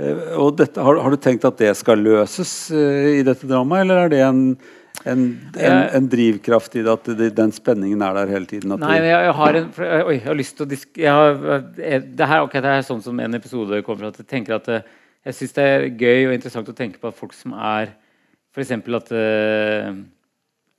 eh, 0.00 0.32
og 0.40 0.56
dette, 0.56 0.80
har, 0.80 1.00
har 1.02 1.12
du 1.12 1.20
tenkt 1.20 1.44
at 1.44 1.58
det 1.60 1.74
skal 1.76 2.00
løses 2.00 2.54
eh, 2.72 3.18
i 3.18 3.26
dette 3.26 3.48
dramaet, 3.50 3.84
eller 3.84 4.04
er 4.04 4.12
det 4.12 4.20
en, 4.24 4.42
en, 5.04 5.24
en, 5.58 5.80
en 5.98 6.06
drivkraft 6.08 6.78
i 6.80 6.84
det 6.86 6.94
at 6.94 7.10
det, 7.18 7.28
den 7.36 7.52
spenningen 7.52 8.04
er 8.06 8.16
der 8.16 8.32
hele 8.32 8.48
tiden? 8.48 8.72
Nei, 8.80 8.96
jeg, 9.02 9.10
jeg 9.28 9.34
har 9.40 9.58
en 9.60 9.68
Oi, 9.74 10.16
jeg 10.16 10.26
har 10.30 10.38
lyst 10.38 10.56
til 10.56 10.64
å 10.64 10.70
disk... 10.70 10.92
Har, 10.96 11.36
det, 11.76 12.28
her, 12.30 12.44
okay, 12.46 12.62
det 12.64 12.72
er 12.72 12.86
sånn 12.86 13.04
som 13.04 13.20
en 13.20 13.36
episode 13.36 13.82
kommer 13.84 14.06
fra. 14.06 14.14
At 14.14 14.22
jeg 14.22 14.30
tenker 14.32 14.56
at 14.56 14.72
jeg 15.24 15.36
syns 15.36 15.56
det 15.56 15.68
er 15.68 15.86
gøy 15.90 16.30
og 16.30 16.36
interessant 16.36 16.72
å 16.72 16.76
tenke 16.76 17.00
på 17.02 17.10
at 17.10 17.18
folk 17.18 17.36
som 17.36 17.56
er 17.56 17.92
F.eks. 18.54 18.70
at 18.70 19.12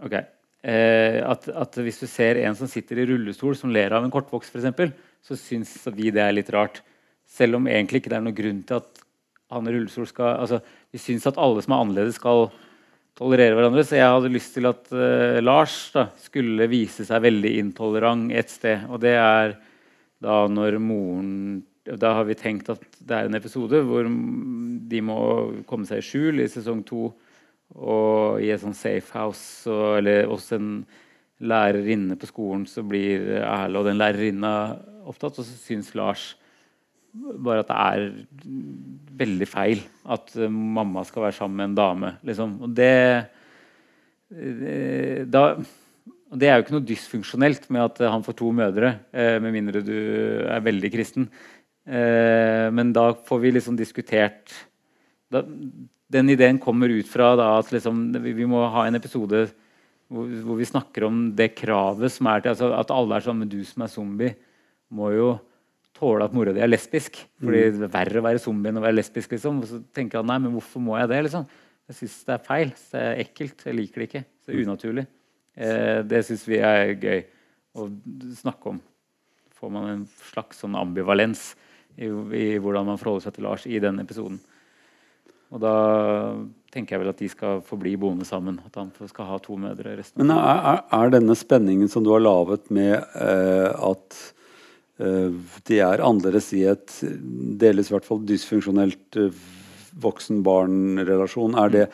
Ok. 0.06 0.14
at, 0.16 1.48
at 1.62 1.78
hvis 1.84 2.02
du 2.02 2.06
ser 2.08 2.40
en 2.42 2.56
som 2.58 2.70
sitter 2.72 3.02
i 3.02 3.06
rullestol, 3.10 3.56
som 3.58 3.72
ler 3.74 3.94
av 3.96 4.06
en 4.06 4.12
kortvokst, 4.14 4.56
f.eks., 4.56 4.94
så 5.26 5.38
syns 5.40 5.74
vi 5.94 6.12
det 6.14 6.24
er 6.24 6.34
litt 6.38 6.50
rart. 6.54 6.82
Selv 7.36 7.60
om 7.60 7.68
egentlig 7.68 8.02
ikke 8.02 8.14
det 8.14 8.20
er 8.20 8.24
noen 8.26 8.38
grunn 8.38 8.62
til 8.68 8.80
at 8.80 9.04
han 9.54 9.68
i 9.68 9.74
rullestol 9.76 10.08
skal 10.10 10.40
altså, 10.42 10.62
Vi 10.94 11.02
syns 11.02 11.28
at 11.30 11.40
alle 11.42 11.62
som 11.64 11.76
er 11.76 11.84
annerledes, 11.84 12.18
skal 12.20 12.48
tolerere 13.16 13.56
hverandre. 13.58 13.84
Så 13.86 14.00
jeg 14.00 14.12
hadde 14.12 14.34
lyst 14.34 14.56
til 14.56 14.68
at 14.70 14.90
uh, 14.96 15.40
Lars 15.44 15.78
da, 15.96 16.08
skulle 16.22 16.70
vise 16.72 17.06
seg 17.08 17.24
veldig 17.26 17.54
intolerant 17.62 18.32
et 18.36 18.52
sted. 18.52 18.88
Og 18.90 19.02
det 19.04 19.16
er 19.20 19.58
da 20.24 20.46
når 20.50 20.80
moren 20.82 21.64
Da 21.86 22.16
har 22.18 22.26
vi 22.26 22.34
tenkt 22.34 22.72
at 22.74 22.82
det 22.98 23.14
er 23.14 23.28
en 23.28 23.38
episode 23.38 23.78
hvor 23.86 24.08
de 24.10 25.02
må 25.06 25.18
komme 25.70 25.86
seg 25.86 26.02
i 26.02 26.06
skjul 26.06 26.42
i 26.42 26.50
sesong 26.50 26.82
to. 26.88 27.12
Og 27.76 28.42
i 28.42 28.50
et 28.54 28.62
sånn 28.62 28.78
safe 28.78 29.14
house, 29.14 29.68
og, 29.70 30.00
eller 30.00 30.26
hos 30.30 30.52
en 30.56 30.80
lærerinne 31.46 32.16
på 32.18 32.30
skolen, 32.30 32.64
så 32.70 32.84
blir 32.86 33.42
Erle 33.42 33.82
og 33.82 33.88
den 33.90 34.00
lærerinna 34.00 34.54
opptatt. 35.06 35.38
Og 35.42 35.46
så 35.46 35.60
syns 35.60 35.94
Lars 35.98 36.32
bare 37.16 37.64
at 37.64 37.72
det 37.72 37.78
er 37.80 38.06
veldig 39.22 39.48
feil 39.48 39.82
at 40.12 40.36
eh, 40.38 40.52
mamma 40.52 41.06
skal 41.08 41.28
være 41.28 41.38
sammen 41.40 41.58
med 41.62 41.72
en 41.72 41.80
dame. 41.80 42.12
Liksom. 42.28 42.56
Og 42.66 42.76
det, 42.76 42.92
eh, 44.36 45.24
da, 45.32 45.48
det 46.36 46.50
er 46.50 46.58
jo 46.58 46.66
ikke 46.66 46.76
noe 46.76 46.88
dysfunksjonelt 46.90 47.68
med 47.74 47.86
at 47.86 48.06
han 48.12 48.24
får 48.26 48.38
to 48.40 48.52
mødre, 48.56 48.96
eh, 49.16 49.38
med 49.44 49.56
mindre 49.56 49.84
du 49.86 49.96
er 49.96 50.64
veldig 50.66 50.92
kristen. 50.94 51.30
Eh, 51.86 52.68
men 52.74 52.94
da 52.96 53.12
får 53.14 53.44
vi 53.44 53.52
liksom 53.54 53.76
diskutert 53.78 54.50
da, 55.30 55.44
Den 56.10 56.32
ideen 56.34 56.58
kommer 56.58 56.90
ut 56.90 57.06
fra 57.06 57.36
da, 57.38 57.60
at 57.60 57.70
liksom, 57.74 58.08
vi 58.26 58.46
må 58.50 58.64
ha 58.74 58.88
en 58.88 58.98
episode 58.98 59.44
hvor, 60.10 60.26
hvor 60.48 60.58
vi 60.58 60.66
snakker 60.66 61.06
om 61.06 61.20
det 61.38 61.52
kravet 61.58 62.14
som 62.14 62.30
er 62.30 62.42
til 62.42 62.54
altså, 62.56 62.72
At 62.74 62.94
alle 62.94 63.18
er 63.18 63.26
sånn 63.26 63.38
Men 63.44 63.52
du 63.52 63.60
som 63.66 63.86
er 63.86 63.94
zombie, 63.94 64.34
må 64.90 65.12
jo 65.14 65.30
tåle 65.96 66.28
at 66.28 66.34
mora 66.36 66.54
di 66.56 66.64
er 66.64 66.72
lesbisk. 66.72 67.20
Fordi 67.42 67.62
det 67.76 67.88
er 67.88 67.94
verre 67.94 68.22
å 68.22 68.26
være 68.26 68.42
zombie 68.44 68.72
enn 68.72 68.82
å 68.82 68.84
være 68.84 69.00
lesbisk. 69.00 69.36
liksom. 69.36 69.62
Og 69.64 69.70
så 69.70 69.82
tenker 69.96 70.22
han 70.22 70.30
nei, 70.32 70.40
men 70.44 70.56
hvorfor 70.58 70.84
må 70.84 70.98
jeg 71.00 71.12
det? 71.12 71.22
liksom? 71.28 71.46
Jeg 71.86 72.00
syns 72.00 72.18
det 72.28 72.34
er 72.36 72.48
feil. 72.48 72.74
Det 72.92 73.04
er 73.04 73.22
ekkelt. 73.24 73.68
Jeg 73.68 73.78
liker 73.78 74.02
det 74.02 74.10
ikke. 74.10 74.26
Det 74.46 74.54
er 74.54 74.66
unaturlig. 74.66 75.06
Eh, 75.56 76.00
det 76.08 76.26
syns 76.28 76.44
vi 76.50 76.60
er 76.60 76.96
gøy 77.00 77.24
å 77.80 77.88
snakke 78.42 78.74
om. 78.74 78.82
får 79.56 79.72
man 79.72 79.88
en 79.90 80.04
slags 80.32 80.60
sånn 80.62 80.76
ambivalens 80.76 81.56
i, 81.96 82.10
i 82.10 82.58
hvordan 82.60 82.86
man 82.90 83.00
forholder 83.00 83.30
seg 83.30 83.38
til 83.38 83.46
Lars 83.48 83.64
i 83.66 83.80
den 83.80 84.02
episoden. 84.04 84.42
Og 85.54 85.62
da 85.64 85.76
tenker 86.74 86.96
jeg 86.96 87.04
vel 87.04 87.12
at 87.14 87.22
de 87.22 87.30
skal 87.32 87.62
forbli 87.64 87.94
boende 88.00 88.28
sammen. 88.28 88.58
At 88.66 88.76
han 88.82 88.92
skal 89.08 89.30
ha 89.30 89.38
to 89.40 89.56
mødre 89.60 89.96
resten 89.96 90.20
av 90.20 90.26
Men 90.26 90.36
er, 90.36 90.64
er, 90.74 90.82
er 91.00 91.14
denne 91.16 91.38
spenningen 91.40 91.92
som 91.92 92.04
du 92.04 92.12
har 92.12 92.24
laget 92.24 92.68
med 92.74 92.98
eh, 92.98 93.70
at 93.72 94.20
de 94.98 95.80
er 95.84 96.00
annerledes 96.06 96.54
i 96.56 96.62
et 96.72 96.94
delvis 97.60 97.90
i 97.92 97.96
hvert 97.96 98.06
fall 98.08 98.22
dysfunksjonelt 98.28 99.18
eh, 99.20 99.40
voksen-barn-relasjon, 100.06 101.56
er, 101.60 101.70
det- 101.74 101.88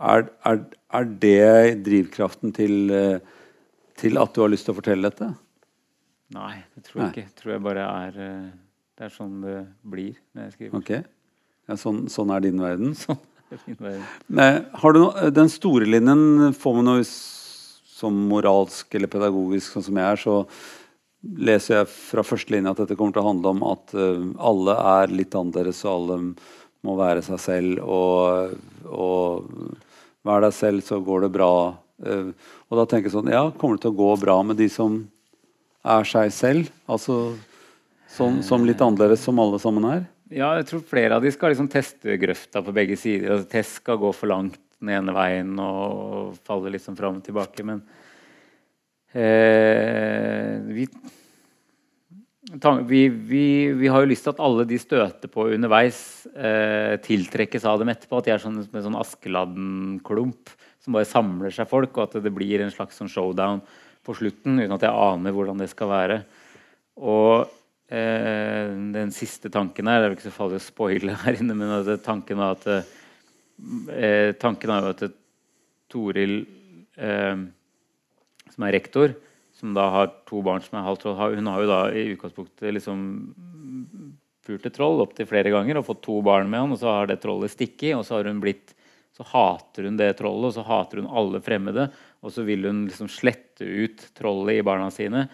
er, 0.00 0.24
er, 0.46 0.60
er 0.94 1.04
det 1.04 1.84
drivkraften 1.86 2.52
til, 2.54 2.90
eh, 2.90 3.20
til 3.98 4.18
at 4.18 4.34
du 4.34 4.42
har 4.44 4.50
lyst 4.52 4.66
til 4.66 4.74
å 4.74 4.78
fortelle 4.80 5.08
dette? 5.10 5.30
Nei, 6.34 6.62
det 6.76 6.84
tror 6.84 7.00
jeg 7.00 7.04
Nei. 7.04 7.10
ikke. 7.14 7.24
Jeg 7.28 7.36
tror 7.40 7.52
jeg 7.54 7.62
bare 7.64 7.84
er 8.08 8.18
eh, 8.20 8.48
Det 8.98 9.06
er 9.06 9.14
sånn 9.14 9.40
det 9.44 9.56
blir 9.86 10.16
når 10.34 10.42
jeg 10.48 10.52
skriver. 10.56 10.78
Ok, 10.82 10.90
ja, 11.70 11.76
sånn, 11.78 12.02
sånn 12.10 12.30
er 12.34 12.40
din 12.44 12.58
verden. 12.60 12.94
Sånn 12.98 13.18
er 13.54 13.62
din 13.64 13.78
verden. 13.80 14.02
Nei, 14.28 14.48
har 14.82 14.92
du 14.92 14.98
noe, 15.04 15.30
den 15.32 15.48
store 15.48 15.86
linjen 15.88 16.50
får 16.58 16.74
man 16.76 16.84
noe 16.90 17.04
som 17.08 18.18
moralsk 18.28 18.92
eller 18.98 19.08
pedagogisk, 19.08 19.72
sånn 19.72 19.86
som 19.86 19.96
jeg 20.02 20.04
er, 20.12 20.20
så 20.20 20.34
leser 21.22 21.80
jeg 21.80 21.90
fra 21.90 22.24
første 22.26 22.54
linje 22.54 22.72
at 22.72 22.80
dette 22.82 22.96
kommer 22.98 23.16
til 23.16 23.24
å 23.24 23.28
handle 23.30 23.52
om 23.56 23.64
at 23.72 23.94
eh, 23.96 24.24
alle 24.50 24.76
er 24.92 25.14
litt 25.14 25.34
annerledes, 25.38 25.82
og 25.86 25.94
alle 25.94 26.18
må 26.86 26.94
være 26.98 27.24
seg 27.26 27.42
selv. 27.42 27.82
Og, 27.82 28.54
og 28.86 29.78
vær 30.26 30.44
deg 30.46 30.54
selv, 30.54 30.84
så 30.86 31.00
går 31.04 31.26
det 31.26 31.32
bra. 31.34 31.52
Eh, 32.06 32.30
og 32.68 32.80
da 32.80 32.86
tenker 32.86 33.10
jeg 33.10 33.16
sånn 33.16 33.32
Ja, 33.32 33.48
kommer 33.50 33.78
det 33.78 33.86
til 33.86 33.96
å 33.96 34.00
gå 34.02 34.12
bra 34.22 34.38
med 34.46 34.60
de 34.60 34.68
som 34.72 35.02
er 35.88 36.06
seg 36.08 36.30
selv? 36.34 36.70
Altså 36.90 37.34
som, 38.08 38.40
som 38.42 38.64
litt 38.64 38.80
annerledes 38.80 39.24
som 39.26 39.38
alle 39.42 39.58
sammen 39.60 39.84
er? 39.88 40.06
Ja, 40.32 40.52
jeg 40.58 40.66
tror 40.68 40.84
flere 40.84 41.16
av 41.16 41.24
de 41.24 41.32
skal 41.32 41.52
liksom 41.52 41.70
teste 41.72 42.16
grøfta 42.20 42.62
på 42.64 42.72
begge 42.76 42.96
sider. 43.00 43.34
Altså, 43.34 43.48
test 43.52 43.78
skal 43.80 44.00
gå 44.00 44.10
for 44.16 44.30
langt 44.30 44.58
den 44.78 44.92
ene 44.94 45.14
veien 45.16 45.54
og 45.60 46.36
falle 46.46 46.72
liksom 46.74 46.96
fram 46.98 47.18
og 47.18 47.24
tilbake. 47.26 47.64
Men 47.66 47.82
vi, 49.18 50.86
vi, 52.88 53.00
vi, 53.08 53.44
vi 53.76 53.90
har 53.90 54.04
jo 54.04 54.10
lyst 54.10 54.24
til 54.26 54.34
at 54.34 54.42
alle 54.44 54.64
de 54.68 54.78
støter 54.80 55.30
på 55.32 55.48
underveis, 55.54 55.98
eh, 56.36 56.94
tiltrekkes 57.04 57.66
av 57.68 57.82
dem 57.82 57.90
etterpå. 57.92 58.20
At 58.20 58.28
de 58.28 58.34
er 58.36 58.42
sånn, 58.42 58.60
en 58.62 58.86
sånn 58.86 59.00
Askeladden-klump 59.00 60.54
som 60.84 60.96
bare 60.96 61.08
samler 61.08 61.52
seg 61.54 61.68
folk, 61.68 61.92
og 61.96 62.06
at 62.06 62.22
det 62.24 62.32
blir 62.32 62.62
en 62.64 62.72
slags 62.72 62.96
sånn 63.00 63.10
showdown 63.12 63.60
på 64.06 64.16
slutten, 64.16 64.60
uten 64.62 64.76
at 64.76 64.86
jeg 64.86 64.94
aner 64.94 65.34
hvordan 65.36 65.60
det 65.60 65.68
skal 65.72 65.90
være. 65.92 66.18
Og 67.04 67.50
eh, 67.92 68.70
den 68.94 69.12
siste 69.14 69.50
tanken 69.52 69.90
her 69.90 70.00
Det 70.00 70.06
er 70.06 70.10
jo 70.12 70.16
ikke 70.18 70.30
så 70.30 70.38
farlig 70.38 70.62
å 70.62 70.64
spoile 70.64 71.18
her 71.24 71.42
inne, 71.42 71.58
men 71.58 71.74
at 71.80 72.06
tanken 72.06 72.40
var 72.40 72.56
at 72.56 72.70
eh, 72.72 74.32
Tanken 74.38 74.70
er 74.70 74.92
at 74.92 75.04
Toril, 75.90 76.40
eh, 76.96 77.36
som 78.58 78.66
er 78.66 78.74
rektor, 78.74 79.14
som 79.54 79.70
da 79.74 79.86
har 79.94 80.10
to 80.26 80.42
barn 80.42 80.62
som 80.62 80.80
er 80.80 80.86
halvt 80.86 81.06
troll, 81.06 81.36
hun 81.38 81.50
har 81.50 81.62
jo 81.62 81.70
da 81.70 81.78
i 81.94 82.08
utgangspunktet 82.16 82.74
liksom 82.74 83.04
pult 84.48 84.66
et 84.66 84.74
troll 84.74 85.02
opptil 85.04 85.28
flere 85.30 85.52
ganger 85.54 85.78
og 85.78 85.86
fått 85.86 86.02
to 86.08 86.18
barn 86.26 86.50
med 86.50 86.64
han, 86.64 86.74
og 86.74 86.80
så 86.82 86.90
har 86.90 87.08
det 87.10 87.20
trollet 87.22 87.54
stikket, 87.54 87.94
og 87.94 88.02
så 88.06 88.18
har 88.18 88.30
hun 88.30 88.42
blitt 88.42 88.74
så 89.18 89.24
hater 89.26 89.88
hun 89.88 89.96
det 89.98 90.12
trollet, 90.20 90.52
og 90.52 90.54
så 90.54 90.62
hater 90.62 91.00
hun 91.00 91.10
alle 91.10 91.40
fremmede. 91.42 91.88
Og 92.22 92.30
så 92.30 92.44
vil 92.46 92.68
hun 92.68 92.84
liksom 92.86 93.08
slette 93.10 93.66
ut 93.66 94.04
trollet 94.14 94.60
i 94.60 94.66
barna 94.66 94.92
sine 94.94 95.24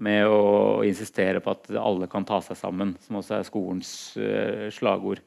med 0.00 0.24
å 0.26 0.80
insistere 0.86 1.42
på 1.44 1.52
at 1.52 1.68
alle 1.76 2.08
kan 2.10 2.24
ta 2.24 2.40
seg 2.42 2.56
sammen, 2.56 2.94
som 3.04 3.20
også 3.20 3.36
er 3.36 3.44
skolens 3.44 3.90
uh, 4.16 4.70
slagord. 4.72 5.20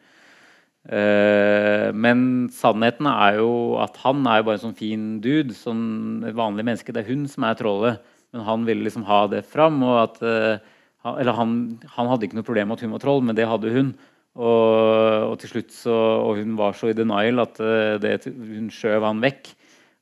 Eh, 0.88 1.90
men 1.92 2.48
sannheten 2.56 3.10
er 3.12 3.42
jo 3.42 3.50
at 3.84 3.98
han 4.06 4.24
er 4.24 4.40
jo 4.40 4.48
bare 4.48 4.60
en 4.60 4.66
sånn 4.70 4.78
fin 4.78 5.08
dude, 5.24 5.56
sånn 5.56 6.24
vanlig 6.38 6.64
menneske. 6.64 6.96
Det 6.96 7.04
er 7.04 7.12
hun 7.12 7.26
som 7.32 7.44
er 7.48 7.58
trollet, 7.60 8.14
men 8.32 8.46
han 8.48 8.64
ville 8.68 8.88
liksom 8.88 9.08
ha 9.10 9.26
det 9.32 9.44
fram. 9.48 9.82
og 9.84 9.98
at 10.06 10.22
eh, 10.24 10.64
eller 11.08 11.36
han, 11.36 11.52
han 11.96 12.10
hadde 12.12 12.28
ikke 12.28 12.40
noe 12.40 12.48
problem 12.48 12.72
med 12.72 12.80
at 12.80 12.88
hun 12.88 12.96
var 12.96 13.04
troll, 13.04 13.22
men 13.24 13.36
det 13.36 13.48
hadde 13.48 13.74
hun. 13.76 13.94
Og, 14.38 15.32
og 15.32 15.36
til 15.42 15.56
slutt 15.56 15.72
så, 15.74 15.94
og 16.22 16.40
hun 16.40 16.58
var 16.60 16.76
så 16.78 16.92
i 16.92 16.98
denial 16.98 17.42
at 17.44 17.62
eh, 17.64 17.96
det, 18.04 18.18
hun 18.28 18.72
skjøv 18.72 19.08
han 19.08 19.24
vekk 19.24 19.54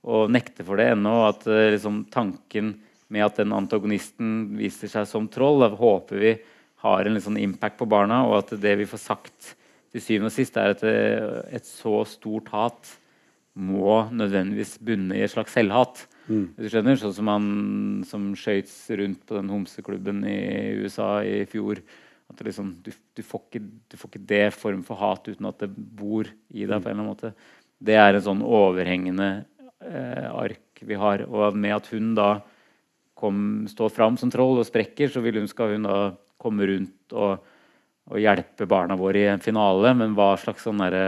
og 0.05 0.33
nekter 0.33 0.67
for 0.67 0.77
det 0.77 0.91
ennå. 0.93 1.17
At 1.31 1.45
liksom, 1.49 2.03
tanken 2.13 2.75
med 3.09 3.25
at 3.25 3.41
den 3.41 3.53
antagonisten 3.57 4.57
viser 4.59 4.91
seg 4.91 5.09
som 5.09 5.29
troll, 5.31 5.65
håper 5.65 6.21
vi 6.21 6.33
har 6.85 7.05
en 7.05 7.15
litt 7.15 7.25
sånn 7.25 7.41
impact 7.41 7.79
på 7.79 7.87
barna, 7.89 8.25
og 8.27 8.43
at 8.43 8.57
det 8.61 8.75
vi 8.77 8.89
får 8.89 9.01
sagt 9.01 9.55
til 9.95 10.03
syvende 10.03 10.27
og 10.27 10.35
sist, 10.35 10.57
er 10.59 10.75
at 10.75 10.83
et 11.55 11.67
så 11.67 12.01
stort 12.09 12.51
hat 12.51 12.91
må 13.55 14.01
nødvendigvis 14.11 14.75
bunne 14.83 15.15
i 15.15 15.23
et 15.23 15.31
slags 15.31 15.55
selvhat. 15.55 16.01
Mm. 16.27 16.47
Du 16.57 16.67
skjønner, 16.67 16.97
Sånn 16.99 17.13
som 17.15 17.29
han 17.31 17.45
som 18.07 18.33
skøyt 18.35 18.71
rundt 18.99 19.21
på 19.27 19.37
den 19.37 19.51
homseklubben 19.53 20.25
i 20.27 20.39
USA 20.83 21.21
i 21.23 21.45
fjor. 21.47 21.79
At 22.31 22.41
liksom, 22.43 22.73
du, 22.83 22.91
du, 22.91 23.21
får 23.23 23.45
ikke, 23.45 23.63
du, 23.63 23.97
får 24.01 24.11
ikke, 24.11 24.25
det 24.27 24.45
form 24.57 24.81
for 24.83 24.99
hat 24.99 25.29
uten 25.29 25.47
at 25.47 25.61
det 25.61 25.69
bor 25.71 26.27
i 26.27 26.65
deg. 26.65 26.75
på 26.81 26.89
en 26.89 26.91
eller 26.91 26.97
annen 26.97 27.11
måte. 27.13 27.31
Det 27.79 27.95
er 28.01 28.17
en 28.17 28.27
sånn 28.27 28.43
overhengende 28.43 29.29
eh, 29.85 30.27
ark 30.33 30.83
vi 30.83 30.99
har. 30.99 31.23
Og 31.29 31.55
med 31.55 31.77
at 31.77 31.87
hun 31.93 32.11
da 32.17 32.29
kom, 33.15 33.39
står 33.71 33.93
fram 33.93 34.19
som 34.19 34.33
troll 34.33 34.59
og 34.59 34.67
sprekker, 34.67 35.13
så 35.13 35.23
hun, 35.23 35.47
skal 35.47 35.77
hun 35.77 35.87
da 35.87 35.99
komme 36.41 36.67
rundt 36.67 37.15
og, 37.15 37.45
og, 38.11 38.19
hjelpe 38.21 38.67
barna 38.69 38.97
våre 38.99 39.23
i 39.23 39.31
en 39.31 39.43
finale. 39.43 39.93
Men 39.97 40.13
hva 40.17 40.33
slags 40.41 40.65
sånn 40.67 40.83
derre 40.83 41.05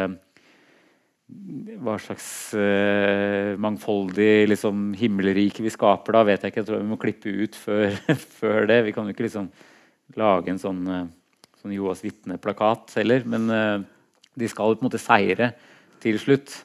hva 1.28 1.98
slags 2.00 2.28
uh, 2.56 3.58
mangfoldig 3.60 4.48
liksom, 4.48 4.94
himmelrike 4.96 5.64
vi 5.66 5.74
skaper 5.74 6.16
da, 6.16 6.24
vet 6.30 6.46
jeg 6.46 6.54
ikke. 6.54 6.62
Jeg 6.62 6.70
tror 6.70 6.80
vi 6.80 6.88
må 6.88 7.00
klippe 7.02 7.34
ut 7.44 7.58
før, 7.60 7.98
før 8.40 8.70
det. 8.70 8.80
Vi 8.88 8.94
kan 8.96 9.08
jo 9.08 9.16
ikke 9.16 9.28
liksom 9.28 9.50
lage 10.16 10.54
en 10.54 10.62
sånn, 10.62 10.82
uh, 10.88 11.04
sånn 11.60 11.76
Joas 11.76 12.04
vitne-plakat 12.06 12.96
heller. 13.02 13.28
Men 13.28 13.52
uh, 13.52 13.84
de 14.40 14.52
skal 14.52 14.78
på 14.78 14.86
en 14.86 14.88
måte 14.88 15.04
seire 15.04 15.52
til 16.04 16.20
slutt. 16.22 16.64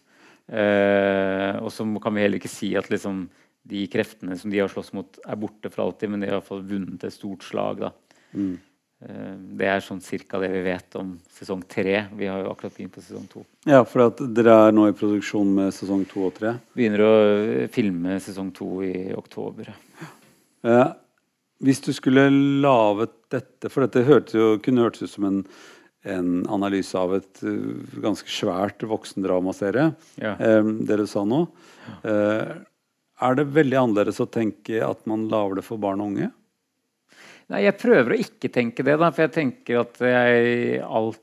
og 0.53 1.69
så 1.73 1.87
kan 2.05 2.13
vi 2.13 2.21
heller 2.21 2.37
ikke 2.37 2.51
si 2.51 2.75
at 2.77 2.91
liksom, 2.93 3.23
de 3.65 3.87
kreftene 3.89 4.37
som 4.37 4.53
de 4.53 4.59
har 4.61 4.69
slåss 4.69 4.91
mot, 4.93 5.17
er 5.25 5.39
borte 5.41 5.71
for 5.73 5.87
alltid, 5.87 6.11
men 6.13 6.21
de 6.21 6.29
har 6.29 6.35
i 6.35 6.37
hvert 6.37 6.51
fall 6.51 6.67
vunnet 6.69 7.07
et 7.07 7.15
stort 7.15 7.47
slag. 7.47 7.81
da. 7.81 7.91
Mm. 8.37 8.59
Eh, 9.03 9.35
det 9.59 9.69
er 9.69 9.85
sånn 9.85 10.01
cirka 10.05 10.41
det 10.43 10.51
vi 10.53 10.63
vet 10.67 10.97
om 11.01 11.15
sesong 11.35 11.65
tre. 11.69 12.05
Vi 12.19 12.31
har 12.31 12.43
jo 12.45 12.53
akkurat 12.53 12.77
begynt 12.77 12.95
på 12.95 13.03
sesong 13.05 13.27
to. 13.31 13.45
Ja, 13.69 13.83
for 13.89 14.07
at 14.09 14.23
dere 14.37 14.57
er 14.69 14.75
nå 14.75 14.89
i 14.91 14.97
produksjon 14.97 15.53
med 15.59 15.75
sesong 15.75 16.05
to 16.11 16.27
og 16.29 16.35
tre? 16.39 16.57
Begynner 16.79 17.05
å 17.07 17.15
filme 17.75 18.19
sesong 18.23 18.53
to 18.57 18.71
i 18.87 19.13
oktober. 19.17 19.73
Eh, 20.63 20.91
hvis 21.63 21.83
du 21.83 21.93
skulle 21.95 22.27
laget 22.63 23.15
dette 23.33 23.71
For 23.71 23.87
dette 23.87 24.05
hørte 24.07 24.37
jo, 24.37 24.49
kunne 24.63 24.85
hørtes 24.85 25.07
ut 25.07 25.15
som 25.15 25.29
en, 25.29 25.39
en, 26.05 26.43
analyse 26.53 26.99
av 26.99 27.15
et 27.17 27.45
uh, 27.47 27.79
ganske 28.03 28.29
svært 28.29 28.83
voksendramaserie, 28.85 29.87
ja. 30.21 30.35
eh, 30.37 30.73
det 30.83 30.99
du 31.01 31.07
sa 31.09 31.23
nå. 31.25 31.47
Eh, 32.05 32.53
er 33.23 33.39
det 33.39 33.47
veldig 33.55 33.79
annerledes 33.79 34.21
å 34.21 34.29
tenke 34.29 34.83
at 34.85 35.07
man 35.09 35.29
lager 35.31 35.61
det 35.61 35.65
for 35.65 35.81
barn 35.81 36.03
og 36.03 36.13
unge? 36.13 36.29
Nei, 37.53 37.67
jeg 37.67 37.77
prøver 37.77 38.15
å 38.15 38.23
ikke 38.23 38.49
tenke 38.53 38.85
det, 38.87 38.97
da, 38.97 39.11
for 39.13 39.27
jeg 39.27 39.35
tenker 39.35 39.83
at 39.83 40.01
jeg 40.01 40.81
alt 40.83 41.21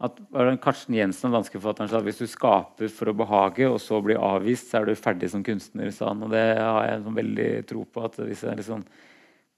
at 0.00 0.16
Karsten 0.62 0.96
Jensen, 0.96 1.32
danskforfatteren, 1.34 1.90
sa 1.90 1.98
at 1.98 2.06
hvis 2.06 2.22
du 2.22 2.28
skaper 2.30 2.88
for 2.88 3.10
å 3.10 3.16
behage, 3.18 3.66
og 3.68 3.76
så 3.84 3.98
blir 4.00 4.20
avvist, 4.22 4.70
så 4.70 4.80
er 4.80 4.88
du 4.88 4.96
ferdig 4.96 5.28
som 5.28 5.42
kunstner. 5.44 5.90
Sa 5.92 6.08
han, 6.08 6.22
og 6.24 6.32
det 6.32 6.44
har 6.56 6.86
jeg 6.86 7.02
sånn 7.04 7.18
veldig 7.18 7.48
tro 7.68 7.82
på. 7.84 8.04
at 8.06 8.16
Hvis 8.22 8.46
jeg 8.46 8.62
liksom 8.62 8.86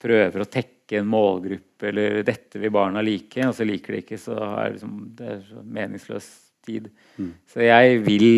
prøver 0.02 0.42
å 0.42 0.48
tekke 0.50 0.98
en 0.98 1.12
målgruppe, 1.12 1.86
eller 1.92 2.24
'dette 2.26 2.58
vil 2.58 2.74
barna 2.74 3.04
like', 3.06 3.46
og 3.46 3.54
så 3.54 3.68
liker 3.68 3.94
de 3.94 4.02
ikke, 4.02 4.18
så 4.18 4.34
er 4.34 4.64
det, 4.64 4.72
liksom, 4.80 4.96
det 5.14 5.28
er 5.30 5.40
så 5.46 5.62
meningsløs 5.62 6.28
tid. 6.66 6.90
Mm. 7.18 7.32
Så 7.46 7.62
jeg 7.62 8.02
vil, 8.02 8.28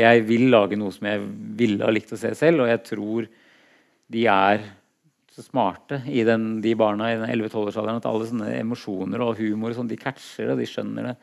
jeg 0.00 0.24
vil 0.24 0.48
lage 0.56 0.80
noe 0.80 0.92
som 0.92 1.04
jeg 1.10 1.20
ville 1.60 1.84
ha 1.84 1.92
likt 1.92 2.16
å 2.16 2.20
se 2.20 2.32
selv, 2.34 2.64
og 2.64 2.72
jeg 2.72 2.84
tror 2.88 3.28
de 4.08 4.24
er 4.26 4.64
smarte 5.44 6.00
i 6.10 6.22
den, 6.26 6.60
de 6.64 6.72
barna 6.78 7.10
i 7.10 7.18
den 7.18 7.30
11-12-årsalderen 7.30 8.00
at 8.00 8.08
alle 8.08 8.28
sånne 8.28 8.50
emosjoner 8.58 9.22
og 9.24 9.40
humor 9.40 9.74
sånn, 9.76 9.90
de 9.90 9.98
catcher 10.00 10.52
det, 10.52 10.60
de 10.60 10.68
skjønner 10.68 11.10
det. 11.10 11.14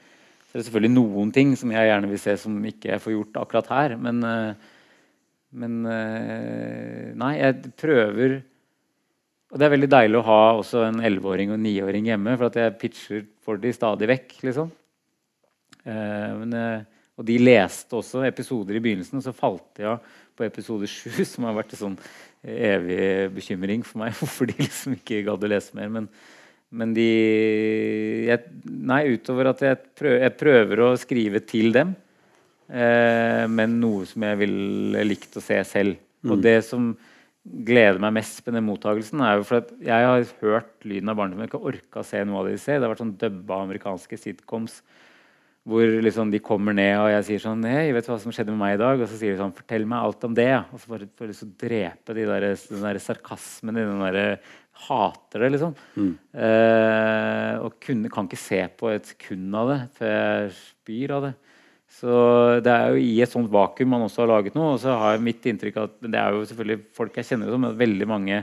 Så 0.47 0.55
det 0.55 0.61
er 0.61 0.67
selvfølgelig 0.69 0.93
noen 0.95 1.31
ting 1.35 1.53
som 1.59 1.73
jeg 1.73 1.89
gjerne 1.89 2.09
vil 2.11 2.21
se 2.21 2.35
som 2.39 2.57
ikke 2.69 2.93
jeg 2.93 3.03
får 3.03 3.13
gjort 3.13 3.39
akkurat 3.43 3.71
her. 3.73 3.95
Men, 4.01 4.21
eh, 4.23 4.67
men 5.61 5.79
eh, 5.91 7.07
nei, 7.19 7.33
jeg 7.39 7.73
prøver 7.79 8.39
Og 9.47 9.59
det 9.59 9.63
er 9.63 9.71
veldig 9.71 9.87
deilig 9.87 10.17
å 10.19 10.27
ha 10.27 10.41
også 10.57 10.81
en 10.83 10.97
11-åring 10.99 11.53
og 11.53 11.55
en 11.55 11.63
9-åring 11.63 12.09
hjemme, 12.09 12.33
for 12.35 12.49
at 12.49 12.57
jeg 12.59 12.77
pitcher 12.81 13.21
for 13.47 13.55
de 13.61 13.71
stadig 13.71 14.09
vekk. 14.11 14.33
liksom. 14.43 14.71
Eh, 15.87 16.31
men, 16.41 16.55
og 17.17 17.25
de 17.25 17.37
leste 17.39 17.95
også 17.95 18.25
episoder 18.27 18.75
i 18.75 18.81
begynnelsen, 18.83 19.21
og 19.21 19.23
så 19.25 19.33
falt 19.33 19.69
de 19.79 19.87
av 19.87 20.01
på 20.37 20.45
episode 20.45 20.87
7, 20.89 21.23
som 21.31 21.47
har 21.47 21.55
vært 21.57 21.77
sånn 21.77 21.97
evig 22.43 23.33
bekymring 23.35 23.85
for 23.85 24.03
meg 24.03 24.15
hvorfor 24.19 24.49
de 24.49 24.57
liksom 24.61 24.97
ikke 24.97 25.23
gadd 25.27 25.45
å 25.45 25.51
lese 25.51 25.77
mer. 25.77 25.91
Men, 25.93 26.09
men 26.69 26.95
de 26.97 27.07
jeg, 28.27 28.57
Nei, 28.67 29.03
utover 29.15 29.51
at 29.53 29.63
jeg 29.65 29.79
prøver, 29.97 30.23
jeg 30.25 30.37
prøver 30.39 30.83
å 30.85 30.91
skrive 30.99 31.43
til 31.47 31.71
dem. 31.75 31.95
Eh, 32.67 33.45
men 33.47 33.77
noe 33.81 34.07
som 34.09 34.25
jeg 34.27 34.41
ville 34.43 35.05
likt 35.07 35.37
å 35.39 35.43
se 35.43 35.59
selv. 35.67 36.01
Mm. 36.23 36.33
Og 36.33 36.43
det 36.43 36.57
som 36.67 36.91
gleder 37.47 38.01
meg 38.03 38.17
mest 38.17 38.41
med 38.43 38.57
den 38.57 38.65
mottakelsen, 38.67 39.21
er 39.23 39.37
jo 39.39 39.45
for 39.47 39.61
at 39.61 39.69
jeg 39.79 40.07
har 40.09 40.25
hørt 40.41 40.87
lyden 40.87 41.13
av 41.13 41.21
har 41.21 41.45
ikke 41.47 41.63
orka 41.69 42.01
å 42.01 42.07
se 42.07 42.19
noe 42.27 42.41
av 42.41 42.49
det 42.49 42.57
de 42.57 42.63
ser. 42.63 42.79
Det 42.79 42.87
har 42.87 42.91
vært 42.91 43.03
sånn 43.05 43.19
dubba 43.21 43.61
amerikanske 43.63 44.19
sitcoms 44.19 44.81
hvor 45.67 45.97
liksom 45.99 46.29
de 46.31 46.39
kommer 46.43 46.75
ned, 46.75 46.93
og 47.01 47.09
jeg 47.11 47.23
sier 47.27 47.41
sånn 47.43 47.65
Hei, 47.67 47.89
vet 47.91 48.05
du 48.05 48.13
hva 48.13 48.19
som 48.23 48.31
skjedde 48.31 48.53
med 48.53 48.61
meg 48.61 48.77
i 48.77 48.79
dag? 48.79 49.01
Og 49.03 49.09
så 49.09 49.17
sier 49.19 49.33
de 49.33 49.41
sånn 49.41 49.55
Fortell 49.55 49.87
meg 49.89 50.05
alt 50.05 50.23
om 50.23 50.37
det. 50.37 50.53
Og 50.71 50.79
så 50.79 50.93
bare 50.93 51.09
for 51.19 51.33
å 51.33 51.49
drepe 51.59 52.15
de 52.15 52.27
der, 52.29 52.45
den 52.69 52.85
der 52.85 52.99
sarkasmen 53.03 53.75
i 53.75 53.83
den 53.83 54.05
derre 54.05 54.29
Hater 54.87 55.41
det, 55.41 55.49
liksom. 55.55 55.73
Mm. 55.97 56.13
Eh, 56.37 57.53
og 57.65 57.79
kunne, 57.81 58.11
kan 58.13 58.29
ikke 58.29 58.39
se 58.39 58.61
på 58.77 58.91
et 58.93 59.09
sekund 59.09 59.57
av 59.57 59.71
det, 59.73 59.77
før 59.97 60.13
jeg 60.13 60.51
spyr 60.59 61.15
av 61.17 61.27
det. 61.27 61.33
Så 61.97 62.13
det 62.63 62.71
er 62.71 62.93
jo 62.93 63.01
i 63.01 63.15
et 63.25 63.31
sånt 63.31 63.49
vakuum 63.51 63.89
man 63.95 64.05
også 64.05 64.23
har 64.23 64.31
laget 64.35 64.55
noe. 64.55 64.75
Og 64.75 64.81
så 64.83 64.93
har 65.01 65.15
jeg 65.17 65.25
mitt 65.25 65.49
inntrykk 65.49 65.81
at 65.83 65.99
det 66.05 66.21
er 66.21 66.37
jo 66.37 66.45
selvfølgelig 66.47 66.85
folk 66.95 67.19
jeg 67.19 67.31
kjenner 67.33 67.51
som, 67.51 67.65
men 67.65 67.79
veldig 67.79 68.09
mange 68.13 68.41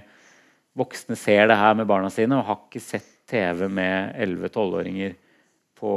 voksne 0.75 1.17
ser 1.17 1.47
det 1.49 1.61
her 1.61 1.77
med 1.79 1.89
barna 1.89 2.11
sine 2.11 2.37
og 2.37 2.49
har 2.51 2.65
ikke 2.65 2.83
sett 2.83 3.13
TV 3.31 3.69
med 3.73 4.19
11-12-åringer 4.27 5.15
på 5.85 5.95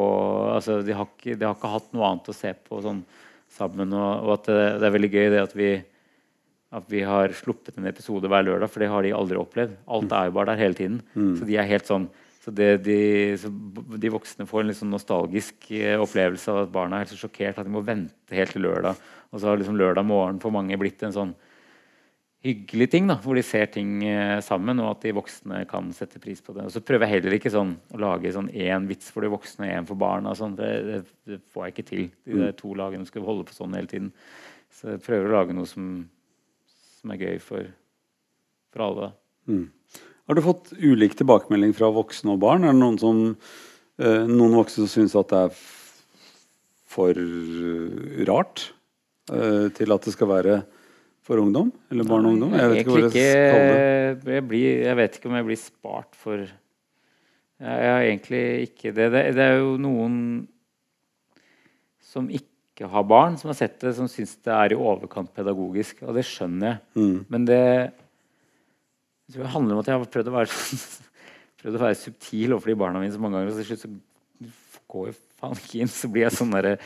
altså, 0.51 0.81
de, 0.83 0.95
har 0.95 1.07
ikke, 1.07 1.37
de, 1.37 1.47
har 1.47 1.55
ikke, 1.55 1.71
hatt 1.71 1.93
noe 1.95 2.11
annet 2.11 2.31
å 2.31 2.35
se 2.35 2.51
på 2.67 2.81
sånn, 2.83 3.05
sammen. 3.57 3.95
Og, 3.95 4.27
og 4.27 4.33
at 4.35 4.49
det, 4.51 4.63
det, 4.81 4.89
er 4.89 4.95
veldig 4.97 5.11
gøy 5.13 5.27
det 5.31 5.41
at 5.45 5.55
vi, 5.55 5.71
at 6.75 6.87
vi 6.91 7.03
har 7.07 7.35
sluppet 7.37 7.79
en 7.79 7.87
episode 7.87 8.27
hver 8.27 8.43
lørdag, 8.43 8.71
for 8.73 8.83
det 8.83 8.91
har 8.91 9.07
de 9.07 9.15
aldri 9.15 9.39
opplevd. 9.39 9.77
Alt 9.87 10.15
er 10.15 10.27
jo 10.27 10.35
bare 10.35 10.51
der 10.51 10.65
hele 10.65 10.77
tiden. 10.77 10.99
Mm. 11.15 11.35
Så 11.39 11.47
de 11.47 11.59
er 11.59 11.69
helt 11.71 11.87
sånn 11.87 12.09
så, 12.47 12.53
det, 12.55 12.67
de, 12.85 12.99
så 13.35 13.49
de, 13.51 14.09
voksne 14.13 14.45
får 14.47 14.63
en 14.63 14.75
sånn 14.75 14.93
nostalgisk 14.93 15.65
eh, 15.75 15.97
opplevelse 15.99 16.47
av 16.53 16.61
at 16.61 16.69
barna 16.71 16.95
er 16.95 17.03
helt 17.03 17.11
så 17.11 17.25
sjokkert 17.25 17.57
at 17.59 17.67
de 17.67 17.73
må 17.73 17.81
vente 17.83 18.37
helt 18.37 18.55
til 18.55 18.63
lørdag. 18.63 19.01
Og 19.33 19.41
så 19.41 19.49
har 19.49 19.59
liksom 19.59 19.75
lørdag 19.75 20.07
morgen 20.07 20.39
for 20.39 20.55
mange 20.55 20.77
blitt 20.79 21.03
en 21.03 21.15
sånn 21.15 21.33
hyggelig 22.45 22.87
ting, 22.93 23.07
da, 23.09 23.17
hvor 23.21 23.37
de 23.37 23.43
ser 23.45 23.69
ting 23.73 24.01
eh, 24.05 24.37
sammen, 24.45 24.79
og 24.83 24.91
at 24.91 25.05
de 25.07 25.15
voksne 25.17 25.63
kan 25.69 25.89
sette 25.95 26.21
pris 26.23 26.41
på 26.43 26.53
det. 26.55 26.67
Og 26.67 26.73
så 26.73 26.83
prøver 26.85 27.07
jeg 27.07 27.17
heller 27.17 27.37
ikke 27.37 27.53
sånn, 27.53 27.73
å 27.93 28.01
lage 28.01 28.33
sånn 28.33 28.51
én 28.53 28.85
vits 28.89 29.09
for 29.13 29.25
de 29.25 29.31
voksne 29.33 29.67
og 29.67 29.79
én 29.79 29.87
for 29.89 29.99
barna. 29.99 30.35
Sånn. 30.37 30.57
Det, 30.59 30.69
det, 30.87 30.99
det, 31.27 31.39
får 31.53 31.65
jeg 31.65 31.75
ikke 31.75 31.87
til. 31.89 32.03
De 32.27 32.37
mm. 32.37 32.45
to 32.59 32.75
lagene 32.77 33.09
skal 33.09 33.25
holde 33.27 33.47
på 33.47 33.57
sånn 33.57 33.75
hele 33.77 33.91
tiden. 33.91 34.11
Så 34.73 34.93
jeg 34.93 35.03
prøver 35.05 35.31
å 35.31 35.39
lage 35.39 35.57
noe 35.57 35.69
som, 35.69 35.89
som 36.99 37.15
er 37.15 37.23
gøy 37.25 37.41
for, 37.43 37.73
for 38.75 38.85
alle. 38.85 39.11
Mm. 39.49 39.65
Har 40.27 40.37
du 40.37 40.43
fått 40.43 40.73
ulik 40.77 41.15
tilbakemelding 41.17 41.73
fra 41.75 41.89
voksne 41.95 42.35
og 42.35 42.41
barn? 42.43 42.67
Er 42.67 42.75
det 42.75 42.81
noen, 42.83 43.01
som, 43.01 43.21
eh, 43.97 44.25
noen 44.29 44.57
voksne 44.59 44.85
som 44.85 44.93
syns 44.93 45.17
at 45.17 45.31
det 45.33 45.43
er 45.47 45.61
for 46.87 47.19
rart 48.27 48.69
eh, 49.31 49.67
til 49.75 49.93
at 49.95 50.05
det 50.07 50.13
skal 50.15 50.31
være 50.31 50.57
for 51.27 51.41
ungdom? 51.43 51.71
Eller 51.91 52.07
barn 52.07 52.27
og 52.27 52.35
ungdom? 52.35 52.55
Jeg 52.55 52.71
vet 52.71 52.81
ikke 52.85 53.23
jeg 53.23 53.49
kalle. 53.51 54.35
Jeg, 54.37 54.45
blir, 54.47 54.67
jeg 54.85 54.99
vet 54.99 55.17
ikke 55.17 55.29
om 55.29 55.37
jeg 55.37 55.47
blir 55.49 55.59
spart 55.59 56.15
for 56.17 56.43
Jeg 56.43 57.89
har 57.91 58.05
egentlig 58.05 58.43
ikke 58.69 58.93
det. 58.95 59.09
Det, 59.13 59.23
det 59.35 59.43
er 59.43 59.59
jo 59.59 59.73
noen 59.81 60.15
som 62.07 62.29
ikke 62.31 62.87
har 62.87 63.05
barn, 63.09 63.35
som 63.39 63.51
har 63.51 63.57
sett 63.57 63.79
det, 63.81 63.95
som 63.97 64.07
syns 64.11 64.37
det 64.45 64.53
er 64.53 64.73
i 64.73 64.79
overkant 64.79 65.33
pedagogisk. 65.35 66.03
Og 66.07 66.15
det 66.15 66.23
skjønner 66.29 66.69
jeg. 66.69 66.81
Mm. 66.95 67.17
Men 67.33 67.47
det, 67.49 67.63
det 69.33 69.53
handler 69.55 69.75
om 69.75 69.83
at 69.83 69.89
jeg 69.91 69.97
har 69.97 70.11
prøvd 70.13 70.31
å 70.31 70.37
være, 70.37 70.61
prøvd 71.61 71.79
å 71.79 71.85
være 71.87 72.01
subtil 72.05 72.55
overfor 72.55 72.71
de 72.71 72.79
barna 72.85 73.03
mine 73.03 73.15
så 73.15 73.23
mange 73.23 73.41
ganger. 73.41 73.51
Og 73.51 73.59
til 73.59 73.71
slutt 73.73 73.83
så 73.83 74.53
går 74.87 75.09
jeg 75.09 75.19
faen. 75.39 75.91
Så 75.91 76.09
blir 76.11 76.27
jeg 76.27 76.37
sånn 76.37 76.55
derre 76.55 76.77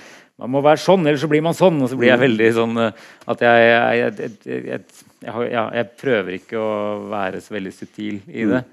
man 0.42 0.50
må 0.56 0.62
være 0.66 0.82
sånn, 0.82 1.06
ellers 1.06 1.22
så 1.22 1.30
blir 1.30 1.44
man 1.46 1.54
sånn. 1.58 1.78
Og 1.86 1.92
så 1.92 1.98
blir 2.00 2.10
jeg 2.10 2.22
veldig 2.24 2.50
sånn 2.58 2.82
eh, 2.82 3.02
at 3.30 3.44
jeg, 3.46 3.66
jeg, 4.00 4.30
jeg, 5.22 5.42
jeg 5.52 5.90
prøver 6.02 6.38
ikke 6.40 6.62
å 6.62 6.72
være 7.12 7.44
så 7.46 7.54
veldig 7.58 7.74
subtil 7.76 8.18
i 8.26 8.48
det. 8.50 8.64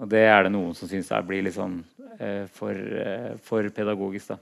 Og 0.00 0.10
det 0.12 0.22
er 0.30 0.46
det 0.46 0.52
noen 0.54 0.76
som 0.78 0.88
syns 0.90 1.10
blir 1.26 1.42
litt 1.44 1.56
sånn 1.56 1.80
eh, 2.14 2.46
for, 2.54 2.78
eh, 2.78 3.32
for, 3.42 3.66
pedagogisk. 3.74 4.30
da. 4.30 4.38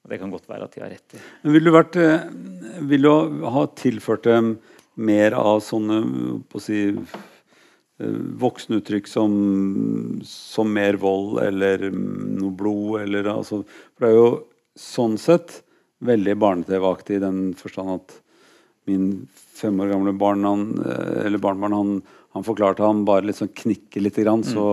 Og 0.00 0.10
det 0.10 0.18
kan 0.18 0.32
godt 0.32 0.50
være 0.50 0.66
at 0.66 0.74
de 0.74 0.82
har 0.82 0.90
rett 0.96 1.14
i. 1.14 1.22
Vil 1.54 1.68
du, 1.68 1.72
vært, 1.76 2.00
vil 2.90 3.06
du 3.06 3.46
ha 3.54 3.64
tilført 3.78 4.26
dem 4.26 4.54
mer 5.00 5.36
av 5.38 5.60
sånne 5.62 6.00
på 6.50 6.58
å 6.58 6.64
si, 6.64 6.88
voksenuttrykk 8.40 9.08
som, 9.10 9.32
som 10.26 10.70
mer 10.72 10.98
vold 11.00 11.40
eller 11.44 11.90
noe 11.92 12.52
blod? 12.56 13.02
Eller, 13.04 13.28
altså, 13.34 13.62
for 13.94 14.06
det 14.06 14.10
er 14.10 14.18
jo 14.18 14.30
sånn 14.80 15.18
sett 15.20 15.60
veldig 16.00 16.36
barne-TV-aktig 16.40 17.18
i 17.18 17.22
den 17.22 17.40
forstand 17.58 17.98
at 17.98 18.16
min 18.88 19.10
fem 19.60 19.80
år 19.82 19.92
gamle 19.92 20.14
barn, 20.16 20.44
han, 20.44 20.64
eh, 20.86 21.26
eller 21.26 21.42
barnebarn 21.42 21.76
han, 21.76 21.90
han 22.36 22.46
forklarte 22.46 22.86
han 22.86 23.04
bare 23.08 23.34
sånn 23.36 23.52
knikker 23.54 24.04
litt, 24.04 24.16
grann, 24.22 24.44
så 24.46 24.64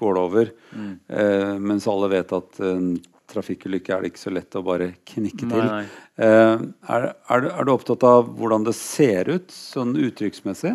går 0.00 0.16
det 0.16 0.26
over. 0.26 0.52
Mm. 0.74 0.92
Eh, 1.08 1.54
mens 1.70 1.88
alle 1.88 2.10
vet 2.12 2.34
at 2.36 2.60
en 2.66 2.92
trafikkulykke 3.30 3.94
er 3.94 4.02
det 4.02 4.12
ikke 4.12 4.24
så 4.24 4.32
lett 4.34 4.58
å 4.58 4.64
bare 4.66 4.92
knikke 5.06 5.46
til. 5.46 5.64
nei. 5.64 5.84
Eh, 6.20 6.64
er, 6.92 7.10
er, 7.30 7.48
er 7.54 7.66
du 7.66 7.72
opptatt 7.72 8.04
av 8.06 8.32
hvordan 8.36 8.66
det 8.66 8.74
ser 8.76 9.30
ut 9.30 9.54
sånn 9.54 9.94
uttrykksmessig? 9.96 10.74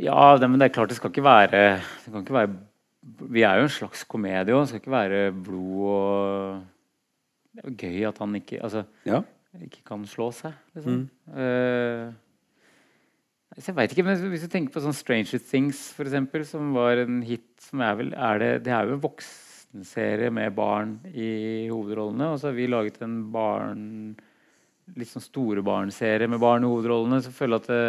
Ja, 0.00 0.36
det, 0.40 0.48
men 0.48 0.60
det 0.60 0.70
er 0.70 0.74
klart 0.74 0.92
det 0.92 0.96
skal 0.96 1.12
ikke 1.12 1.26
være 1.26 1.60
Det 1.80 2.12
kan 2.12 2.22
ikke 2.24 2.36
være 2.38 2.54
Vi 3.34 3.42
er 3.44 3.60
jo 3.60 3.66
en 3.66 3.74
slags 3.74 4.04
komedie 4.08 4.54
òg. 4.54 4.62
Det 4.64 4.70
skal 4.70 4.80
ikke 4.80 4.94
være 4.94 5.20
blod 5.36 5.84
og 5.90 6.62
Det 7.52 7.60
er 7.60 7.68
jo 7.68 7.76
gøy 7.82 8.08
at 8.08 8.18
han 8.24 8.40
ikke 8.40 8.62
Altså 8.64 8.84
Ja. 9.08 9.20
ikke 9.60 9.82
kan 9.84 10.04
slå 10.06 10.30
seg, 10.32 10.52
liksom. 10.76 10.98
Mm. 11.00 11.34
Uh, 11.34 12.12
jeg 13.58 13.74
veit 13.74 13.90
ikke, 13.90 14.04
men 14.06 14.20
hvis 14.30 14.44
du 14.46 14.50
tenker 14.52 14.72
på 14.72 14.82
sånn 14.84 14.94
Stranger 14.94 15.40
Things, 15.42 15.88
for 15.96 16.06
eksempel, 16.06 16.44
som 16.46 16.70
var 16.76 17.00
en 17.02 17.16
hit 17.26 17.48
som 17.58 17.82
er 17.82 17.96
vel 17.98 18.12
er 18.14 18.38
det, 18.38 18.50
det 18.68 18.72
er 18.72 18.86
jo 18.86 18.94
en 18.94 19.02
voksenserie 19.02 20.30
med 20.30 20.54
barn 20.54 20.92
i 21.10 21.66
hovedrollene. 21.66 22.30
Og 22.30 22.38
så 22.38 22.48
har 22.48 22.54
vi 22.56 22.68
laget 22.70 23.02
en 23.02 23.18
barn 23.34 23.82
litt 24.94 25.10
sånn 25.10 25.26
store 25.26 25.64
barn-serie 25.66 26.30
med 26.30 26.40
barn 26.42 26.62
i 26.62 26.70
hovedrollene. 26.70 27.18
Så 27.18 27.32
jeg 27.32 27.38
føler 27.40 27.58
at 27.58 27.68
det, 27.70 27.82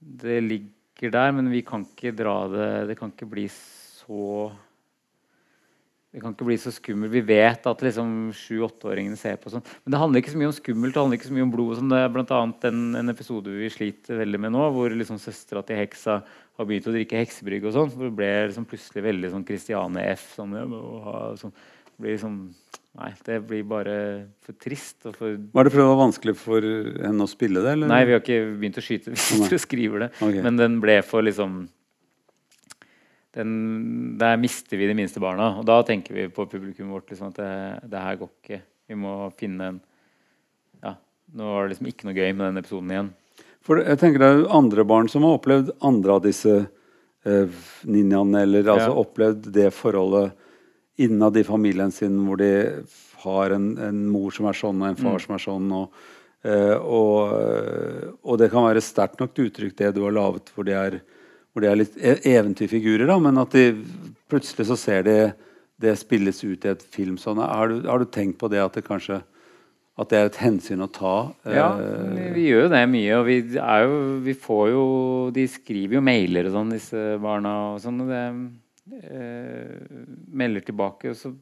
det 0.00 0.40
ligger 0.44 1.12
der, 1.12 1.30
men 1.36 1.52
vi 1.52 1.62
kan 1.64 1.84
ikke 1.84 2.12
dra 2.16 2.34
det 2.48 2.68
Det 2.90 2.98
kan 2.98 3.12
ikke 3.12 3.28
bli 3.28 3.46
så 3.52 4.50
det 6.10 6.18
kan 6.18 6.32
ikke 6.34 6.46
bli 6.48 6.56
så 6.58 6.72
skummelt. 6.74 7.12
Vi 7.12 7.20
vet 7.22 7.66
at 7.70 7.82
liksom 7.86 8.32
sju-åtteåringene 8.34 9.14
ser 9.18 9.36
på 9.38 9.52
sånn. 9.52 9.62
Men 9.84 9.94
det 9.94 10.00
handler 10.00 10.18
ikke 10.18 10.32
så 10.32 10.40
mye 10.40 10.48
om 10.50 10.56
skummelt, 10.56 10.94
det 10.96 11.02
handler 11.04 11.20
ikke 11.20 11.28
så 11.28 11.36
mye 11.36 11.44
om 11.46 11.52
blod. 11.52 11.76
Som 11.78 11.92
det 11.92 12.00
er 12.00 12.16
annet 12.34 12.66
en, 12.66 12.80
en 12.98 13.12
episode 13.12 13.54
vi 13.54 13.68
sliter 13.70 14.18
veldig 14.18 14.40
med 14.42 14.50
nå, 14.56 14.64
hvor 14.74 14.90
liksom 14.90 15.20
søstera 15.22 15.62
til 15.66 15.78
heksa 15.78 16.16
har 16.26 16.66
begynt 16.66 16.88
å 16.90 16.94
drikke 16.96 17.20
heksebrygg 17.22 17.68
og 17.70 17.76
sånn. 17.76 17.92
Hvor 17.94 18.10
det 18.10 18.16
ble 18.18 18.30
liksom 18.48 18.66
plutselig 18.72 19.04
veldig 19.06 19.30
sånn 19.36 19.46
Christiane 19.46 20.08
F. 20.16 20.26
Sånn, 20.34 20.58
ja, 20.58 20.66
ha, 21.06 21.14
sånn. 21.38 21.54
Blir 21.94 22.16
liksom 22.16 22.40
Nei, 22.98 23.12
det 23.22 23.36
blir 23.46 23.62
bare 23.70 23.96
for 24.42 24.56
trist 24.58 25.06
og 25.06 25.14
for 25.14 25.36
Var 25.54 25.66
det 25.66 25.70
fordi 25.72 25.82
det 25.84 25.90
var 25.92 26.00
vanskelig 26.00 26.32
for 26.40 26.64
henne 27.06 27.22
å 27.26 27.30
spille 27.30 27.62
det? 27.62 27.74
Eller? 27.76 27.90
Nei, 27.92 28.00
vi 28.08 28.16
har 28.16 28.22
ikke 28.24 28.38
begynt 28.58 28.80
å 28.80 28.82
skyte. 28.82 29.12
Vi 29.14 29.20
sitter 29.22 29.54
og 29.56 29.62
skriver 29.62 30.02
det. 30.06 30.08
Okay. 30.18 30.42
Men 30.42 30.58
den 30.58 30.80
ble 30.82 30.96
for 31.06 31.22
liksom 31.22 31.60
den, 33.38 33.52
Der 34.18 34.36
mister 34.42 34.76
vi 34.80 34.88
de 34.90 34.96
minste 34.98 35.22
barna. 35.22 35.52
Og 35.60 35.68
da 35.68 35.78
tenker 35.86 36.16
vi 36.16 36.26
på 36.34 36.48
publikummet 36.50 36.96
vårt 36.96 37.12
liksom, 37.14 37.30
at 37.30 37.38
det, 37.38 37.52
det 37.92 38.02
her 38.02 38.18
går 38.24 38.32
ikke. 38.42 38.60
Vi 38.90 38.98
må 38.98 39.14
finne 39.38 39.70
en 39.70 39.80
Ja, 40.82 40.96
nå 41.36 41.46
var 41.54 41.68
det 41.68 41.76
liksom 41.76 41.90
ikke 41.92 42.08
noe 42.08 42.18
gøy 42.18 42.30
med 42.34 42.46
den 42.48 42.62
episoden 42.64 42.90
igjen. 42.94 43.14
For 43.62 43.82
jeg 43.84 44.00
tenker 44.00 44.22
det 44.22 44.28
er 44.34 44.46
andre 44.56 44.84
barn 44.88 45.08
som 45.12 45.22
har 45.28 45.36
opplevd 45.38 45.74
andre 45.84 46.14
av 46.16 46.22
disse 46.24 46.54
eh, 47.28 47.58
ninjaene, 47.86 48.42
eller 48.48 48.64
altså 48.72 48.90
Ja. 48.90 48.98
opplevd 49.04 49.50
det 49.54 49.68
forholdet 49.76 50.32
innad 51.06 51.36
i 51.40 51.44
familien 51.46 51.92
sin 51.94 52.18
hvor 52.26 52.38
de 52.40 52.50
har 53.24 53.54
en, 53.56 53.70
en 53.78 54.00
mor 54.08 54.32
som 54.32 54.46
er 54.48 54.56
sånn, 54.56 54.80
og 54.80 54.88
en 54.92 54.96
far 55.00 55.18
Mm. 55.18 55.24
som 55.26 55.34
er 55.36 55.42
sånn. 55.44 55.72
Og, 55.76 55.92
eh, 56.44 56.76
og, 56.80 57.34
eh, 57.36 58.06
og 58.24 58.38
det 58.40 58.50
kan 58.52 58.64
være 58.68 58.80
sterkt 58.84 59.20
nok 59.20 59.34
til 59.36 59.50
uttrykk, 59.50 59.76
det 59.76 59.94
du 59.96 60.02
har 60.06 60.12
laget, 60.16 60.52
hvor 60.56 60.64
de 60.64 60.72
er, 60.72 61.00
hvor 61.52 61.60
de 61.64 61.68
er 61.68 61.76
litt 61.82 61.96
e- 61.98 62.20
eventyrfigurer, 62.32 63.06
da, 63.10 63.18
men 63.18 63.36
at 63.42 63.50
de 63.56 63.66
plutselig 64.30 64.66
så 64.70 64.76
ser 64.78 65.02
de 65.04 65.18
det 65.80 65.96
spilles 65.98 66.42
ut 66.44 66.64
i 66.64 66.68
et 66.74 66.82
film 66.82 67.16
sånn. 67.20 67.40
Har 67.40 67.68
du, 67.68 67.82
har 67.88 67.98
du 67.98 68.04
tenkt 68.06 68.38
på 68.38 68.48
det 68.52 68.60
at 68.60 68.72
det 68.76 68.84
kanskje 68.84 69.22
at 70.00 70.08
det 70.08 70.16
er 70.18 70.28
et 70.30 70.36
hensyn 70.40 70.80
å 70.84 70.88
ta? 70.92 71.14
Ja, 71.44 71.70
eh, 71.76 72.10
vi, 72.16 72.26
vi 72.38 72.44
gjør 72.50 72.66
jo 72.66 72.72
det 72.72 72.82
mye. 72.88 73.14
Og 73.18 73.26
vi 73.26 73.38
jo 73.52 73.96
Vi 74.24 74.34
får 74.34 74.70
jo 74.72 74.84
De 75.36 75.44
skriver 75.48 75.98
jo 75.98 76.00
mailer 76.04 76.46
og 76.48 76.54
sånn, 76.54 76.70
disse 76.72 77.02
barna 77.20 77.74
og 77.74 77.80
sånn. 77.84 78.00
Og 78.04 78.08
det 78.08 78.22
eh, 78.98 80.02
melder 80.26 80.66
tilbake, 80.66 81.14
så 81.14 81.34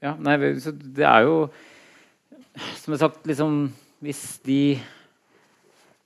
Ja, 0.00 0.14
nei, 0.16 0.38
så 0.60 0.72
det 0.72 1.04
er 1.04 1.26
jo 1.26 1.50
Som 2.78 2.94
jeg 2.94 2.98
har 2.98 3.04
sagt, 3.08 3.26
liksom 3.26 3.72
Hvis 4.00 4.40
de 4.46 4.80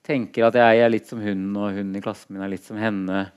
tenker 0.04 0.48
at 0.48 0.58
jeg 0.58 0.82
er 0.82 0.90
litt 0.92 1.06
som 1.08 1.22
hun, 1.22 1.54
og 1.56 1.78
hun 1.78 1.94
i 1.96 2.02
klassen 2.04 2.34
min 2.34 2.44
er 2.44 2.52
litt 2.52 2.66
som 2.66 2.76
henne 2.80 3.30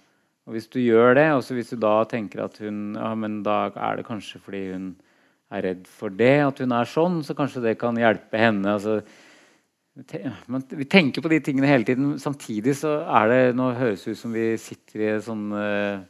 Og 0.47 0.55
hvis 0.55 0.67
du 0.73 0.79
gjør 0.81 1.13
det, 1.15 1.27
og 1.35 1.43
hvis 1.53 1.75
du 1.75 1.77
da 1.77 2.01
tenker 2.09 2.45
at 2.45 2.57
hun 2.63 2.95
Ja, 2.97 3.13
men 3.15 3.43
da 3.43 3.67
er 3.75 3.99
det 3.99 4.07
kanskje 4.07 4.41
fordi 4.41 4.71
hun 4.73 4.95
er 5.47 5.63
redd 5.63 5.85
for 5.88 6.11
det, 6.11 6.41
at 6.43 6.57
hun 6.59 6.73
er 6.75 6.89
sånn, 6.91 7.21
så 7.23 7.31
kanskje 7.31 7.61
det 7.63 7.77
kan 7.79 7.95
hjelpe 7.95 8.35
henne. 8.35 8.67
altså 8.67 8.99
men 10.45 10.63
vi 10.69 10.85
tenker 10.85 11.23
på 11.25 11.31
de 11.31 11.39
tingene 11.41 11.69
hele 11.69 11.88
tiden. 11.88 12.17
Samtidig 12.21 12.75
så 12.77 12.99
er 13.01 13.31
det 13.31 13.39
Nå 13.57 13.71
høres 13.77 14.03
det 14.05 14.13
ut 14.13 14.19
som 14.19 14.35
vi 14.35 14.51
sitter 14.61 15.05
i 15.07 15.13
sånn 15.25 15.47
eh, 15.57 16.03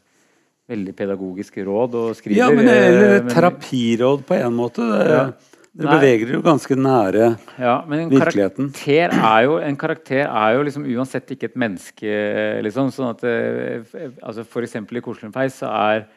veldig 0.68 0.94
pedagogisk 1.00 1.58
råd 1.64 1.94
og 1.96 2.16
skriver. 2.18 2.38
Ja, 2.42 2.50
men 2.52 2.66
det 2.66 2.78
eh, 2.78 3.24
men- 3.24 3.30
terapiråd 3.34 4.26
på 4.28 4.36
en 4.42 4.54
måte. 4.58 4.82
Det, 4.84 5.08
Ja. 5.12 5.30
Dere 5.78 5.92
Nei. 5.92 5.98
beveger 6.00 6.26
dere 6.26 6.38
jo 6.40 6.42
ganske 6.42 6.74
nære 6.76 7.26
Ja, 7.60 7.74
men 7.86 8.00
en 8.00 8.10
virkeligheten. 8.10 8.72
karakter 8.74 9.12
er 9.14 9.44
jo, 9.46 9.58
en 9.62 9.76
karakter 9.78 10.24
er 10.26 10.56
jo 10.56 10.64
liksom 10.66 10.86
uansett 10.90 11.30
ikke 11.30 11.44
et 11.52 11.56
menneske. 11.56 12.64
Liksom, 12.66 12.90
sånn 12.90 13.12
at 13.12 13.24
eh, 13.24 13.84
altså 14.24 14.44
For 14.44 14.62
eksempel 14.66 14.98
i 14.98 15.02
Koselig 15.06 15.32
peis 15.36 15.60
så 15.62 15.70
er 15.70 16.08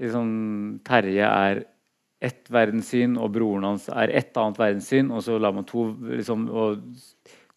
liksom, 0.00 0.78
Terje 0.86 1.26
er 1.26 1.64
ett 2.22 2.46
verdenssyn, 2.52 3.16
og 3.18 3.32
broren 3.32 3.64
hans 3.64 3.88
er 3.88 4.12
ett 4.14 4.36
annet 4.36 4.58
verdenssyn. 4.60 5.10
Og 5.10 5.22
så 5.24 5.38
lar 5.40 5.52
man 5.56 5.64
to, 5.64 5.88
liksom, 6.12 6.48
og 6.52 6.82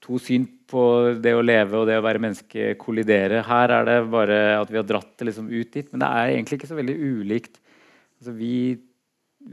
to 0.04 0.20
syn 0.22 0.46
på 0.70 0.86
det 1.24 1.34
å 1.36 1.44
leve 1.46 1.80
og 1.80 1.88
det 1.88 2.00
å 2.00 2.06
være 2.06 2.22
menneske 2.24 2.74
kollidere. 2.82 3.44
Her 3.48 3.76
er 3.78 3.86
det 3.88 4.00
bare 4.12 4.40
at 4.60 4.72
vi 4.72 4.80
har 4.80 4.88
dratt 4.88 5.14
det 5.20 5.30
liksom 5.30 5.52
ut 5.52 5.70
dit. 5.76 5.92
Men 5.92 6.04
det 6.04 6.10
er 6.10 6.34
egentlig 6.34 6.60
ikke 6.60 6.72
så 6.72 6.80
veldig 6.80 6.98
ulikt. 6.98 7.62
Altså, 8.20 8.34
vi, 8.36 8.56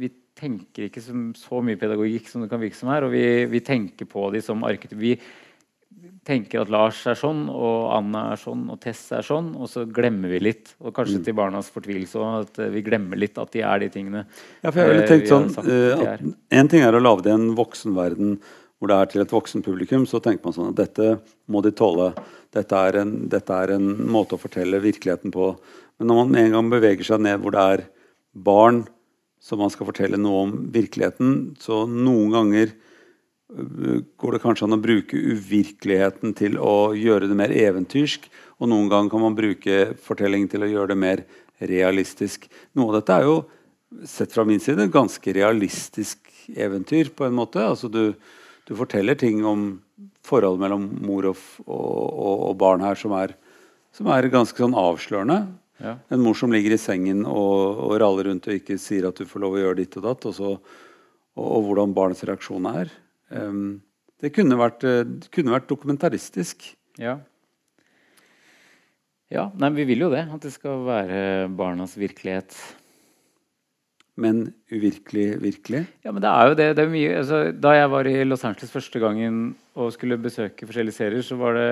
vi 0.00 0.10
tenker 0.40 0.88
ikke 0.88 1.02
så, 1.04 1.14
så 1.38 1.60
mye 1.64 1.78
pedagogikk 1.78 2.30
som 2.30 2.42
det 2.42 2.50
kan 2.50 2.62
virke 2.62 2.78
som 2.78 2.90
her. 2.92 3.06
Og 3.06 3.14
vi, 3.14 3.24
vi 3.52 3.62
tenker 3.66 4.08
på 4.10 4.26
de 4.34 4.42
som 4.44 4.66
arketyper. 4.66 5.00
Vi 5.00 5.14
tenker 6.26 6.62
at 6.62 6.70
Lars 6.72 7.00
er 7.08 7.18
sånn, 7.18 7.44
og 7.50 7.90
Anna 7.96 8.30
er 8.32 8.40
sånn, 8.40 8.64
og 8.72 8.78
Tess 8.82 9.02
er 9.16 9.26
sånn, 9.26 9.50
og 9.58 9.68
så 9.72 9.84
glemmer 9.88 10.32
vi 10.32 10.40
litt. 10.42 10.72
Og 10.80 10.94
kanskje 10.96 11.20
til 11.26 11.36
barnas 11.36 11.70
fortvilelse 11.72 12.20
òg, 12.20 12.46
at 12.46 12.62
eh, 12.62 12.72
vi 12.74 12.84
glemmer 12.86 13.20
litt 13.20 13.38
at 13.40 13.52
de 13.54 13.64
er 13.66 13.82
de 13.82 13.90
tingene. 13.92 14.24
Ja, 14.62 14.70
for 14.70 14.82
jeg 14.82 14.92
ville 14.92 15.04
eh, 15.04 15.10
tenkt 15.10 15.30
sånn 15.30 15.50
eh. 15.64 16.16
En 16.60 16.70
ting 16.70 16.84
er 16.86 16.96
å 16.96 17.02
lage 17.02 17.32
en 17.34 17.50
voksenverden 17.58 18.38
hvor 18.80 18.88
det 18.88 18.96
er 18.96 19.10
til 19.12 19.22
et 19.22 19.32
voksen 19.32 19.62
publikum. 19.64 20.06
Så 20.08 20.22
tenker 20.24 20.48
man 20.48 20.56
sånn 20.56 20.70
at 20.72 20.78
dette 20.80 21.18
må 21.52 21.60
de 21.64 21.72
tåle. 21.76 22.14
Dette 22.56 22.78
er 22.88 23.02
en, 23.02 23.12
dette 23.30 23.52
er 23.52 23.74
en 23.76 23.90
måte 24.08 24.38
å 24.38 24.40
fortelle 24.40 24.80
virkeligheten 24.82 25.34
på. 25.34 25.52
Men 26.00 26.08
når 26.08 26.20
man 26.20 26.38
en 26.40 26.54
gang 26.56 26.70
beveger 26.72 27.10
seg 27.10 27.20
ned 27.26 27.42
hvor 27.42 27.54
det 27.54 27.66
er 27.74 27.84
barn 28.32 28.86
som 29.40 29.60
man 29.60 29.72
skal 29.72 29.88
fortelle 29.88 30.20
noe 30.20 30.46
om 30.46 30.54
virkeligheten, 30.72 31.58
så 31.60 31.82
noen 31.88 32.32
ganger 32.32 32.72
øh, 32.72 34.00
går 34.20 34.36
det 34.36 34.42
kanskje 34.46 34.66
an 34.66 34.76
å 34.76 34.80
bruke 34.80 35.20
uvirkeligheten 35.20 36.34
til 36.40 36.56
å 36.60 36.92
gjøre 36.96 37.28
det 37.28 37.36
mer 37.36 37.52
eventyrsk. 37.52 38.28
Og 38.60 38.72
noen 38.72 38.88
ganger 38.92 39.12
kan 39.12 39.24
man 39.24 39.36
bruke 39.36 39.78
fortellingen 40.00 40.48
til 40.52 40.64
å 40.64 40.72
gjøre 40.72 40.94
det 40.94 41.00
mer 41.04 41.24
realistisk. 41.60 42.48
Noe 42.76 42.94
av 42.94 43.00
dette 43.00 43.20
er 43.20 43.28
jo, 43.28 43.38
sett 44.08 44.32
fra 44.32 44.44
min 44.48 44.60
side, 44.62 44.88
ganske 44.92 45.36
realistisk 45.36 46.28
eventyr 46.56 47.12
på 47.16 47.26
en 47.26 47.36
måte. 47.36 47.60
Altså 47.60 47.92
du, 47.92 48.14
du 48.70 48.76
forteller 48.78 49.18
ting 49.18 49.42
om 49.42 49.80
forholdet 50.22 50.62
mellom 50.62 50.84
mor 51.02 51.26
og, 51.32 51.38
og, 51.66 52.34
og, 52.46 52.52
barn 52.60 52.84
her 52.86 52.98
som 52.98 53.16
er, 53.18 53.34
som 53.96 54.06
er 54.14 54.28
ganske 54.30 54.62
sånn 54.62 54.76
avslørende. 54.78 55.40
Ja. 55.82 55.96
En 56.14 56.22
mor 56.22 56.36
som 56.38 56.54
ligger 56.54 56.76
i 56.76 56.78
sengen 56.78 57.24
og, 57.26 57.80
og 57.82 57.96
raller 57.98 58.28
rundt 58.30 58.46
og 58.46 58.54
ikke 58.54 58.78
sier 58.78 59.08
at 59.08 59.18
du 59.18 59.26
får 59.26 59.42
lov 59.42 59.56
å 59.56 59.62
gjøre 59.64 59.80
ditt 59.80 59.96
og 59.98 60.06
datt, 60.06 60.28
og, 60.30 60.36
så, 60.36 60.52
hvordan 61.34 61.96
barnets 61.96 62.22
reaksjon 62.28 62.68
er. 62.70 62.92
Um, 63.34 63.80
det 64.22 64.30
kunne 64.36 64.58
vært, 64.60 64.86
eh, 64.86 65.02
det 65.02 65.32
kunne 65.34 65.56
vært 65.56 65.70
dokumentaristisk. 65.72 66.68
Ja. 67.00 67.16
ja. 69.32 69.48
Nei, 69.58 69.72
vi 69.80 69.88
vil 69.88 70.04
jo 70.04 70.12
det. 70.12 70.28
At 70.30 70.44
det 70.46 70.52
skal 70.54 70.84
være 70.86 71.22
barnas 71.58 71.96
virkelighet. 71.98 72.54
Men 74.20 74.42
uvirkelig 74.72 75.38
virkelig. 75.40 75.84
Ja, 76.04 76.12
men 76.12 76.22
det 76.24 76.30
er 76.30 76.48
jo 76.50 76.56
det. 76.58 76.68
det 76.76 76.84
er 76.84 76.92
mye, 76.92 77.12
altså, 77.20 77.40
da 77.54 77.74
jeg 77.76 77.90
var 77.92 78.08
i 78.10 78.16
Los 78.26 78.44
Angeles 78.44 78.72
første 78.74 79.02
gangen 79.02 79.40
og 79.78 79.92
skulle 79.94 80.18
besøke 80.20 80.66
forskjellige 80.68 80.98
serier, 80.98 81.24
så 81.24 81.38
var 81.40 81.56
det 81.56 81.70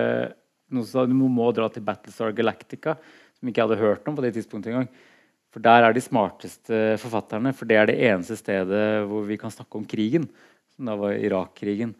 noen 0.70 0.86
som 0.86 1.02
sa 1.02 1.06
du 1.08 1.16
må 1.16 1.50
dra 1.56 1.68
til 1.72 1.84
Battlestar 1.84 2.34
Galactica, 2.36 2.96
som 3.38 3.50
ikke 3.50 3.62
jeg 3.62 3.68
hadde 3.68 3.82
hørt 3.82 4.08
om 4.08 4.16
på 4.16 4.24
det 4.24 4.34
tidspunktet 4.36 4.72
engang. 4.72 4.90
For 5.54 5.64
der 5.64 5.86
er 5.86 5.96
de 5.96 6.04
smarteste 6.04 6.98
forfatterne, 7.00 7.54
for 7.56 7.68
det 7.68 7.78
er 7.80 7.88
det 7.88 7.98
eneste 8.10 8.36
stedet 8.36 8.82
hvor 9.08 9.24
vi 9.26 9.38
kan 9.40 9.52
snakke 9.52 9.80
om 9.80 9.86
krigen. 9.88 10.28
Som 10.76 10.90
da 10.90 10.96
var 10.98 11.16
Irak-krigen. 11.16 11.94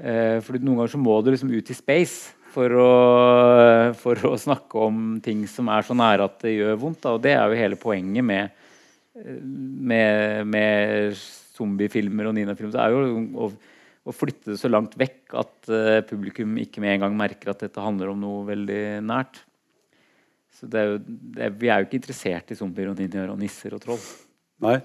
Eh, 0.00 0.40
for 0.42 0.56
noen 0.58 0.80
ganger 0.80 0.94
så 0.94 1.00
må 1.00 1.18
du 1.22 1.30
liksom 1.30 1.52
ut 1.52 1.70
i 1.70 1.76
space 1.76 2.32
for 2.54 2.72
å, 2.80 2.90
for 3.98 4.18
å 4.26 4.34
snakke 4.40 4.80
om 4.88 5.18
ting 5.22 5.44
som 5.50 5.68
er 5.70 5.86
så 5.86 5.94
nære 5.98 6.26
at 6.26 6.40
det 6.46 6.56
gjør 6.56 6.80
vondt. 6.80 7.02
Da. 7.04 7.14
Og 7.14 7.22
det 7.22 7.34
er 7.36 7.44
jo 7.46 7.60
hele 7.60 7.78
poenget 7.78 8.26
med 8.26 8.63
med, 9.14 10.46
med 10.50 11.14
zombiefilmer 11.54 12.28
og 12.30 12.36
Nina-filmer, 12.36 12.74
så 12.74 12.82
er 12.82 12.94
jo 12.94 13.22
å, 13.44 13.50
å 14.04 14.14
flytte 14.14 14.54
det 14.54 14.60
så 14.60 14.70
langt 14.70 14.96
vekk 14.98 15.36
at 15.38 15.70
uh, 15.70 16.00
publikum 16.08 16.56
ikke 16.62 16.82
med 16.82 16.96
en 16.96 17.06
gang 17.06 17.18
merker 17.18 17.52
at 17.52 17.62
dette 17.62 17.82
handler 17.82 18.10
om 18.12 18.22
noe 18.24 18.42
veldig 18.48 18.82
nært. 19.06 19.44
Så 20.54 20.70
det 20.70 20.80
er 20.80 20.90
jo, 20.92 20.98
det 21.06 21.46
er, 21.46 21.54
vi 21.58 21.70
er 21.70 21.82
jo 21.82 21.88
ikke 21.88 22.00
interessert 22.00 22.50
i 22.54 22.58
zombier 22.58 22.90
og 22.90 22.98
ninjaer 22.98 23.32
og 23.32 23.40
nisser 23.40 23.74
og 23.74 23.82
troll. 23.82 24.02
Nei, 24.64 24.78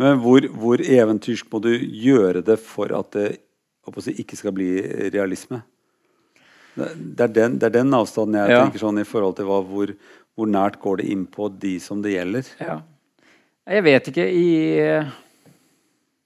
men 0.00 0.18
hvor, 0.22 0.46
hvor 0.58 0.80
eventyrsk 0.80 1.50
må 1.52 1.60
du 1.62 1.70
gjøre 1.76 2.42
det 2.44 2.56
for 2.62 2.92
at 2.96 3.12
det 3.14 3.28
si, 4.02 4.14
ikke 4.22 4.38
skal 4.40 4.54
bli 4.56 4.70
realisme? 5.14 5.60
Det, 6.74 6.88
det, 6.96 7.26
er, 7.28 7.34
den, 7.36 7.58
det 7.60 7.68
er, 7.68 7.74
den, 7.76 7.94
avstanden 7.94 8.40
jeg 8.40 8.56
ja. 8.56 8.64
tenker 8.64 8.82
sånn 8.82 8.98
i 8.98 9.06
forhold 9.06 9.36
til 9.38 9.46
hva, 9.46 9.60
hvor, 9.68 9.92
hvor, 10.34 10.50
nært 10.50 10.80
går 10.82 10.98
det 11.00 11.12
inn 11.12 11.28
på 11.30 11.46
de 11.62 11.76
som 11.82 12.00
det 12.02 12.16
gjelder. 12.16 12.48
Ja. 12.58 12.80
Jeg 13.64 13.84
vet 13.84 14.10
ikke 14.10 14.26
i 14.28 14.48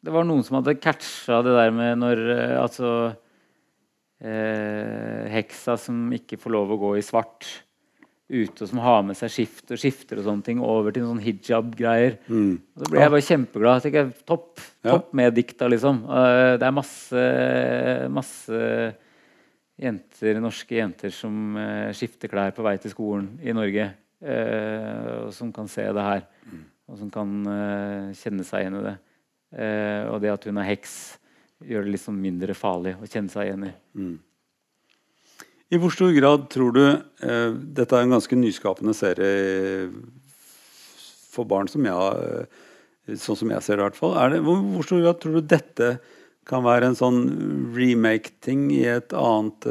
Det 0.02 0.14
var 0.14 0.26
noen 0.26 0.42
som 0.46 0.58
hadde 0.58 0.78
catcha 0.82 1.38
det 1.46 1.54
der 1.54 1.72
med 1.74 2.00
når 2.02 2.22
eh, 2.34 2.56
Altså 2.58 2.90
eh, 4.18 5.28
Heksa 5.30 5.78
som 5.78 6.08
ikke 6.16 6.40
får 6.40 6.54
lov 6.56 6.74
å 6.74 6.80
gå 6.82 6.92
i 6.98 7.06
svart 7.06 7.46
ute 8.28 8.64
og 8.64 8.68
som 8.68 8.80
har 8.84 9.04
med 9.08 9.16
seg 9.16 9.30
skift 9.32 9.70
og 9.72 9.80
skifter 9.80 10.18
og 10.20 10.26
sånne 10.26 10.44
ting 10.44 10.58
over 10.60 10.92
til 10.92 11.06
sånn 11.08 11.22
hijab-greier. 11.24 12.18
Mm. 12.28 12.58
Da 12.76 12.90
ble 12.90 13.00
jeg 13.00 13.12
bare 13.14 13.24
kjempeglad. 13.24 13.86
Jeg, 13.88 14.10
topp 14.28 14.60
topp 14.84 15.14
med 15.16 15.32
dikta, 15.32 15.64
liksom. 15.72 16.02
Uh, 16.04 16.58
det 16.60 16.66
er 16.68 16.74
masse, 16.76 17.22
masse 18.12 18.60
jenter, 19.80 20.42
norske 20.44 20.76
jenter 20.76 21.14
som 21.14 21.56
uh, 21.56 21.88
skifter 21.96 22.28
klær 22.28 22.52
på 22.52 22.66
vei 22.68 22.76
til 22.82 22.92
skolen 22.92 23.30
i 23.40 23.56
Norge. 23.56 23.88
Og 24.18 25.32
som 25.32 25.54
kan 25.54 25.70
se 25.72 25.86
det 25.94 26.04
her. 26.04 26.26
Mm. 26.50 26.66
Og 26.88 26.96
som 27.00 27.10
kan 27.12 27.32
kjenne 28.16 28.44
seg 28.48 28.64
igjen 28.64 28.78
i 28.78 28.84
det. 28.86 28.94
og 30.08 30.22
det 30.22 30.30
at 30.32 30.46
hun 30.48 30.60
er 30.60 30.70
heks, 30.70 30.94
gjør 31.64 31.86
det 31.86 31.94
liksom 31.96 32.18
mindre 32.22 32.54
farlig 32.56 32.94
å 32.96 33.08
kjenne 33.08 33.32
seg 33.32 33.48
igjen 33.50 33.66
i. 33.68 33.72
Mm. 33.98 34.16
I 35.68 35.80
hvor 35.80 35.92
stor 35.92 36.14
grad 36.16 36.46
tror 36.52 36.72
du 36.72 36.84
uh, 36.86 37.50
Dette 37.52 37.92
er 37.96 38.06
en 38.06 38.14
ganske 38.16 38.38
nyskapende 38.38 38.94
serie 38.96 39.90
for 41.28 41.46
barn, 41.48 41.68
som 41.70 41.84
jeg, 41.84 42.46
sånn 43.20 43.36
som 43.38 43.50
jeg 43.52 43.62
ser 43.62 43.76
det. 43.76 43.82
i 43.84 43.86
hvert 43.86 43.98
fall. 43.98 44.16
Det, 44.32 44.40
hvor, 44.42 44.62
hvor, 44.72 44.86
stor 44.86 45.02
grad 45.04 45.20
tror 45.22 45.36
du 45.36 45.50
dette 45.52 45.90
kan 46.48 46.64
være 46.64 46.88
en 46.88 46.96
sånn 46.98 47.20
remake-ting 47.76 48.64
i 48.74 48.80
et 48.90 49.14
annet 49.14 49.68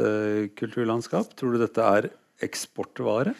kulturlandskap? 0.56 1.34
Tror 1.36 1.52
du 1.52 1.60
dette 1.60 1.84
er 1.84 2.08
eksportvare? 2.46 3.34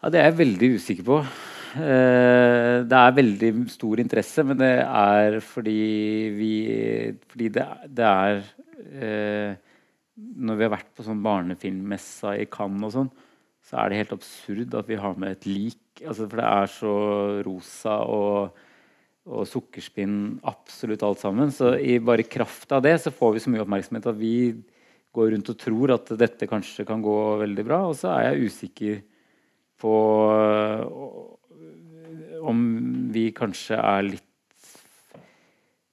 Ja, 0.00 0.08
Det 0.14 0.22
er 0.22 0.30
jeg 0.30 0.38
veldig 0.38 0.70
usikker 0.78 1.08
på. 1.10 1.18
Eh, 1.70 2.76
det 2.90 2.98
er 2.98 3.16
veldig 3.16 3.50
stor 3.70 4.00
interesse, 4.02 4.42
men 4.46 4.58
det 4.58 4.72
er 4.82 5.36
fordi 5.44 5.80
vi 6.34 6.54
Fordi 7.30 7.50
det, 7.54 7.66
det 7.86 8.06
er 8.06 8.40
eh, 8.90 9.58
når 10.20 10.56
vi 10.58 10.66
har 10.66 10.72
vært 10.74 10.90
på 10.96 11.04
sånn 11.06 11.22
barnefilmmessa 11.24 12.34
i 12.40 12.48
Cannes 12.50 12.90
og 12.90 12.96
sånn, 12.96 13.12
så 13.64 13.78
er 13.80 13.90
det 13.90 14.00
helt 14.00 14.16
absurd 14.16 14.74
at 14.76 14.88
vi 14.90 14.98
har 15.00 15.14
med 15.16 15.36
et 15.36 15.46
lik. 15.48 16.02
Altså, 16.02 16.26
for 16.26 16.40
det 16.40 16.48
er 16.48 16.72
så 16.74 16.94
rosa 17.46 17.94
og, 18.10 18.58
og 19.30 19.46
sukkerspinn, 19.48 20.18
absolutt 20.50 21.04
alt 21.06 21.22
sammen. 21.22 21.52
Så 21.54 21.72
i 21.78 21.98
bare 22.02 22.26
kraft 22.28 22.72
av 22.76 22.82
det 22.84 22.96
så 23.00 23.14
får 23.14 23.36
vi 23.36 23.44
så 23.44 23.52
mye 23.52 23.64
oppmerksomhet 23.64 24.10
at 24.10 24.18
vi 24.18 24.34
går 25.16 25.32
rundt 25.34 25.52
og 25.52 25.60
tror 25.60 25.94
at 25.96 26.12
dette 26.20 26.48
kanskje 26.50 26.86
kan 26.88 27.02
gå 27.04 27.16
veldig 27.40 27.66
bra. 27.66 27.82
Og 27.88 27.96
så 28.00 28.12
er 28.16 28.28
jeg 28.28 28.50
usikker 28.50 29.00
på 29.80 29.94
om 32.40 32.60
vi 33.12 33.30
kanskje 33.36 33.78
er 33.78 34.06
litt 34.06 34.26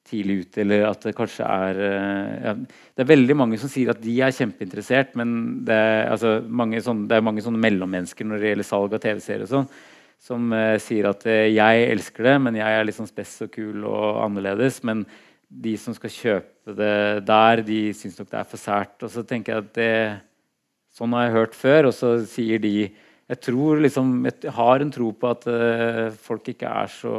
tidlig 0.07 0.37
ute, 0.45 0.61
eller 0.63 0.85
at 0.87 1.03
det 1.03 1.13
kanskje 1.17 1.47
er 1.47 1.81
eh, 1.83 2.31
ja, 2.45 2.53
Det 2.95 3.03
er 3.03 3.11
veldig 3.11 3.35
mange 3.37 3.59
som 3.61 3.71
sier 3.71 3.91
at 3.91 4.01
de 4.01 4.15
er 4.23 4.33
kjempeinteressert, 4.35 5.13
men 5.19 5.35
det 5.67 5.75
er, 5.75 6.07
altså, 6.13 6.37
mange, 6.47 6.81
sånne, 6.83 7.07
det 7.09 7.17
er 7.17 7.25
mange 7.27 7.43
sånne 7.45 7.61
mellommennesker 7.61 8.27
når 8.27 8.41
det 8.41 8.51
gjelder 8.53 8.69
salg 8.69 8.95
av 8.95 9.03
TV-serier 9.03 9.49
sånn, 9.51 9.67
som 10.27 10.53
uh, 10.55 10.77
sier 10.81 11.09
at 11.11 11.27
uh, 11.29 11.43
jeg 11.51 11.89
elsker 11.91 12.31
det, 12.31 12.37
men 12.45 12.57
jeg 12.57 12.77
er 12.77 12.87
litt 12.87 12.97
sånn 12.97 13.09
spess 13.09 13.35
og 13.45 13.51
kul 13.53 13.83
og 13.85 14.23
annerledes. 14.23 14.79
Men 14.87 15.03
de 15.47 15.75
som 15.79 15.93
skal 15.95 16.13
kjøpe 16.13 16.73
det 16.77 16.95
der, 17.27 17.61
de 17.67 17.81
syns 17.95 18.17
nok 18.17 18.31
det 18.31 18.39
er 18.39 18.49
for 18.49 18.61
sært. 18.61 18.95
Og 19.05 19.13
så 19.13 19.23
tenker 19.27 19.53
jeg 19.53 19.67
at 19.67 19.75
det 19.77 19.91
Sånn 20.97 21.11
har 21.13 21.27
jeg 21.27 21.33
hørt 21.35 21.53
før, 21.53 21.87
og 21.91 21.93
så 21.93 22.07
sier 22.25 22.57
de 22.57 22.87
Jeg 23.27 23.41
tror 23.43 23.81
liksom 23.83 24.25
Jeg 24.25 24.53
har 24.55 24.81
en 24.81 24.91
tro 24.91 25.11
på 25.11 25.31
at 25.33 25.47
uh, 25.51 26.07
folk 26.15 26.47
ikke 26.53 26.69
er 26.69 26.91
så 26.91 27.15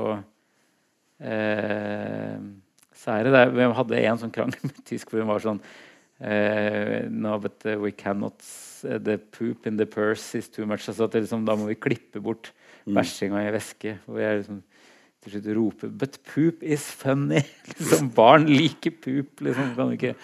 sære. 2.98 3.32
Det, 3.34 3.42
vi 3.56 3.68
hadde 3.80 4.00
en 4.06 4.20
sånn 4.22 4.34
krangel 4.34 4.62
med 4.68 4.80
tysk 4.88 5.12
hvor 5.12 5.22
hun 5.22 5.30
var 5.32 5.44
sånn 5.44 5.60
uh, 5.60 7.08
No, 7.10 7.36
but 7.42 7.64
uh, 7.66 7.76
we 7.82 7.92
cannot 7.94 8.38
uh, 8.86 8.98
The 9.02 9.18
poop 9.18 9.66
in 9.66 9.78
the 9.80 9.86
purse 9.86 10.38
is 10.38 10.48
too 10.48 10.66
much. 10.66 10.88
Altså 10.88 11.10
liksom, 11.12 11.46
da 11.48 11.56
må 11.58 11.68
vi 11.70 11.78
klippe 11.78 12.22
bort 12.22 12.52
mm. 12.86 12.94
bæsjinga 12.96 13.46
i 13.46 13.54
væske. 13.54 13.98
Og 14.10 14.22
jeg 14.22 14.42
liksom 14.42 14.62
til 15.18 15.34
slutt 15.34 15.50
roper 15.56 15.90
But 15.90 16.20
poop 16.30 16.62
is 16.62 16.86
funny! 16.94 17.42
liksom, 17.74 18.12
barn 18.14 18.48
liker 18.50 18.94
poop. 19.02 19.42
Liksom, 19.44 19.74
kan 19.78 19.92
ikke 19.96 20.14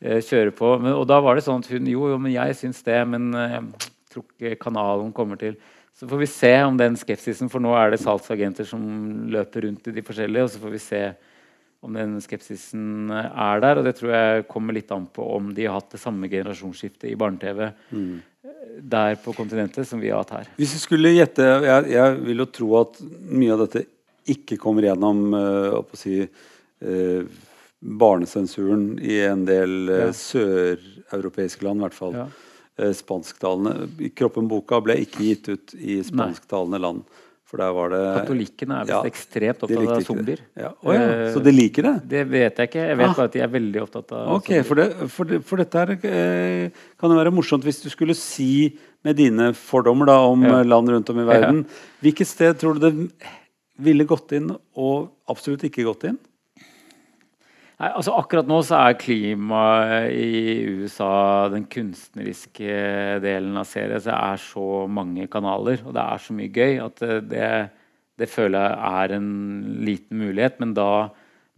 kjøre 0.00 0.52
på. 0.56 0.74
Men, 0.80 0.94
og 0.96 1.06
da 1.10 1.20
var 1.22 1.36
det 1.36 1.46
sånn 1.46 1.64
at 1.64 1.70
hun 1.70 1.88
Jo, 1.90 2.08
jo, 2.14 2.20
men 2.20 2.32
jeg 2.34 2.56
syns 2.58 2.80
det, 2.86 3.00
men 3.08 3.30
jeg 3.36 3.66
tror 4.10 4.26
ikke 4.26 4.58
kanalen 4.66 5.14
kommer 5.16 5.40
til 5.40 5.58
så 6.00 6.08
får 6.08 6.16
vi 6.16 6.26
se 6.26 6.52
om 6.64 6.78
den 6.80 6.96
skepsisen, 6.96 7.50
for 7.52 7.60
nå 7.60 7.74
er 7.76 7.92
det 7.92 8.00
salgsagenter 8.00 8.64
som 8.64 8.80
løper 9.32 9.66
rundt 9.66 9.90
i 9.90 9.92
de 9.92 10.04
forskjellige. 10.06 10.46
og 10.46 10.52
så 10.52 10.62
får 10.62 10.72
vi 10.72 10.80
se 10.80 11.02
om 11.84 11.96
den 11.96 12.14
skepsisen 12.24 13.12
er 13.12 13.60
der. 13.60 13.80
Og 13.80 13.84
det 13.84 13.94
tror 13.98 14.14
jeg 14.14 14.46
kommer 14.48 14.76
litt 14.76 14.90
an 14.96 15.04
på 15.12 15.26
om 15.36 15.52
de 15.56 15.66
har 15.66 15.76
hatt 15.76 15.92
det 15.92 16.00
samme 16.00 16.30
generasjonsskiftet 16.32 17.10
i 17.10 17.18
barne-TV 17.20 17.70
mm. 17.90 18.16
der 18.94 19.20
på 19.20 19.36
kontinentet 19.36 19.88
som 19.88 20.00
vi 20.00 20.12
har 20.12 20.24
hatt 20.24 20.34
her. 20.38 20.50
Hvis 20.56 20.72
vi 20.78 20.82
skulle 20.86 21.12
gjette 21.12 21.44
Jeg, 21.44 21.90
jeg 21.92 22.18
vil 22.24 22.44
jo 22.46 22.50
tro 22.60 22.72
at 22.80 23.00
mye 23.28 23.54
av 23.56 23.64
dette 23.66 23.86
ikke 24.30 24.60
kommer 24.60 24.88
gjennom 24.88 25.34
uh, 25.34 25.96
si, 25.98 26.20
uh, 26.24 27.40
barnesensuren 27.80 28.94
i 29.04 29.20
en 29.26 29.44
del 29.48 29.80
ja. 29.88 30.12
søreuropeiske 30.16 31.64
land, 31.66 31.80
i 31.80 31.88
hvert 31.88 31.96
fall. 31.96 32.22
Ja. 32.24 32.30
Uh, 32.78 32.92
spansktalende. 32.96 33.88
Kroppen-boka 34.16 34.78
ble 34.84 35.00
ikke 35.06 35.24
gitt 35.26 35.50
ut 35.50 35.74
i 35.78 35.98
spansktalende 36.06 36.80
land. 36.80 37.02
For 37.50 37.58
der 37.58 37.72
var 37.74 37.90
det 37.90 38.00
Katolikkene 38.14 38.76
er 38.78 38.86
visst 38.86 38.94
ja, 38.94 39.00
ekstremt 39.10 39.64
opptatt 39.66 39.88
av 39.90 40.04
zombier. 40.06 40.42
Ja. 40.54 40.68
Oh, 40.86 40.92
ja. 40.94 41.08
Så 41.34 41.42
de 41.42 41.50
liker 41.50 41.88
det? 41.88 41.94
Det 42.12 42.20
vet 42.30 42.60
jeg 42.62 42.70
ikke. 42.70 42.84
Jeg 42.92 42.98
vet 43.00 43.08
ah. 43.08 43.16
bare 43.16 43.26
at 43.26 43.34
de 43.34 43.42
er 43.42 43.50
veldig 43.56 43.82
opptatt 43.82 44.14
av 44.14 44.30
Ok, 44.36 44.52
for, 44.68 44.78
det, 44.78 45.08
for, 45.10 45.26
det, 45.32 45.40
for, 45.48 45.62
dette 45.64 45.82
her 45.82 45.92
eh, 45.96 46.84
kan 47.00 47.10
det 47.10 47.18
være 47.18 47.34
morsomt 47.34 47.66
hvis 47.66 47.82
du 47.82 47.88
skulle 47.90 48.14
si 48.14 48.78
med 49.02 49.18
dine 49.18 49.50
fordommer 49.58 50.12
da, 50.12 50.20
om 50.30 50.46
ja. 50.46 50.60
land 50.62 50.94
rundt 50.94 51.10
om 51.10 51.18
i 51.18 51.26
verden 51.26 51.64
Hvilket 52.04 52.30
sted 52.30 52.60
tror 52.60 52.78
du 52.78 52.86
det 52.86 52.94
ville 53.80 54.06
gått 54.06 54.36
inn, 54.36 54.52
og 54.78 55.10
absolutt 55.32 55.64
ikke 55.66 55.88
gått 55.88 56.06
inn? 56.06 56.20
Nei, 57.80 57.88
altså 57.96 58.12
Akkurat 58.20 58.48
nå 58.48 58.58
så 58.66 58.76
er 58.76 58.98
klimaet 59.00 60.12
i 60.12 60.80
USA, 60.82 61.48
den 61.48 61.64
kunstneriske 61.70 62.74
delen 63.24 63.56
av 63.56 63.64
serien, 63.68 64.02
så 64.04 64.12
er 64.12 64.42
så 64.42 64.64
mange 64.92 65.24
kanaler, 65.32 65.80
og 65.86 65.96
det 65.96 66.04
er 66.04 66.20
så 66.20 66.36
mye 66.36 66.52
gøy 66.52 66.76
at 66.84 67.00
det, 67.30 67.48
det 68.20 68.28
føler 68.28 68.66
jeg 68.66 69.00
er 69.00 69.16
en 69.16 69.30
liten 69.88 70.20
mulighet. 70.20 70.60
Men 70.60 70.76
da 70.76 70.90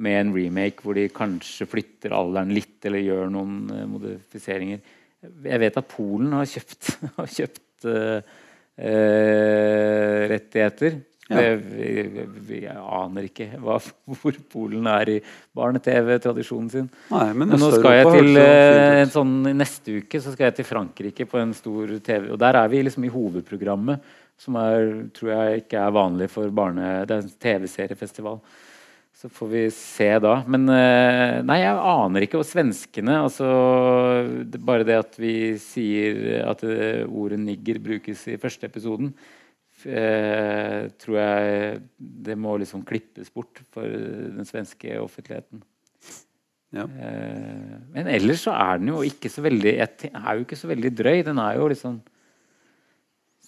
med 0.02 0.20
en 0.20 0.32
remake 0.36 0.86
hvor 0.86 0.94
de 0.98 1.08
kanskje 1.10 1.66
flytter 1.66 2.14
alderen 2.14 2.54
litt, 2.54 2.78
eller 2.86 3.02
gjør 3.02 3.34
noen 3.34 3.58
uh, 3.72 3.82
modifiseringer. 3.90 4.78
Jeg 5.22 5.62
vet 5.62 5.78
at 5.78 5.90
Polen 5.90 6.38
har 6.38 6.46
kjøpt, 6.54 6.92
har 7.18 7.34
kjøpt 7.34 7.88
uh, 7.90 8.34
uh, 8.78 10.20
rettigheter 10.30 11.02
ja. 11.32 12.62
Jeg 12.62 12.76
aner 12.98 13.28
ikke 13.28 13.48
hva, 13.62 13.78
hvor 14.22 14.38
Polen 14.52 14.88
er 14.92 15.12
i 15.14 15.18
barne-TV-tradisjonen 15.56 16.72
sin. 16.72 16.88
Nei, 17.12 17.28
men, 17.34 17.52
men 17.54 17.62
nå 17.62 17.70
skal 17.74 17.98
jeg 17.98 18.10
til 18.16 18.40
eh, 18.42 19.02
en 19.02 19.12
sånn, 19.12 19.36
Neste 19.56 20.00
uke 20.02 20.22
så 20.22 20.34
skal 20.34 20.50
jeg 20.50 20.60
til 20.60 20.68
Frankrike 20.68 21.28
på 21.28 21.40
en 21.40 21.54
stor 21.56 21.94
TV. 22.04 22.32
Og 22.34 22.40
der 22.42 22.58
er 22.62 22.72
vi 22.72 22.82
liksom 22.86 23.06
i 23.08 23.12
hovedprogrammet, 23.12 24.12
som 24.40 24.58
er, 24.58 24.90
tror 25.14 25.32
jeg 25.34 25.64
ikke 25.64 25.80
er 25.86 25.96
vanlig 25.96 26.28
for 26.32 26.52
barne... 26.54 27.00
Det 27.06 27.16
er 27.16 27.24
en 27.24 27.34
TV-seriefestival. 27.46 28.40
Så 29.22 29.28
får 29.28 29.48
vi 29.52 29.60
se 29.70 30.08
da. 30.18 30.32
Men 30.50 30.64
eh, 30.72 31.36
nei, 31.46 31.60
jeg 31.60 31.82
aner 31.92 32.24
ikke. 32.26 32.40
Og 32.40 32.48
svenskene 32.48 33.20
altså, 33.22 33.46
Bare 34.58 34.86
det 34.88 34.96
at 34.98 35.18
vi 35.20 35.34
sier 35.62 36.42
at 36.48 36.64
eh, 36.66 37.04
ordet 37.06 37.38
'nigger' 37.38 37.78
brukes 37.84 38.26
i 38.32 38.40
første 38.40 38.66
episoden, 38.66 39.12
eh, 39.86 40.88
tror 41.02 41.18
jeg 41.18 41.82
det 41.98 42.36
må 42.38 42.56
liksom 42.60 42.84
klippes 42.86 43.32
bort 43.34 43.62
for 43.74 43.86
den 43.86 44.48
svenske 44.48 44.96
offentligheten. 45.02 45.62
Ja. 46.72 46.86
Eh, 46.86 47.74
men 47.92 48.08
ellers 48.08 48.46
så 48.46 48.54
er 48.56 48.80
den 48.80 48.92
jo 48.94 49.02
ikke 49.04 49.30
så 49.32 49.44
veldig 49.44 49.74
er 49.82 50.30
jo 50.38 50.46
ikke 50.46 50.58
så 50.58 50.70
veldig 50.70 50.92
drøy. 50.96 51.18
Den 51.26 51.40
er 51.42 51.58
jo 51.58 51.68
liksom 51.72 52.00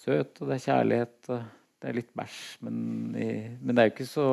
søt, 0.05 0.37
og 0.41 0.51
det 0.51 0.59
er 0.59 0.65
kjærlighet, 0.67 1.17
og 1.33 1.41
det 1.81 1.89
er 1.89 1.97
litt 1.97 2.13
bæsj, 2.17 2.37
men, 2.65 2.77
men, 3.15 3.73
det 3.73 3.81
er 3.81 3.89
jo 3.89 3.95
ikke 3.95 4.07
så 4.09 4.29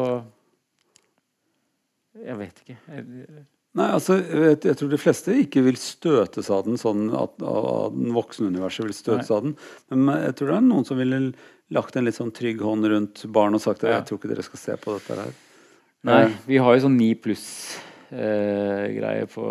Jeg 2.13 2.37
vet 2.39 2.63
ikke. 2.63 2.77
Jeg, 2.93 3.45
Nei, 3.73 3.87
altså, 3.97 4.19
jeg, 4.21 4.59
jeg 4.69 4.77
tror 4.77 4.91
de 4.93 5.01
fleste 5.01 5.35
ikke 5.41 5.63
vil 5.65 5.79
støtes 5.81 6.51
av 6.53 6.67
den 6.67 6.77
sånn 6.81 7.07
at 7.17 7.41
av 7.41 7.95
den 7.95 8.11
voksne 8.13 8.51
universet 8.53 8.85
vil 8.85 8.93
støtes 8.93 9.31
Nei. 9.31 9.39
av 9.39 9.47
den. 9.47 9.55
Men 9.89 10.11
jeg 10.27 10.35
tror 10.37 10.51
det 10.51 10.59
er 10.59 10.67
noen 10.67 10.89
som 10.89 11.01
ville 11.01 11.21
lagt 11.73 11.97
en 11.97 12.05
litt 12.07 12.15
sånn 12.19 12.33
trygg 12.35 12.61
hånd 12.65 12.85
rundt 12.93 13.25
barn 13.33 13.55
og 13.57 13.61
sagt 13.65 13.83
at 13.85 13.91
Ja. 13.91 13.97
jeg 14.01 14.07
tror 14.11 14.19
ikke 14.21 14.29
dere 14.35 14.43
skal 14.47 14.61
se 14.61 14.77
på 14.77 14.95
dette 14.99 15.17
her. 15.19 15.33
nei, 16.05 16.23
Eh, 16.25 16.37
vi 16.47 16.57
har 16.59 16.75
jo 16.77 16.81
sånn 16.89 16.99
9 16.99 17.15
pluss-greie 18.13 19.27
på, 19.33 19.47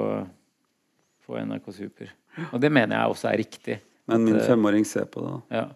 på 1.25 1.37
NRK 1.41 1.71
Super. 1.73 2.11
Og 2.53 2.59
det 2.63 2.71
mener 2.71 2.95
jeg 2.97 3.09
også 3.15 3.29
er 3.31 3.37
riktig. 3.41 3.79
Men 4.07 4.23
min 4.25 4.35
eh, 4.39 4.45
femåring 4.47 4.85
ser 4.87 5.05
på 5.11 5.21
det. 5.25 5.31
da. 5.31 5.41
Ja. 5.61 5.67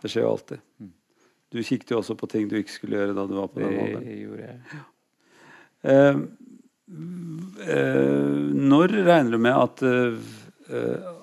Det 0.00 0.10
skjer 0.10 0.22
jo 0.24 0.30
alltid. 0.34 0.60
Mm. 0.80 0.92
Du 1.50 1.58
kikket 1.66 1.90
jo 1.90 1.98
også 2.00 2.14
på 2.16 2.28
ting 2.30 2.48
du 2.48 2.56
ikke 2.60 2.70
skulle 2.76 2.96
gjøre 3.00 3.14
da 3.16 3.26
du 3.26 3.34
var 3.36 3.48
på 3.50 3.60
den 3.60 3.72
Det 3.74 3.80
alderen. 3.80 4.04
gjorde 4.22 4.44
jeg. 4.46 4.56
Eh, 5.90 6.14
eh, 7.66 8.28
når 8.70 8.94
regner 9.06 9.30
du 9.34 9.38
med 9.38 9.56
at, 9.56 9.82
eh, 9.82 10.14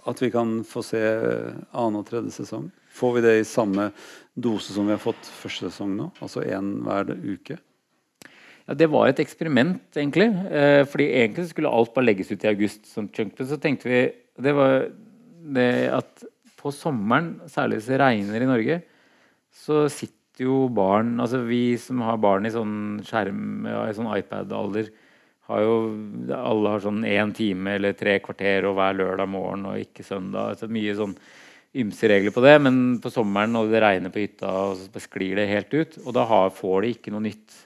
at 0.08 0.22
vi 0.24 0.32
kan 0.34 0.60
få 0.68 0.84
se 0.86 1.02
annen 1.02 2.00
og 2.00 2.08
tredje 2.08 2.34
sesong? 2.40 2.70
Får 2.98 3.16
vi 3.18 3.24
det 3.26 3.34
i 3.40 3.48
samme 3.48 3.92
dose 4.34 4.74
som 4.74 4.88
vi 4.88 4.96
har 4.96 5.02
fått 5.02 5.30
første 5.42 5.70
sesong 5.70 5.96
nå? 5.98 6.12
Altså 6.24 6.46
én 6.46 6.78
hver 6.86 7.14
uke? 7.14 7.60
Ja, 8.68 8.74
Det 8.74 8.90
var 8.92 9.08
et 9.08 9.20
eksperiment, 9.24 9.84
egentlig. 9.96 10.28
Eh, 10.52 10.84
fordi 10.86 11.12
egentlig 11.22 11.48
skulle 11.50 11.72
alt 11.72 11.94
bare 11.94 12.10
legges 12.10 12.32
ut 12.32 12.44
i 12.44 12.52
august. 12.52 12.86
som 12.86 13.10
chunk. 13.10 13.38
Så 13.38 13.60
tenkte 13.60 13.90
vi 13.90 14.12
det 14.38 14.54
var 14.54 14.90
det 15.54 15.90
at 15.90 16.24
på 16.58 16.72
sommeren, 16.74 17.40
særlig 17.48 17.80
hvis 17.80 17.90
det 17.92 18.00
regner 18.02 18.42
i 18.42 18.50
Norge, 18.50 18.82
så 19.54 19.88
sitter 19.90 20.46
jo 20.46 20.68
barn 20.70 21.20
Altså 21.20 21.40
vi 21.48 21.78
som 21.78 22.02
har 22.06 22.18
barn 22.18 22.46
i 22.46 22.54
sånn 22.54 23.02
skjerm, 23.06 23.66
ja, 23.66 23.88
i 23.88 23.96
sånn 23.98 24.10
iPad-alder, 24.12 24.92
har 25.48 25.62
jo 25.64 25.76
Alle 26.36 26.74
har 26.74 26.84
sånn 26.84 27.04
én 27.08 27.34
time 27.36 27.76
eller 27.78 27.94
tre 27.98 28.18
kvarter 28.24 28.66
og 28.68 28.76
hver 28.78 28.98
lørdag 29.00 29.30
morgen 29.32 29.66
og 29.70 29.80
ikke 29.80 30.04
søndag. 30.06 30.54
Altså 30.56 30.68
mye 30.72 30.96
sånn 30.98 31.16
ymse 31.78 32.10
regler 32.10 32.34
på 32.34 32.42
det, 32.44 32.56
men 32.64 32.78
på 33.04 33.12
sommeren 33.14 33.54
når 33.54 33.72
det 33.72 33.82
regner 33.84 34.14
på 34.14 34.24
hytta, 34.24 34.50
og 34.72 34.78
så 34.82 35.02
sklir 35.04 35.36
det 35.38 35.50
helt 35.52 35.74
ut, 35.76 35.98
og 36.06 36.14
da 36.18 36.24
har, 36.26 36.50
får 36.56 36.82
de 36.84 36.94
ikke 36.96 37.14
noe 37.14 37.26
nytt 37.28 37.58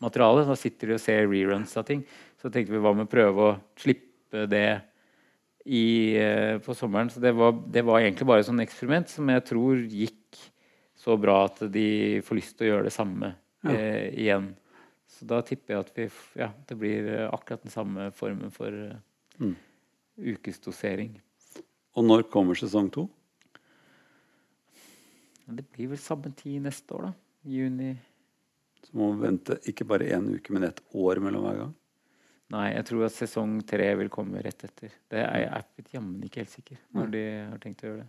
materiale. 0.00 0.46
Da 0.48 0.56
sitter 0.56 0.92
de 0.92 0.96
og 0.96 1.02
ser 1.02 1.26
reruns 1.28 1.74
av 1.76 1.84
ting. 1.88 2.04
Så 2.40 2.50
tenkte 2.54 2.72
vi 2.72 2.80
hva 2.82 2.94
med 2.96 3.08
å 3.08 3.12
prøve 3.12 3.48
å 3.48 3.56
slippe 3.78 4.46
det 4.48 4.80
i, 5.66 6.16
eh, 6.16 6.58
på 6.64 6.74
sommeren. 6.74 7.10
Så 7.12 7.20
det 7.20 7.34
var, 7.36 7.52
det 7.52 7.82
var 7.84 8.00
egentlig 8.00 8.26
bare 8.30 8.40
et 8.44 8.48
sånn 8.48 8.62
eksperiment 8.64 9.10
som 9.12 9.28
jeg 9.28 9.44
tror 9.50 9.82
gikk 9.84 10.38
så 10.98 11.18
bra 11.20 11.44
at 11.46 11.60
de 11.72 12.20
får 12.24 12.38
lyst 12.40 12.56
til 12.56 12.68
å 12.68 12.70
gjøre 12.72 12.88
det 12.88 12.94
samme 12.96 13.34
Ja. 13.64 13.70
eh, 13.74 14.08
igjen. 14.14 14.54
Så 15.18 15.26
da 15.26 15.40
tipper 15.42 15.74
jeg 15.74 15.84
at 15.84 15.96
vi, 15.98 16.08
ja, 16.38 16.52
det 16.68 16.76
blir 16.78 17.08
eh, 17.10 17.24
akkurat 17.34 17.64
den 17.66 17.74
samme 17.74 18.10
formen 18.14 18.54
for 18.54 18.70
eh, 18.72 18.96
Mm. 19.38 19.52
ukesdosering. 20.18 21.12
Og 21.94 22.04
når 22.06 22.24
kommer 22.30 22.58
sesong 22.58 22.88
to? 22.90 23.04
Det 25.48 25.64
blir 25.72 25.92
vel 25.92 26.00
samme 26.02 26.32
tid 26.36 26.62
neste 26.66 26.94
år, 26.96 27.08
da. 27.08 27.12
Juni. 27.48 27.92
Så 28.84 28.96
må 28.98 29.12
vi 29.14 29.22
vente 29.26 29.56
ikke 29.70 29.86
bare 29.88 30.08
én 30.16 30.26
uke, 30.34 30.52
men 30.54 30.66
et 30.68 30.80
år 30.94 31.20
mellom 31.24 31.46
hver 31.46 31.60
gang. 31.62 31.72
Nei, 32.52 32.66
jeg 32.74 32.84
tror 32.88 33.06
at 33.06 33.14
sesong 33.16 33.56
tre 33.68 33.88
vil 34.00 34.10
komme 34.12 34.42
rett 34.44 34.62
etter. 34.64 34.92
Det 35.10 35.20
er 35.20 35.42
jeg 35.44 35.48
er 35.60 35.90
jammen 35.94 36.22
ikke 36.24 36.42
helt 36.42 36.52
sikker 36.54 36.78
når 36.96 37.10
de 37.12 37.22
har 37.50 37.58
tenkt 37.62 37.84
å 37.84 37.90
gjøre 37.90 38.02
det. 38.02 38.08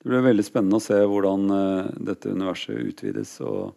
Det 0.00 0.10
blir 0.12 0.26
veldig 0.26 0.44
spennende 0.46 0.78
å 0.78 0.84
se 0.84 0.98
hvordan 1.00 1.46
uh, 1.50 1.92
dette 2.08 2.30
universet 2.30 2.76
utvides. 2.92 3.32
Og, 3.44 3.74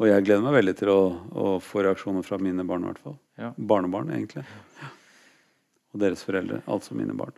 og 0.00 0.08
jeg 0.08 0.26
gleder 0.26 0.42
meg 0.42 0.56
veldig 0.56 0.74
til 0.80 0.90
å, 0.90 1.00
å 1.30 1.46
få 1.62 1.84
reaksjoner 1.86 2.26
fra 2.26 2.38
mine 2.42 2.66
barn, 2.66 2.82
i 2.82 2.90
hvert 2.90 3.02
fall. 3.04 3.16
Ja. 3.38 3.52
Barnebarn, 3.54 4.10
egentlig. 4.14 4.42
Og 5.94 6.02
deres 6.02 6.24
foreldre. 6.26 6.60
Altså 6.66 6.98
mine 6.98 7.14
barn. 7.18 7.36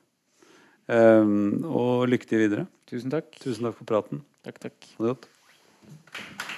Um, 0.86 1.64
og 1.66 2.06
lykke 2.08 2.28
til 2.30 2.46
videre. 2.46 2.66
Tusen 2.88 3.12
takk. 3.12 3.32
Tusen 3.42 3.68
takk 3.68 3.76
for 3.80 3.88
praten. 3.88 4.24
Takk, 4.46 4.62
takk. 4.62 4.92
Ha 4.96 5.04
det 5.04 5.16
godt. 5.16 6.54